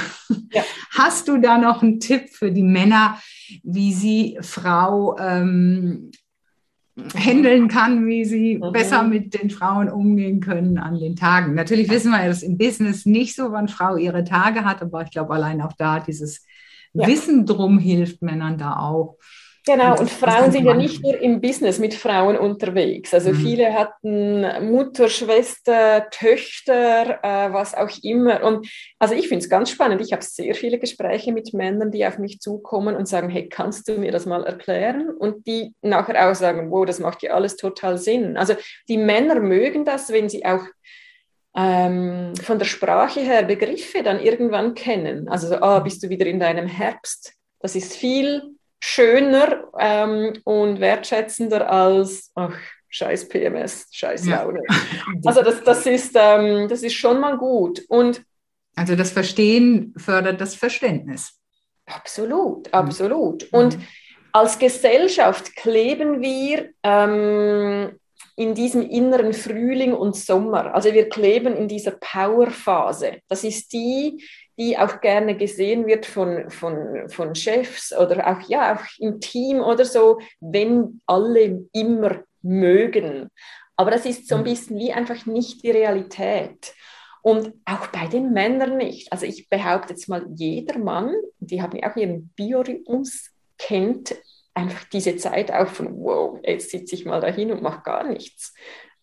Ja. 0.51 0.63
Hast 0.91 1.27
du 1.27 1.37
da 1.37 1.57
noch 1.57 1.83
einen 1.83 1.99
Tipp 1.99 2.29
für 2.29 2.51
die 2.51 2.63
Männer, 2.63 3.19
wie 3.63 3.93
sie 3.93 4.37
Frau 4.41 5.17
ähm, 5.19 6.11
handeln 6.97 7.67
kann, 7.67 8.07
wie 8.07 8.23
sie 8.23 8.57
mhm. 8.57 8.71
besser 8.71 9.03
mit 9.03 9.33
den 9.33 9.49
Frauen 9.49 9.89
umgehen 9.89 10.39
können 10.39 10.77
an 10.77 10.97
den 10.97 11.15
Tagen. 11.15 11.53
Natürlich 11.53 11.89
wissen 11.89 12.11
wir 12.11 12.21
ja, 12.21 12.27
dass 12.27 12.43
im 12.43 12.57
Business 12.57 13.05
nicht 13.05 13.35
so, 13.35 13.51
wann 13.51 13.67
Frau 13.67 13.97
ihre 13.97 14.23
Tage 14.23 14.63
hat, 14.63 14.81
aber 14.81 15.03
ich 15.03 15.11
glaube, 15.11 15.33
allein 15.33 15.61
auch 15.61 15.73
da 15.73 15.99
dieses 15.99 16.45
ja. 16.93 17.05
Wissen 17.07 17.45
drum 17.45 17.77
hilft 17.77 18.21
Männern 18.21 18.57
da 18.57 18.77
auch. 18.77 19.17
Genau, 19.67 19.97
und 19.97 20.11
Frauen 20.11 20.51
sind 20.51 20.65
ja 20.65 20.75
nicht 20.75 21.01
nur 21.01 21.19
im 21.19 21.41
Business 21.41 21.79
mit 21.79 21.95
Frauen 21.95 22.37
unterwegs. 22.37 23.11
Also 23.15 23.31
mhm. 23.31 23.35
viele 23.37 23.73
hatten 23.73 24.69
Mutter, 24.69 25.09
Schwester, 25.09 26.07
Töchter, 26.11 27.19
äh, 27.23 27.51
was 27.51 27.73
auch 27.73 27.89
immer. 28.03 28.43
Und 28.43 28.67
also 28.99 29.15
ich 29.15 29.27
finde 29.27 29.43
es 29.43 29.49
ganz 29.49 29.71
spannend. 29.71 30.01
Ich 30.01 30.13
habe 30.13 30.23
sehr 30.23 30.53
viele 30.53 30.77
Gespräche 30.77 31.33
mit 31.33 31.55
Männern, 31.55 31.89
die 31.89 32.05
auf 32.05 32.19
mich 32.19 32.39
zukommen 32.41 32.95
und 32.95 33.07
sagen, 33.07 33.29
hey, 33.29 33.49
kannst 33.49 33.87
du 33.87 33.93
mir 33.93 34.11
das 34.11 34.27
mal 34.27 34.45
erklären? 34.45 35.09
Und 35.09 35.47
die 35.47 35.73
nachher 35.81 36.29
auch 36.29 36.35
sagen, 36.35 36.69
wow, 36.69 36.85
das 36.85 36.99
macht 36.99 37.23
ja 37.23 37.33
alles 37.33 37.55
total 37.55 37.97
Sinn. 37.97 38.37
Also 38.37 38.53
die 38.87 38.97
Männer 38.97 39.39
mögen 39.39 39.83
das, 39.83 40.11
wenn 40.11 40.29
sie 40.29 40.45
auch 40.45 40.63
ähm, 41.57 42.33
von 42.35 42.59
der 42.59 42.65
Sprache 42.65 43.21
her 43.21 43.41
Begriffe 43.41 44.03
dann 44.03 44.19
irgendwann 44.19 44.75
kennen. 44.75 45.27
Also 45.27 45.47
so, 45.47 45.55
ah, 45.55 45.79
bist 45.79 46.03
du 46.03 46.09
wieder 46.09 46.27
in 46.27 46.39
deinem 46.39 46.67
Herbst? 46.67 47.33
Das 47.61 47.75
ist 47.75 47.95
viel 47.95 48.54
schöner 48.85 49.63
ähm, 49.79 50.33
und 50.43 50.79
wertschätzender 50.79 51.69
als, 51.71 52.31
ach, 52.35 52.55
scheiß 52.89 53.27
PMS, 53.27 53.87
scheiß 53.91 54.25
Laune. 54.27 54.61
Ja. 54.69 54.75
Also 55.25 55.41
das, 55.41 55.63
das, 55.63 55.85
ist, 55.87 56.15
ähm, 56.15 56.67
das 56.69 56.83
ist 56.83 56.93
schon 56.93 57.19
mal 57.19 57.37
gut. 57.37 57.83
Und 57.89 58.21
also 58.75 58.95
das 58.95 59.11
Verstehen 59.11 59.93
fördert 59.97 60.39
das 60.39 60.53
Verständnis. 60.53 61.39
Absolut, 61.87 62.71
absolut. 62.73 63.51
Mhm. 63.51 63.59
Und 63.59 63.77
als 64.31 64.59
Gesellschaft 64.59 65.55
kleben 65.55 66.21
wir 66.21 66.69
ähm, 66.83 67.97
in 68.35 68.53
diesem 68.53 68.83
inneren 68.83 69.33
Frühling 69.33 69.93
und 69.93 70.15
Sommer. 70.15 70.75
Also 70.75 70.93
wir 70.93 71.09
kleben 71.09 71.55
in 71.55 71.67
dieser 71.67 71.91
Powerphase. 71.91 73.19
Das 73.29 73.43
ist 73.43 73.73
die, 73.73 74.23
die 74.57 74.77
auch 74.77 75.01
gerne 75.01 75.35
gesehen 75.35 75.85
wird 75.85 76.05
von, 76.05 76.49
von, 76.49 77.09
von 77.09 77.35
Chefs 77.35 77.93
oder 77.93 78.27
auch, 78.27 78.47
ja, 78.47 78.75
auch 78.75 78.83
im 78.99 79.19
Team 79.19 79.59
oder 79.59 79.85
so, 79.85 80.19
wenn 80.39 81.01
alle 81.05 81.67
immer 81.73 82.23
mögen. 82.41 83.29
Aber 83.75 83.91
das 83.91 84.05
ist 84.05 84.27
so 84.27 84.35
ein 84.35 84.41
mhm. 84.41 84.45
bisschen 84.45 84.77
wie 84.79 84.93
einfach 84.93 85.25
nicht 85.25 85.63
die 85.63 85.71
Realität. 85.71 86.73
Und 87.21 87.53
auch 87.65 87.87
bei 87.87 88.07
den 88.07 88.33
Männern 88.33 88.77
nicht. 88.77 89.11
Also 89.11 89.25
ich 89.25 89.49
behaupte 89.49 89.93
jetzt 89.93 90.07
mal, 90.07 90.25
jeder 90.35 90.77
Mann, 90.77 91.13
die 91.39 91.61
haben 91.61 91.75
ja 91.75 91.91
auch 91.91 91.95
ihren 91.95 92.29
Biorhythmus, 92.35 93.31
kennt 93.57 94.15
einfach 94.53 94.85
diese 94.85 95.17
Zeit 95.17 95.51
auch 95.51 95.67
von, 95.67 95.97
wow, 95.97 96.39
jetzt 96.43 96.69
sitze 96.69 96.95
ich 96.95 97.05
mal 97.05 97.19
dahin 97.19 97.51
und 97.51 97.61
mache 97.61 97.81
gar 97.83 98.03
nichts. 98.03 98.53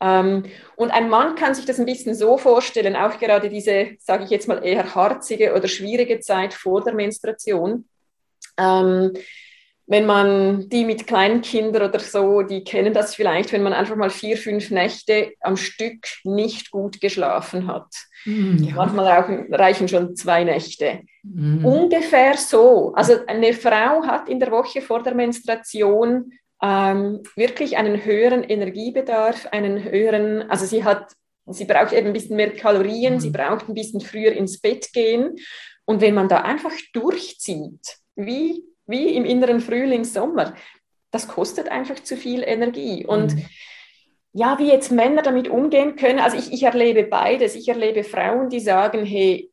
Ähm, 0.03 0.45
und 0.75 0.91
ein 0.91 1.09
Mann 1.09 1.37
kann 1.37 1.55
sich 1.55 1.65
das 1.65 1.79
ein 1.79 1.87
bisschen 1.87 2.15
so 2.15 2.37
vorstellen, 2.37 2.97
auch 2.97 3.21
gerade 3.21 3.49
diese, 3.49 3.91
sage 4.01 4.25
ich 4.25 4.31
jetzt 4.31 4.49
mal, 4.49 4.65
eher 4.65 4.95
harzige 4.95 5.55
oder 5.55 5.69
schwierige 5.69 6.19
Zeit 6.19 6.53
vor 6.53 6.83
der 6.83 6.93
Menstruation. 6.93 7.89
Ähm, 8.59 9.13
wenn 9.87 10.07
man 10.07 10.69
die 10.69 10.85
mit 10.85 11.07
kleinen 11.07 11.43
Kindern 11.43 11.89
oder 11.89 11.99
so, 11.99 12.43
die 12.43 12.65
kennen 12.65 12.95
das 12.95 13.15
vielleicht, 13.15 13.53
wenn 13.53 13.63
man 13.63 13.73
einfach 13.73 13.97
mal 13.97 14.11
vier, 14.11 14.37
fünf 14.37 14.71
Nächte 14.71 15.33
am 15.41 15.57
Stück 15.57 16.07
nicht 16.25 16.71
gut 16.71 17.01
geschlafen 17.01 17.67
hat. 17.67 17.89
Mm, 18.25 18.63
ja. 18.63 18.75
Manchmal 18.75 19.07
reichen, 19.07 19.55
reichen, 19.55 19.89
schon 19.89 20.17
zwei 20.17 20.45
Nächte. 20.45 21.01
Mm. 21.25 21.65
Ungefähr 21.65 22.37
so. 22.37 22.93
Also 22.95 23.27
eine 23.27 23.53
Frau 23.53 24.03
hat 24.05 24.29
in 24.29 24.41
der 24.41 24.51
Woche 24.51 24.81
vor 24.83 25.03
der 25.03 25.15
Menstruation 25.15 26.33
ähm, 26.63 27.23
wirklich 27.37 27.77
einen 27.77 28.05
höheren 28.05 28.45
Energiebedarf, 28.45 29.47
einen 29.51 29.83
höheren, 29.83 30.49
also 30.51 30.65
sie 30.65 30.85
hat, 30.85 31.13
sie 31.47 31.65
braucht 31.65 31.93
eben 31.93 32.09
ein 32.09 32.13
bisschen 32.13 32.37
mehr 32.37 32.53
Kalorien, 32.53 33.17
mm. 33.17 33.21
sie 33.21 33.31
braucht 33.31 33.69
ein 33.69 33.75
bisschen 33.75 34.01
früher 34.01 34.33
ins 34.33 34.61
Bett 34.61 34.93
gehen. 34.93 35.37
Und 35.85 36.01
wenn 36.01 36.15
man 36.15 36.29
da 36.29 36.43
einfach 36.43 36.73
durchzieht, 36.93 37.99
wie, 38.15 38.63
wie 38.87 39.15
im 39.17 39.25
inneren 39.25 39.61
Frühling, 39.61 40.05
Sommer, 40.05 40.55
das 41.11 41.29
kostet 41.29 41.69
einfach 41.69 42.03
zu 42.03 42.17
viel 42.17 42.43
Energie. 42.45 43.05
Und 43.05 43.35
mhm 43.35 43.47
ja, 44.33 44.59
wie 44.59 44.69
jetzt 44.69 44.91
Männer 44.91 45.23
damit 45.23 45.49
umgehen 45.49 45.97
können. 45.97 46.19
Also 46.19 46.37
ich, 46.37 46.53
ich 46.53 46.63
erlebe 46.63 47.05
beides. 47.05 47.55
Ich 47.55 47.69
erlebe 47.69 48.03
Frauen, 48.03 48.49
die 48.49 48.61
sagen, 48.61 49.05
hey, 49.05 49.51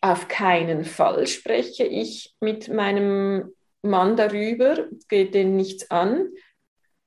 auf 0.00 0.28
keinen 0.28 0.84
Fall 0.84 1.26
spreche 1.26 1.84
ich 1.84 2.34
mit 2.40 2.68
meinem 2.68 3.52
Mann 3.84 4.16
darüber, 4.16 4.86
geht 5.08 5.34
denen 5.34 5.56
nichts 5.56 5.90
an. 5.90 6.28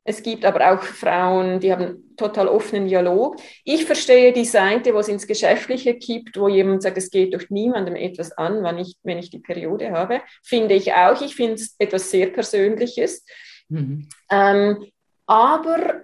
Es 0.03 0.23
gibt 0.23 0.45
aber 0.45 0.71
auch 0.71 0.83
Frauen, 0.83 1.59
die 1.59 1.71
haben 1.71 2.15
total 2.15 2.47
offenen 2.47 2.87
Dialog. 2.87 3.35
Ich 3.65 3.85
verstehe 3.85 4.31
die 4.31 4.45
Seite, 4.45 4.93
wo 4.93 4.99
es 4.99 5.09
ins 5.09 5.27
Geschäftliche 5.27 5.95
kippt, 5.95 6.39
wo 6.39 6.47
jemand 6.47 6.81
sagt, 6.81 6.97
es 6.97 7.09
geht 7.09 7.33
durch 7.33 7.49
niemandem 7.49 7.95
etwas 7.95 8.31
an, 8.31 8.63
wenn 8.63 8.77
ich, 8.77 8.95
wenn 9.03 9.17
ich 9.17 9.31
die 9.31 9.39
Periode 9.39 9.91
habe. 9.91 10.21
Finde 10.43 10.75
ich 10.75 10.93
auch. 10.93 11.21
Ich 11.21 11.35
finde 11.35 11.55
es 11.55 11.75
etwas 11.77 12.09
sehr 12.09 12.27
Persönliches. 12.27 13.25
Mhm. 13.67 14.07
Ähm, 14.31 14.85
aber 15.25 16.03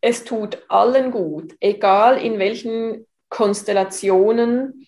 es 0.00 0.24
tut 0.24 0.62
allen 0.68 1.10
gut, 1.10 1.54
egal 1.60 2.16
in 2.18 2.38
welchen 2.38 3.06
Konstellationen, 3.28 4.86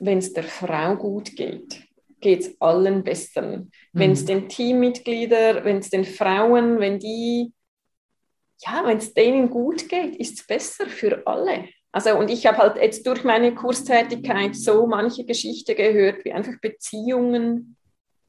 wenn 0.00 0.18
es 0.18 0.32
der 0.32 0.44
Frau 0.44 0.96
gut 0.96 1.36
geht, 1.36 1.82
geht 2.20 2.40
es 2.40 2.60
allen 2.60 3.02
besser. 3.02 3.42
Mhm. 3.42 3.70
Wenn 3.92 4.12
es 4.12 4.24
den 4.24 4.48
Teammitgliedern, 4.48 5.64
wenn 5.64 5.78
es 5.78 5.90
den 5.90 6.04
Frauen, 6.04 6.80
wenn 6.80 6.98
die, 6.98 7.52
ja, 8.64 8.82
wenn 8.84 8.98
es 8.98 9.14
denen 9.14 9.50
gut 9.50 9.88
geht, 9.88 10.16
ist 10.16 10.40
es 10.40 10.46
besser 10.46 10.86
für 10.86 11.26
alle. 11.26 11.68
Also, 11.92 12.16
und 12.16 12.30
ich 12.30 12.46
habe 12.46 12.58
halt 12.58 12.76
jetzt 12.76 13.06
durch 13.06 13.24
meine 13.24 13.54
Kurstätigkeit 13.54 14.54
so 14.54 14.86
manche 14.86 15.24
Geschichte 15.24 15.74
gehört, 15.74 16.24
wie 16.24 16.32
einfach 16.32 16.54
Beziehungen 16.60 17.76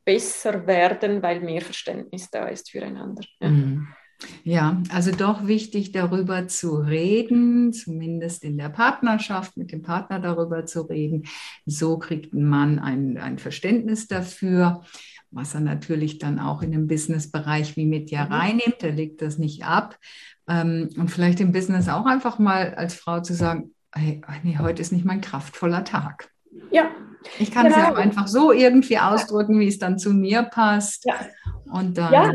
besser 0.03 0.65
werden, 0.65 1.21
weil 1.21 1.41
mehr 1.41 1.61
Verständnis 1.61 2.29
da 2.31 2.47
ist 2.47 2.71
füreinander. 2.71 3.23
Ja. 3.39 3.49
Mhm. 3.49 3.87
Ja, 4.43 4.81
also 4.89 5.11
doch 5.11 5.47
wichtig 5.47 5.91
darüber 5.91 6.47
zu 6.47 6.75
reden, 6.75 7.73
zumindest 7.73 8.43
in 8.43 8.57
der 8.57 8.69
Partnerschaft 8.69 9.57
mit 9.57 9.71
dem 9.71 9.81
Partner 9.81 10.19
darüber 10.19 10.65
zu 10.65 10.81
reden. 10.81 11.23
So 11.65 11.97
kriegt 11.97 12.33
ein 12.33 12.45
Mann 12.45 12.79
ein, 12.79 13.17
ein 13.17 13.37
Verständnis 13.37 14.07
dafür, 14.07 14.83
was 15.31 15.55
er 15.55 15.61
natürlich 15.61 16.17
dann 16.17 16.39
auch 16.39 16.61
in 16.61 16.71
dem 16.71 16.87
Businessbereich 16.87 17.75
wie 17.77 17.85
mit 17.85 18.11
ja 18.11 18.25
mhm. 18.25 18.33
reinnimmt. 18.33 18.83
Er 18.83 18.91
legt 18.91 19.21
das 19.21 19.37
nicht 19.37 19.63
ab. 19.63 19.97
Ähm, 20.47 20.89
und 20.97 21.09
vielleicht 21.09 21.39
im 21.39 21.51
Business 21.51 21.87
auch 21.87 22.05
einfach 22.05 22.39
mal 22.39 22.73
als 22.75 22.95
Frau 22.95 23.21
zu 23.21 23.33
sagen, 23.33 23.73
hey, 23.93 24.21
nee, 24.43 24.57
heute 24.57 24.81
ist 24.81 24.91
nicht 24.91 25.05
mein 25.05 25.21
kraftvoller 25.21 25.83
Tag. 25.83 26.29
Ja. 26.71 26.89
Ich 27.37 27.51
kann 27.51 27.65
genau. 27.65 27.77
es 27.77 27.83
ja 27.83 27.91
auch 27.93 27.97
einfach 27.97 28.27
so 28.27 28.51
irgendwie 28.51 28.97
ausdrücken, 28.97 29.59
wie 29.59 29.67
es 29.67 29.77
dann 29.77 29.99
zu 29.99 30.11
mir 30.11 30.41
passt. 30.43 31.05
Ja. 31.05 31.15
Und 31.71 31.97
dann 31.97 32.13
ja. 32.13 32.31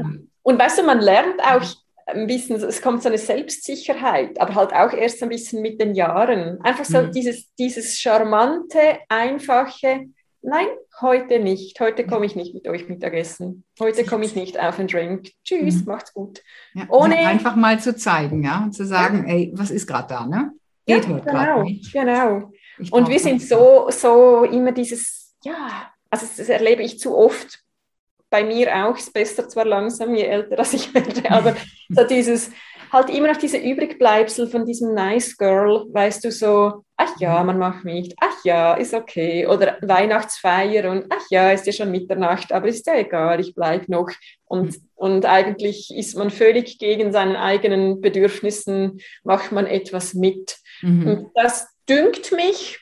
Und 0.46 0.60
weißt 0.60 0.78
du, 0.78 0.84
man 0.84 1.00
lernt 1.00 1.40
auch 1.40 1.64
ein 2.06 2.28
bisschen, 2.28 2.54
es 2.62 2.80
kommt 2.80 3.02
so 3.02 3.08
eine 3.08 3.18
Selbstsicherheit, 3.18 4.40
aber 4.40 4.54
halt 4.54 4.72
auch 4.72 4.92
erst 4.92 5.20
ein 5.24 5.28
bisschen 5.28 5.60
mit 5.60 5.80
den 5.80 5.96
Jahren. 5.96 6.60
Einfach 6.60 6.84
so 6.84 7.02
mhm. 7.02 7.10
dieses, 7.10 7.52
dieses 7.56 7.98
charmante, 7.98 8.78
einfache, 9.08 10.06
nein, 10.42 10.68
heute 11.00 11.40
nicht, 11.40 11.80
heute 11.80 12.06
komme 12.06 12.26
ich 12.26 12.36
nicht 12.36 12.54
mit 12.54 12.68
euch 12.68 12.88
Mittagessen, 12.88 13.64
heute 13.80 14.04
komme 14.04 14.24
ich 14.24 14.36
nicht 14.36 14.56
auf 14.56 14.78
einen 14.78 14.86
Drink, 14.86 15.32
tschüss, 15.42 15.80
mhm. 15.80 15.86
macht's 15.86 16.14
gut. 16.14 16.44
Ja, 16.74 16.84
Ohne 16.90 17.16
einfach 17.16 17.56
mal 17.56 17.80
zu 17.80 17.96
zeigen, 17.96 18.44
ja, 18.44 18.62
und 18.62 18.72
zu 18.72 18.86
sagen, 18.86 19.26
ja. 19.26 19.34
ey, 19.34 19.52
was 19.52 19.72
ist 19.72 19.88
gerade 19.88 20.06
da, 20.06 20.26
ne? 20.26 20.52
Geht 20.86 21.06
ja, 21.06 21.10
heute 21.10 21.24
genau, 21.24 21.62
nicht. 21.64 21.92
genau. 21.92 22.52
Und 22.92 23.08
wir 23.08 23.18
sind 23.18 23.42
so, 23.42 23.88
so 23.90 24.44
immer 24.44 24.70
dieses, 24.70 25.34
ja, 25.42 25.90
also 26.08 26.24
das 26.36 26.48
erlebe 26.48 26.84
ich 26.84 27.00
zu 27.00 27.16
oft 27.18 27.65
bei 28.30 28.44
mir 28.44 28.74
auch, 28.84 28.96
es 28.96 29.10
besser 29.10 29.48
zwar 29.48 29.64
langsam, 29.64 30.14
je 30.14 30.24
älter 30.24 30.58
als 30.58 30.72
ich 30.74 30.92
werde, 30.94 31.30
aber 31.30 31.56
so 31.88 32.04
dieses, 32.04 32.50
halt 32.92 33.10
immer 33.10 33.28
noch 33.28 33.36
diese 33.36 33.58
Übrigbleibsel 33.58 34.48
von 34.48 34.64
diesem 34.64 34.94
Nice 34.94 35.36
Girl, 35.36 35.86
weißt 35.90 36.24
du, 36.24 36.32
so, 36.32 36.84
ach 36.96 37.20
ja, 37.20 37.42
man 37.44 37.58
macht 37.58 37.84
nicht, 37.84 38.14
ach 38.20 38.44
ja, 38.44 38.74
ist 38.74 38.94
okay, 38.94 39.46
oder 39.46 39.78
Weihnachtsfeier 39.82 40.90
und 40.90 41.06
ach 41.10 41.24
ja, 41.30 41.50
ist 41.50 41.66
ja 41.66 41.72
schon 41.72 41.90
Mitternacht, 41.90 42.52
aber 42.52 42.68
ist 42.68 42.86
ja 42.86 42.94
egal, 42.94 43.40
ich 43.40 43.54
bleibe 43.54 43.90
noch. 43.90 44.10
Und, 44.46 44.76
und 44.94 45.26
eigentlich 45.26 45.90
ist 45.94 46.16
man 46.16 46.30
völlig 46.30 46.78
gegen 46.78 47.12
seinen 47.12 47.36
eigenen 47.36 48.00
Bedürfnissen, 48.00 49.00
macht 49.24 49.52
man 49.52 49.66
etwas 49.66 50.14
mit. 50.14 50.56
Mhm. 50.82 51.06
Und 51.06 51.30
das 51.34 51.68
dünkt 51.88 52.32
mich, 52.32 52.78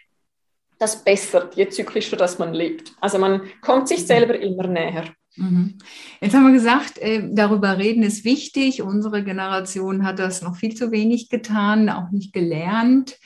das 0.78 1.02
bessert, 1.02 1.54
je 1.54 1.68
zyklischer 1.68 2.16
das 2.16 2.38
man 2.38 2.52
lebt. 2.52 2.92
Also 3.00 3.18
man 3.18 3.42
kommt 3.62 3.88
sich 3.88 4.06
selber 4.06 4.38
immer 4.38 4.66
näher. 4.66 5.04
Mhm. 5.36 5.78
Jetzt 6.20 6.34
haben 6.34 6.46
wir 6.46 6.52
gesagt, 6.52 6.98
äh, 6.98 7.28
darüber 7.32 7.78
reden 7.78 8.02
ist 8.02 8.24
wichtig. 8.24 8.82
Unsere 8.82 9.24
Generation 9.24 10.04
hat 10.04 10.18
das 10.18 10.42
noch 10.42 10.56
viel 10.56 10.74
zu 10.74 10.90
wenig 10.90 11.28
getan, 11.28 11.88
auch 11.88 12.10
nicht 12.10 12.32
gelernt. 12.32 13.18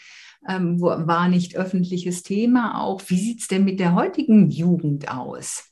ähm, 0.48 0.80
war 0.80 1.28
nicht 1.28 1.56
öffentliches 1.56 2.22
Thema 2.22 2.80
auch. 2.80 3.02
Wie 3.08 3.18
sieht 3.18 3.40
es 3.40 3.48
denn 3.48 3.64
mit 3.64 3.80
der 3.80 3.94
heutigen 3.94 4.50
Jugend 4.50 5.10
aus? 5.10 5.64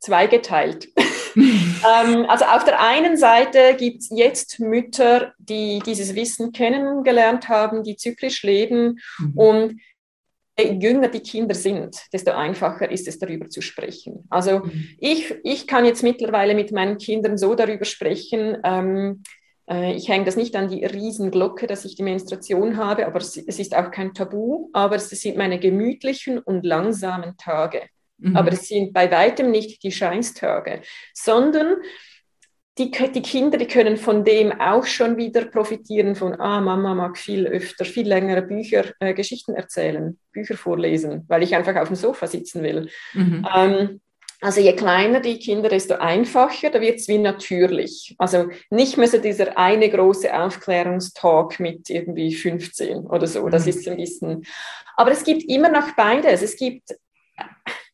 Zweigeteilt. 0.00 0.88
ähm, 1.36 2.26
also 2.28 2.44
auf 2.46 2.64
der 2.64 2.80
einen 2.80 3.16
Seite 3.16 3.76
gibt 3.78 4.02
es 4.02 4.10
jetzt 4.10 4.58
Mütter, 4.58 5.32
die 5.38 5.80
dieses 5.86 6.14
Wissen 6.14 6.52
kennengelernt 6.52 7.48
haben, 7.48 7.82
die 7.84 7.96
zyklisch 7.96 8.42
leben 8.42 8.98
mhm. 9.18 9.32
und 9.36 9.80
jünger 10.62 11.08
die 11.08 11.20
Kinder 11.20 11.54
sind, 11.54 11.96
desto 12.12 12.32
einfacher 12.32 12.90
ist 12.90 13.08
es, 13.08 13.18
darüber 13.18 13.48
zu 13.48 13.60
sprechen. 13.60 14.24
Also 14.30 14.60
mhm. 14.60 14.88
ich, 14.98 15.34
ich 15.44 15.66
kann 15.66 15.84
jetzt 15.84 16.02
mittlerweile 16.02 16.54
mit 16.54 16.72
meinen 16.72 16.98
Kindern 16.98 17.38
so 17.38 17.54
darüber 17.54 17.84
sprechen, 17.84 18.58
ähm, 18.64 19.22
äh, 19.70 19.94
ich 19.94 20.08
hänge 20.08 20.24
das 20.24 20.36
nicht 20.36 20.56
an 20.56 20.68
die 20.68 20.84
Riesenglocke, 20.84 21.66
dass 21.66 21.84
ich 21.84 21.94
die 21.94 22.02
Menstruation 22.02 22.76
habe, 22.76 23.06
aber 23.06 23.18
es, 23.18 23.36
es 23.36 23.58
ist 23.58 23.76
auch 23.76 23.90
kein 23.90 24.12
Tabu, 24.12 24.68
aber 24.72 24.96
es 24.96 25.08
sind 25.10 25.36
meine 25.36 25.58
gemütlichen 25.58 26.38
und 26.38 26.66
langsamen 26.66 27.36
Tage. 27.36 27.82
Mhm. 28.18 28.36
Aber 28.36 28.52
es 28.52 28.68
sind 28.68 28.92
bei 28.92 29.10
weitem 29.10 29.50
nicht 29.50 29.82
die 29.82 29.92
Scheißtage, 29.92 30.82
sondern 31.14 31.76
die, 32.78 32.90
die, 32.90 33.22
Kinder, 33.22 33.58
die 33.58 33.66
können 33.66 33.96
von 33.96 34.24
dem 34.24 34.58
auch 34.58 34.86
schon 34.86 35.16
wieder 35.16 35.44
profitieren 35.44 36.14
von, 36.14 36.40
ah, 36.40 36.60
Mama 36.60 36.94
mag 36.94 37.18
viel 37.18 37.46
öfter, 37.46 37.84
viel 37.84 38.08
längere 38.08 38.42
Bücher, 38.42 38.84
äh, 39.00 39.12
Geschichten 39.12 39.54
erzählen, 39.54 40.18
Bücher 40.32 40.56
vorlesen, 40.56 41.24
weil 41.28 41.42
ich 41.42 41.54
einfach 41.54 41.76
auf 41.76 41.88
dem 41.88 41.96
Sofa 41.96 42.26
sitzen 42.26 42.62
will. 42.62 42.88
Mhm. 43.12 43.46
Ähm, 43.54 44.00
also 44.42 44.62
je 44.62 44.74
kleiner 44.74 45.20
die 45.20 45.38
Kinder, 45.38 45.68
desto 45.68 45.94
einfacher, 45.96 46.70
da 46.70 46.80
wird 46.80 46.96
es 46.98 47.08
wie 47.08 47.18
natürlich. 47.18 48.14
Also 48.16 48.48
nicht 48.70 48.96
mehr 48.96 49.08
so 49.08 49.18
dieser 49.18 49.58
eine 49.58 49.90
große 49.90 50.34
Aufklärungstalk 50.34 51.60
mit 51.60 51.90
irgendwie 51.90 52.34
15 52.34 53.00
oder 53.00 53.26
so. 53.26 53.46
Das 53.50 53.64
mhm. 53.64 53.68
ist 53.68 53.88
ein 53.88 53.96
bisschen. 53.98 54.46
Aber 54.96 55.10
es 55.10 55.24
gibt 55.24 55.42
immer 55.44 55.68
noch 55.68 55.94
beides. 55.94 56.40
Es 56.40 56.56
gibt, 56.56 56.94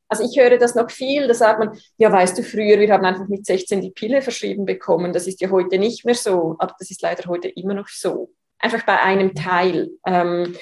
also 0.08 0.24
ich 0.24 0.38
höre 0.38 0.58
das 0.58 0.74
noch 0.74 0.90
viel, 0.90 1.26
da 1.26 1.34
sagt 1.34 1.58
man, 1.58 1.78
ja, 1.98 2.12
weißt 2.12 2.38
du, 2.38 2.42
früher, 2.42 2.78
wir 2.78 2.92
haben 2.92 3.04
einfach 3.04 3.28
mit 3.28 3.44
16 3.44 3.80
die 3.80 3.90
Pille 3.90 4.22
verschrieben 4.22 4.64
bekommen. 4.64 5.12
Das 5.12 5.26
ist 5.26 5.40
ja 5.40 5.50
heute 5.50 5.78
nicht 5.78 6.04
mehr 6.04 6.14
so, 6.14 6.56
aber 6.58 6.74
das 6.78 6.90
ist 6.90 7.02
leider 7.02 7.28
heute 7.28 7.48
immer 7.48 7.74
noch 7.74 7.88
so. 7.88 8.30
Einfach 8.58 8.84
bei 8.84 9.00
einem 9.00 9.34
Teil. 9.34 9.90
Ähm, 10.06 10.56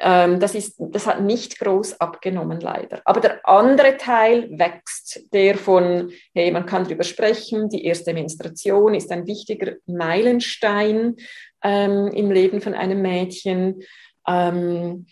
ähm, 0.00 0.40
das, 0.40 0.54
ist, 0.54 0.76
das 0.78 1.06
hat 1.06 1.20
nicht 1.22 1.58
groß 1.58 2.00
abgenommen, 2.00 2.60
leider. 2.60 3.00
Aber 3.04 3.20
der 3.20 3.46
andere 3.46 3.96
Teil 3.96 4.48
wächst, 4.58 5.20
der 5.32 5.56
von, 5.56 6.10
hey, 6.34 6.50
man 6.50 6.66
kann 6.66 6.84
darüber 6.84 7.04
sprechen, 7.04 7.68
die 7.68 7.84
erste 7.84 8.12
Menstruation 8.12 8.94
ist 8.94 9.10
ein 9.12 9.26
wichtiger 9.26 9.74
Meilenstein 9.86 11.16
ähm, 11.62 12.08
im 12.08 12.30
Leben 12.30 12.60
von 12.60 12.74
einem 12.74 13.02
Mädchen. 13.02 13.82
Ähm, 14.26 15.06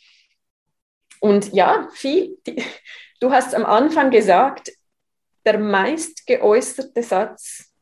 und 1.21 1.53
ja, 1.53 1.89
viel. 1.93 2.37
Die, 2.47 2.63
du 3.21 3.31
hast 3.31 3.55
am 3.55 3.65
Anfang 3.65 4.11
gesagt, 4.11 4.73
der 5.45 5.59
meist 5.59 6.27
geäußerte 6.27 7.03
Satz 7.03 7.73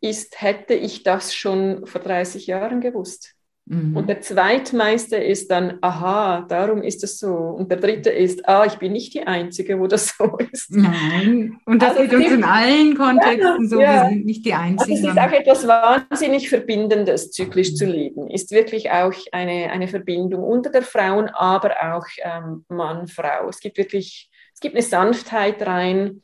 ist, 0.00 0.40
hätte 0.40 0.74
ich 0.74 1.02
das 1.02 1.34
schon 1.34 1.86
vor 1.86 2.00
30 2.00 2.46
Jahren 2.46 2.80
gewusst. 2.80 3.36
Mhm. 3.68 3.96
Und 3.96 4.08
der 4.08 4.20
zweitmeiste 4.20 5.16
ist 5.16 5.50
dann, 5.50 5.78
aha, 5.80 6.42
darum 6.48 6.82
ist 6.82 7.02
es 7.02 7.18
so. 7.18 7.34
Und 7.34 7.68
der 7.68 7.78
dritte 7.78 8.10
ist, 8.10 8.48
ah, 8.48 8.64
ich 8.64 8.76
bin 8.76 8.92
nicht 8.92 9.12
die 9.14 9.26
Einzige, 9.26 9.80
wo 9.80 9.88
das 9.88 10.14
so 10.16 10.36
ist. 10.52 10.70
Nein, 10.70 11.58
und 11.66 11.82
das 11.82 11.96
also 11.96 12.02
geht 12.02 12.26
uns 12.26 12.32
in 12.32 12.44
allen 12.44 12.96
Kontexten 12.96 13.62
ja, 13.62 13.68
so, 13.68 13.80
ja. 13.80 14.02
wir 14.04 14.10
sind 14.10 14.24
nicht 14.24 14.44
die 14.44 14.54
Einzigen. 14.54 14.92
Also 14.92 15.08
es 15.08 15.14
ist 15.14 15.18
auch 15.18 15.32
etwas 15.32 15.66
wahnsinnig 15.66 16.48
Verbindendes, 16.48 17.32
zyklisch 17.32 17.74
zu 17.74 17.86
leben. 17.86 18.30
Ist 18.30 18.52
wirklich 18.52 18.92
auch 18.92 19.12
eine, 19.32 19.70
eine 19.72 19.88
Verbindung 19.88 20.44
unter 20.44 20.70
der 20.70 20.82
Frauen, 20.82 21.28
aber 21.28 21.72
auch 21.92 22.06
ähm, 22.22 22.64
Mann-Frau. 22.68 23.48
Es 23.48 23.58
gibt 23.58 23.78
wirklich, 23.78 24.30
es 24.56 24.60
gibt 24.60 24.74
eine 24.74 24.82
Sanftheit 24.82 25.60
rein, 25.66 26.22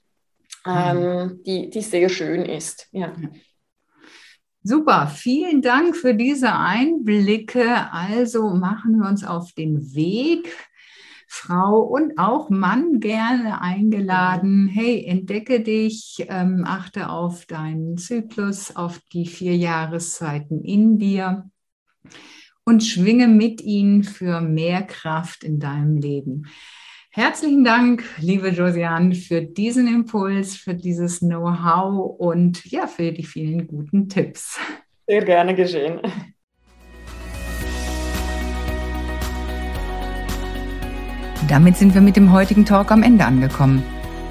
ähm, 0.66 0.96
mhm. 0.96 1.42
die, 1.44 1.68
die 1.68 1.82
sehr 1.82 2.08
schön 2.08 2.46
ist. 2.46 2.88
Ja. 2.90 3.12
Super, 4.62 5.06
vielen 5.06 5.60
Dank 5.60 5.94
für 5.94 6.14
diese 6.14 6.54
Einblicke. 6.54 7.92
Also 7.92 8.48
machen 8.48 9.00
wir 9.00 9.08
uns 9.10 9.22
auf 9.22 9.52
den 9.52 9.94
Weg. 9.94 10.50
Frau 11.28 11.80
und 11.80 12.16
auch 12.16 12.48
Mann 12.48 13.00
gerne 13.00 13.60
eingeladen. 13.60 14.66
Hey, 14.66 15.04
entdecke 15.04 15.60
dich, 15.60 16.24
ähm, 16.30 16.64
achte 16.66 17.10
auf 17.10 17.44
deinen 17.44 17.98
Zyklus, 17.98 18.74
auf 18.74 18.98
die 19.12 19.26
vier 19.26 19.56
Jahreszeiten 19.56 20.64
in 20.64 20.98
dir 20.98 21.50
und 22.64 22.82
schwinge 22.82 23.28
mit 23.28 23.60
ihnen 23.60 24.04
für 24.04 24.40
mehr 24.40 24.82
Kraft 24.84 25.44
in 25.44 25.58
deinem 25.58 25.98
Leben. 25.98 26.46
Herzlichen 27.14 27.62
Dank, 27.62 28.04
liebe 28.20 28.48
Josiane, 28.48 29.14
für 29.14 29.42
diesen 29.42 29.86
Impuls, 29.86 30.56
für 30.56 30.72
dieses 30.72 31.18
Know-how 31.18 32.18
und 32.18 32.64
ja, 32.64 32.86
für 32.86 33.12
die 33.12 33.24
vielen 33.24 33.66
guten 33.66 34.08
Tipps. 34.08 34.58
Sehr 35.06 35.22
gerne 35.22 35.54
geschehen. 35.54 36.00
Damit 41.48 41.76
sind 41.76 41.92
wir 41.92 42.00
mit 42.00 42.16
dem 42.16 42.32
heutigen 42.32 42.64
Talk 42.64 42.90
am 42.90 43.02
Ende 43.02 43.26
angekommen. 43.26 43.82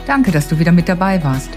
Danke, 0.07 0.31
dass 0.31 0.47
du 0.47 0.57
wieder 0.57 0.71
mit 0.71 0.89
dabei 0.89 1.23
warst. 1.23 1.51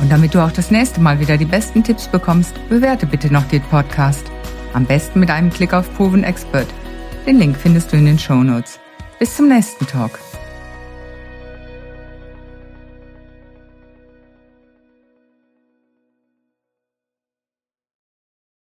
Und 0.00 0.10
damit 0.10 0.34
du 0.34 0.42
auch 0.42 0.52
das 0.52 0.70
nächste 0.70 1.02
Mal 1.02 1.20
wieder 1.20 1.36
die 1.36 1.44
besten 1.44 1.84
Tipps 1.84 2.08
bekommst, 2.08 2.54
bewerte 2.70 3.04
bitte 3.04 3.30
noch 3.30 3.46
den 3.48 3.60
Podcast. 3.60 4.24
Am 4.72 4.86
besten 4.86 5.20
mit 5.20 5.30
einem 5.30 5.50
Klick 5.50 5.74
auf 5.74 5.94
Proven 5.96 6.24
Expert. 6.24 6.68
Den 7.26 7.38
Link 7.38 7.58
findest 7.58 7.92
du 7.92 7.98
in 7.98 8.06
den 8.06 8.18
Show 8.18 8.42
Notes. 8.42 8.80
Bis 9.18 9.36
zum 9.36 9.48
nächsten 9.48 9.86
Talk. 9.86 10.18